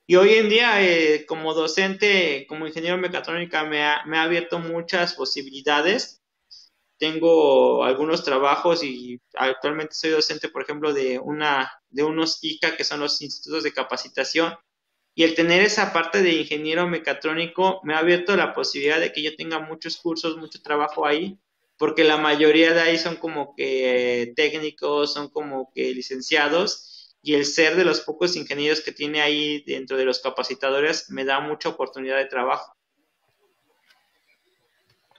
Y 0.06 0.16
hoy 0.16 0.34
en 0.34 0.50
día, 0.50 0.82
eh, 0.82 1.24
como 1.24 1.54
docente, 1.54 2.44
como 2.50 2.66
ingeniero 2.66 2.98
mecatrónica, 2.98 3.64
me 3.64 3.82
ha, 3.82 4.04
me 4.04 4.18
ha 4.18 4.24
abierto 4.24 4.58
muchas 4.58 5.14
posibilidades 5.14 6.20
tengo 6.98 7.82
algunos 7.82 8.22
trabajos 8.22 8.84
y 8.84 9.20
actualmente 9.34 9.94
soy 9.94 10.10
docente, 10.10 10.50
por 10.50 10.62
ejemplo, 10.62 10.92
de, 10.92 11.18
una, 11.18 11.72
de 11.88 12.04
unos 12.04 12.38
ICA, 12.42 12.76
que 12.76 12.84
son 12.84 13.00
los 13.00 13.20
institutos 13.22 13.64
de 13.64 13.72
capacitación, 13.72 14.54
y 15.14 15.24
el 15.24 15.34
tener 15.34 15.62
esa 15.62 15.92
parte 15.92 16.22
de 16.22 16.32
ingeniero 16.32 16.88
mecatrónico 16.88 17.80
me 17.84 17.94
ha 17.94 17.98
abierto 17.98 18.36
la 18.36 18.54
posibilidad 18.54 19.00
de 19.00 19.12
que 19.12 19.22
yo 19.22 19.36
tenga 19.36 19.58
muchos 19.58 19.96
cursos, 19.98 20.36
mucho 20.38 20.62
trabajo 20.62 21.06
ahí, 21.06 21.38
porque 21.76 22.04
la 22.04 22.16
mayoría 22.16 22.72
de 22.72 22.80
ahí 22.80 22.98
son 22.98 23.16
como 23.16 23.54
que 23.56 24.32
técnicos, 24.36 25.12
son 25.12 25.28
como 25.28 25.70
que 25.74 25.92
licenciados, 25.92 27.16
y 27.22 27.34
el 27.34 27.44
ser 27.44 27.76
de 27.76 27.84
los 27.84 28.00
pocos 28.00 28.36
ingenieros 28.36 28.80
que 28.80 28.92
tiene 28.92 29.20
ahí 29.20 29.62
dentro 29.66 29.96
de 29.96 30.04
los 30.04 30.20
capacitadores 30.20 31.10
me 31.10 31.24
da 31.24 31.40
mucha 31.40 31.68
oportunidad 31.68 32.16
de 32.16 32.26
trabajo. 32.26 32.74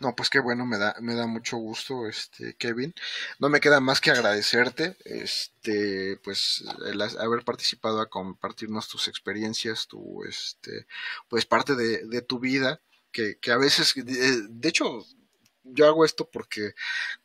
No, 0.04 0.14
pues 0.16 0.30
qué 0.30 0.40
bueno, 0.40 0.66
me 0.66 0.78
da, 0.78 0.96
me 1.00 1.16
da 1.16 1.28
mucho 1.28 1.56
gusto, 1.58 2.08
este, 2.10 2.56
Kevin. 2.56 2.94
No 3.40 3.48
me 3.48 3.62
queda 3.62 3.80
más 3.80 4.02
que 4.02 4.12
agradecerte, 4.12 4.98
este, 5.06 6.18
pues, 6.18 6.66
haber 7.20 7.46
participado 7.46 8.02
a 8.02 8.10
compartirnos 8.10 8.90
tus 8.90 9.08
experiencias, 9.08 9.88
tu, 9.88 10.24
este, 10.26 10.88
pues 11.30 11.46
parte 11.46 11.76
de, 11.76 12.06
de 12.06 12.22
tu 12.22 12.40
vida, 12.40 12.82
que, 13.14 13.38
que 13.40 13.52
a 13.52 13.58
veces, 13.58 13.94
de, 13.96 14.70
hecho, 14.70 15.06
yo 15.64 15.88
hago 15.88 16.04
esto 16.04 16.30
porque 16.30 16.74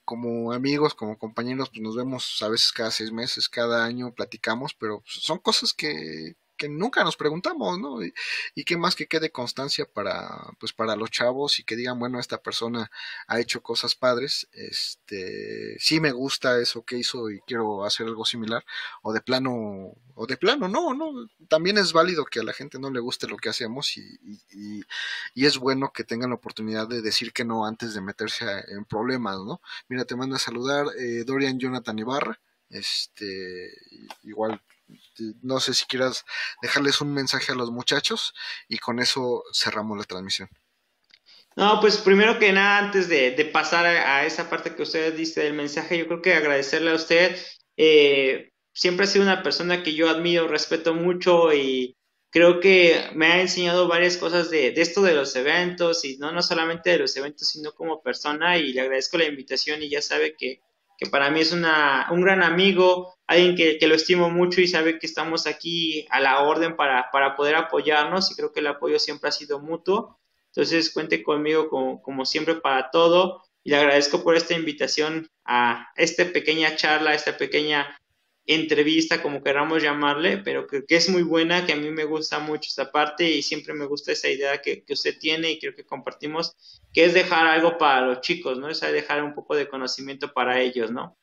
como 0.04 0.52
amigos, 0.52 0.94
como 0.94 1.18
compañeros, 1.18 1.70
pues 1.70 1.82
nos 1.82 1.96
vemos 1.96 2.40
a 2.42 2.48
veces 2.48 2.72
cada 2.72 2.92
seis 2.92 3.10
meses, 3.12 3.48
cada 3.48 3.84
año 3.84 4.14
platicamos, 4.14 4.74
pero 4.74 5.02
son 5.06 5.38
cosas 5.38 5.74
que, 5.74 6.36
que 6.58 6.68
nunca 6.68 7.04
nos 7.04 7.16
preguntamos, 7.16 7.78
¿no? 7.78 8.04
Y, 8.04 8.12
y, 8.54 8.64
qué 8.64 8.76
más 8.76 8.94
que 8.94 9.06
quede 9.06 9.30
constancia 9.30 9.86
para, 9.86 10.28
pues 10.60 10.72
para 10.74 10.96
los 10.96 11.10
chavos 11.10 11.58
y 11.58 11.64
que 11.64 11.76
digan, 11.76 11.98
bueno, 11.98 12.20
esta 12.20 12.42
persona 12.42 12.90
ha 13.26 13.40
hecho 13.40 13.62
cosas 13.62 13.94
padres, 13.94 14.48
este, 14.52 15.78
sí 15.78 16.00
me 16.00 16.12
gusta 16.12 16.60
eso 16.60 16.84
que 16.84 16.98
hizo 16.98 17.30
y 17.30 17.40
quiero 17.46 17.84
hacer 17.84 18.06
algo 18.06 18.26
similar, 18.26 18.64
o 19.02 19.12
de 19.12 19.20
plano, 19.22 19.94
o 20.14 20.26
de 20.26 20.36
plano, 20.36 20.68
no, 20.68 20.92
no, 20.94 21.28
también 21.48 21.78
es 21.78 21.92
válido 21.92 22.26
que 22.26 22.40
a 22.40 22.44
la 22.44 22.52
gente 22.52 22.78
no 22.78 22.90
le 22.90 23.00
guste 23.00 23.28
lo 23.28 23.36
que 23.38 23.48
hacemos 23.48 23.96
y, 23.96 24.18
y, 24.50 24.82
y 25.34 25.46
es 25.46 25.58
bueno 25.58 25.92
que 25.92 26.04
tengan 26.04 26.30
la 26.30 26.36
oportunidad 26.36 26.88
de 26.88 27.02
decir 27.02 27.32
que 27.32 27.44
no 27.44 27.64
antes 27.64 27.94
de 27.94 28.00
meterse 28.00 28.44
en 28.68 28.84
problemas, 28.84 29.38
¿no? 29.38 29.60
Mira, 29.88 30.04
te 30.04 30.16
mando 30.16 30.36
a 30.36 30.40
saludar 30.40 30.86
eh, 30.98 31.24
Dorian 31.24 31.58
Jonathan 31.58 31.98
Ibarra, 31.98 32.40
este, 32.70 33.72
igual 34.24 34.60
no 35.42 35.60
sé 35.60 35.74
si 35.74 35.86
quieras 35.86 36.24
dejarles 36.62 37.00
un 37.00 37.12
mensaje 37.12 37.52
a 37.52 37.54
los 37.54 37.70
muchachos 37.70 38.34
y 38.68 38.78
con 38.78 39.00
eso 39.00 39.44
cerramos 39.52 39.98
la 39.98 40.04
transmisión. 40.04 40.48
No, 41.56 41.80
pues 41.80 41.98
primero 41.98 42.38
que 42.38 42.52
nada, 42.52 42.78
antes 42.78 43.08
de, 43.08 43.32
pasar 43.52 43.84
a, 43.84 44.24
esa 44.24 44.48
parte 44.48 44.76
que 44.76 44.82
usted 44.82 45.12
dice 45.14 45.42
del 45.42 45.54
mensaje, 45.54 45.98
yo 45.98 46.06
creo 46.06 46.22
que 46.22 46.34
agradecerle 46.34 46.92
a 46.92 46.94
usted. 46.94 47.36
Eh, 47.76 48.52
siempre 48.72 49.04
ha 49.04 49.08
sido 49.08 49.24
una 49.24 49.42
persona 49.42 49.82
que 49.82 49.94
yo 49.94 50.08
admiro, 50.08 50.46
respeto 50.46 50.94
mucho 50.94 51.52
y 51.52 51.96
creo 52.30 52.60
que 52.60 53.10
me 53.14 53.26
ha 53.26 53.40
enseñado 53.40 53.88
varias 53.88 54.16
cosas 54.18 54.50
de, 54.50 54.70
de, 54.70 54.80
esto 54.80 55.02
de 55.02 55.14
los 55.14 55.34
eventos 55.34 56.04
y 56.04 56.16
no, 56.18 56.30
no 56.30 56.42
solamente 56.42 56.90
de 56.90 56.98
los 56.98 57.16
eventos, 57.16 57.48
sino 57.48 57.72
como 57.72 58.02
persona 58.02 58.56
y 58.56 58.72
le 58.72 58.82
agradezco 58.82 59.18
la 59.18 59.24
invitación 59.24 59.82
y 59.82 59.90
ya 59.90 60.00
sabe 60.00 60.36
que 60.38 60.62
que 60.98 61.08
para 61.08 61.30
mí 61.30 61.40
es 61.40 61.52
una, 61.52 62.08
un 62.10 62.20
gran 62.22 62.42
amigo, 62.42 63.14
alguien 63.28 63.54
que, 63.54 63.78
que, 63.78 63.86
lo 63.86 63.94
estimo 63.94 64.30
mucho 64.30 64.60
y 64.60 64.66
sabe 64.66 64.98
que 64.98 65.06
estamos 65.06 65.46
aquí 65.46 66.06
a 66.10 66.18
la 66.18 66.40
orden 66.42 66.74
para, 66.74 67.10
para, 67.12 67.36
poder 67.36 67.54
apoyarnos 67.54 68.30
y 68.30 68.34
creo 68.34 68.52
que 68.52 68.60
el 68.60 68.66
apoyo 68.66 68.98
siempre 68.98 69.28
ha 69.28 69.32
sido 69.32 69.60
mutuo. 69.60 70.18
Entonces 70.46 70.92
cuente 70.92 71.22
conmigo 71.22 71.68
como, 71.68 72.02
como 72.02 72.24
siempre 72.24 72.56
para 72.56 72.90
todo 72.90 73.44
y 73.62 73.70
le 73.70 73.76
agradezco 73.76 74.24
por 74.24 74.34
esta 74.34 74.54
invitación 74.54 75.28
a 75.44 75.88
esta 75.94 76.24
pequeña 76.24 76.74
charla, 76.74 77.14
esta 77.14 77.36
pequeña 77.36 77.96
entrevista, 78.48 79.22
como 79.22 79.42
queramos 79.42 79.82
llamarle, 79.82 80.38
pero 80.38 80.66
que, 80.66 80.84
que, 80.86 80.96
es 80.96 81.10
muy 81.10 81.22
buena, 81.22 81.66
que 81.66 81.74
a 81.74 81.76
mí 81.76 81.90
me 81.90 82.04
gusta 82.04 82.38
mucho 82.38 82.68
esta 82.68 82.90
parte 82.90 83.28
y 83.28 83.42
siempre 83.42 83.74
me 83.74 83.84
gusta 83.84 84.12
esa 84.12 84.28
idea 84.28 84.60
que, 84.62 84.82
que, 84.82 84.94
usted 84.94 85.18
tiene 85.18 85.50
y 85.50 85.58
creo 85.58 85.74
que 85.74 85.84
compartimos, 85.84 86.56
que 86.92 87.04
es 87.04 87.12
dejar 87.12 87.46
algo 87.46 87.76
para 87.76 88.06
los 88.06 88.22
chicos, 88.22 88.58
¿no? 88.58 88.70
Es 88.70 88.80
dejar 88.80 89.22
un 89.22 89.34
poco 89.34 89.54
de 89.54 89.68
conocimiento 89.68 90.32
para 90.32 90.60
ellos, 90.60 90.90
¿no? 90.90 91.18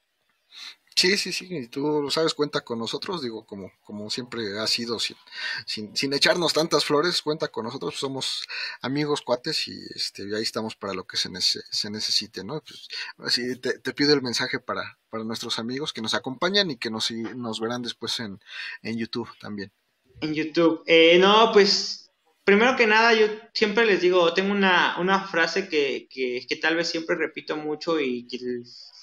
Sí, 0.98 1.18
sí, 1.18 1.34
sí, 1.34 1.48
y 1.50 1.68
tú 1.68 2.02
lo 2.02 2.10
sabes, 2.10 2.34
cuenta 2.34 2.62
con 2.62 2.80
nosotros, 2.80 3.22
digo, 3.22 3.46
como, 3.46 3.70
como 3.84 4.10
siempre 4.10 4.58
ha 4.58 4.66
sido, 4.66 4.98
sin, 4.98 5.18
sin, 5.66 5.96
sin 5.96 6.14
echarnos 6.14 6.54
tantas 6.54 6.86
flores, 6.86 7.22
cuenta 7.22 7.50
con 7.50 7.66
nosotros, 7.66 7.96
somos 7.96 8.46
amigos, 8.82 9.22
cuates, 9.22 9.68
y 9.68 9.78
este, 9.94 10.24
ahí 10.34 10.44
estamos 10.44 10.74
para 10.78 10.94
lo 10.94 11.06
que 11.06 11.18
se, 11.18 11.30
se 11.42 11.90
necesite, 11.90 12.46
¿no? 12.46 12.62
Pues, 12.62 12.88
así 13.18 13.58
te, 13.58 13.94
pido 13.94 14.14
el 14.14 14.22
mensaje 14.22 14.60
para, 14.60 14.98
para 15.10 15.26
nuestros 15.26 15.60
amigos 15.60 15.92
que 15.92 16.02
nos 16.02 16.14
acompañan 16.14 16.72
y 16.72 16.78
que 16.78 16.90
nos, 16.90 17.12
nos 17.12 17.60
verán 17.60 17.82
después 17.82 18.18
en, 18.22 18.40
en 18.82 18.98
YouTube 18.98 19.30
también. 19.42 19.74
En 20.22 20.34
YouTube. 20.34 20.82
Eh, 20.86 21.18
no, 21.20 21.52
pues, 21.52 22.10
primero 22.46 22.78
que 22.78 22.88
nada, 22.88 23.14
yo 23.14 23.28
siempre 23.54 23.86
les 23.86 24.00
digo, 24.00 24.34
tengo 24.34 24.54
una, 24.54 24.98
una 24.98 25.28
frase 25.28 25.68
que, 25.68 26.08
que, 26.10 26.46
que 26.48 26.56
tal 26.56 26.78
vez 26.78 26.88
siempre 26.88 27.18
repito 27.18 27.58
mucho 27.58 28.00
y 28.00 28.26
que 28.28 28.38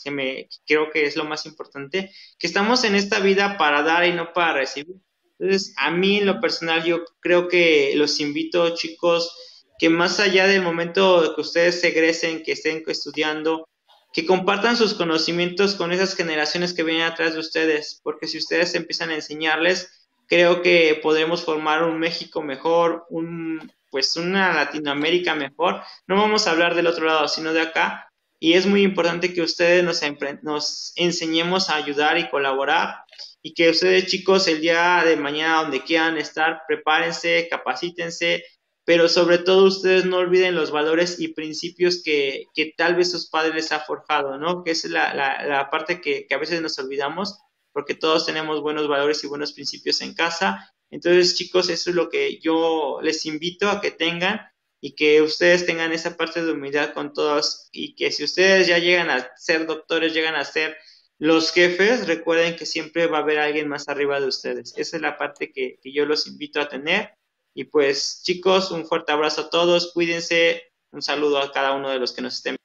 que 0.02 0.10
me 0.10 0.48
creo 0.66 0.90
que 0.90 1.06
es 1.06 1.16
lo 1.16 1.24
más 1.24 1.46
importante, 1.46 2.10
que 2.38 2.46
estamos 2.46 2.84
en 2.84 2.94
esta 2.94 3.20
vida 3.20 3.56
para 3.58 3.82
dar 3.82 4.04
y 4.06 4.12
no 4.12 4.32
para 4.32 4.54
recibir. 4.54 4.96
Entonces, 5.38 5.74
a 5.76 5.90
mí 5.90 6.18
en 6.18 6.26
lo 6.26 6.40
personal 6.40 6.84
yo 6.84 7.04
creo 7.20 7.48
que 7.48 7.92
los 7.96 8.20
invito, 8.20 8.74
chicos, 8.74 9.34
que 9.78 9.88
más 9.90 10.20
allá 10.20 10.46
del 10.46 10.62
momento 10.62 11.34
que 11.34 11.40
ustedes 11.40 11.80
se 11.80 11.88
egresen, 11.88 12.42
que 12.42 12.52
estén 12.52 12.84
estudiando, 12.86 13.68
que 14.12 14.26
compartan 14.26 14.76
sus 14.76 14.94
conocimientos 14.94 15.74
con 15.74 15.90
esas 15.90 16.14
generaciones 16.14 16.74
que 16.74 16.84
vienen 16.84 17.04
atrás 17.04 17.34
de 17.34 17.40
ustedes, 17.40 18.00
porque 18.04 18.28
si 18.28 18.38
ustedes 18.38 18.74
empiezan 18.74 19.10
a 19.10 19.14
enseñarles, 19.14 20.08
creo 20.28 20.62
que 20.62 21.00
podremos 21.02 21.44
formar 21.44 21.82
un 21.82 21.98
México 21.98 22.42
mejor, 22.42 23.06
un 23.10 23.72
pues 23.90 24.16
una 24.16 24.54
Latinoamérica 24.54 25.34
mejor. 25.34 25.82
No 26.06 26.16
vamos 26.16 26.46
a 26.46 26.52
hablar 26.52 26.74
del 26.74 26.86
otro 26.86 27.04
lado, 27.04 27.28
sino 27.28 27.52
de 27.52 27.60
acá, 27.60 28.11
y 28.42 28.54
es 28.54 28.66
muy 28.66 28.82
importante 28.82 29.32
que 29.32 29.40
ustedes 29.40 29.84
nos, 29.84 30.00
nos 30.42 30.92
enseñemos 30.96 31.70
a 31.70 31.76
ayudar 31.76 32.18
y 32.18 32.28
colaborar 32.28 33.04
y 33.40 33.54
que 33.54 33.70
ustedes 33.70 34.06
chicos 34.06 34.48
el 34.48 34.60
día 34.60 35.04
de 35.06 35.14
mañana 35.14 35.62
donde 35.62 35.84
quieran 35.84 36.18
estar, 36.18 36.62
prepárense, 36.66 37.46
capacítense, 37.48 38.42
pero 38.84 39.08
sobre 39.08 39.38
todo 39.38 39.66
ustedes 39.66 40.06
no 40.06 40.16
olviden 40.16 40.56
los 40.56 40.72
valores 40.72 41.20
y 41.20 41.28
principios 41.28 42.02
que, 42.02 42.46
que 42.52 42.74
tal 42.76 42.96
vez 42.96 43.12
sus 43.12 43.30
padres 43.30 43.54
les 43.54 43.70
ha 43.70 43.78
forjado, 43.78 44.36
¿no? 44.38 44.64
Que 44.64 44.72
es 44.72 44.86
la, 44.86 45.14
la, 45.14 45.46
la 45.46 45.70
parte 45.70 46.00
que, 46.00 46.26
que 46.26 46.34
a 46.34 46.38
veces 46.38 46.60
nos 46.60 46.76
olvidamos 46.80 47.38
porque 47.72 47.94
todos 47.94 48.26
tenemos 48.26 48.60
buenos 48.60 48.88
valores 48.88 49.22
y 49.22 49.28
buenos 49.28 49.52
principios 49.52 50.00
en 50.00 50.14
casa. 50.14 50.68
Entonces, 50.90 51.36
chicos, 51.36 51.70
eso 51.70 51.90
es 51.90 51.94
lo 51.94 52.08
que 52.08 52.40
yo 52.40 52.98
les 53.02 53.24
invito 53.24 53.70
a 53.70 53.80
que 53.80 53.92
tengan 53.92 54.40
y 54.84 54.96
que 54.96 55.22
ustedes 55.22 55.64
tengan 55.64 55.92
esa 55.92 56.16
parte 56.16 56.44
de 56.44 56.50
humildad 56.50 56.92
con 56.92 57.14
todos 57.14 57.68
y 57.70 57.94
que 57.94 58.10
si 58.10 58.24
ustedes 58.24 58.66
ya 58.66 58.78
llegan 58.78 59.10
a 59.10 59.30
ser 59.36 59.64
doctores, 59.64 60.12
llegan 60.12 60.34
a 60.34 60.44
ser 60.44 60.76
los 61.18 61.52
jefes, 61.52 62.08
recuerden 62.08 62.56
que 62.56 62.66
siempre 62.66 63.06
va 63.06 63.18
a 63.18 63.20
haber 63.20 63.38
alguien 63.38 63.68
más 63.68 63.88
arriba 63.88 64.18
de 64.18 64.26
ustedes. 64.26 64.74
Esa 64.76 64.96
es 64.96 65.02
la 65.02 65.16
parte 65.16 65.52
que, 65.52 65.78
yo 65.84 66.04
los 66.04 66.26
invito 66.26 66.60
a 66.60 66.68
tener. 66.68 67.14
Y 67.54 67.64
pues 67.64 68.22
chicos, 68.24 68.72
un 68.72 68.84
fuerte 68.84 69.12
abrazo 69.12 69.42
a 69.42 69.50
todos, 69.50 69.92
cuídense, 69.92 70.72
un 70.90 71.00
saludo 71.00 71.38
a 71.38 71.52
cada 71.52 71.74
uno 71.74 71.88
de 71.88 72.00
los 72.00 72.12
que 72.12 72.22
nos 72.22 72.34
estén. 72.34 72.56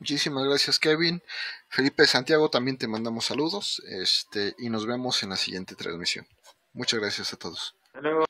Muchísimas 0.00 0.44
gracias 0.44 0.80
Kevin. 0.80 1.22
Felipe 1.68 2.04
Santiago 2.04 2.50
también 2.50 2.78
te 2.78 2.88
mandamos 2.88 3.26
saludos 3.26 3.80
este, 3.86 4.56
y 4.58 4.70
nos 4.70 4.86
vemos 4.86 5.22
en 5.22 5.30
la 5.30 5.36
siguiente 5.36 5.76
transmisión. 5.76 6.26
Muchas 6.72 6.98
gracias 6.98 7.32
a 7.32 7.36
todos. 7.36 7.76
Hasta 7.92 8.00
luego. 8.00 8.24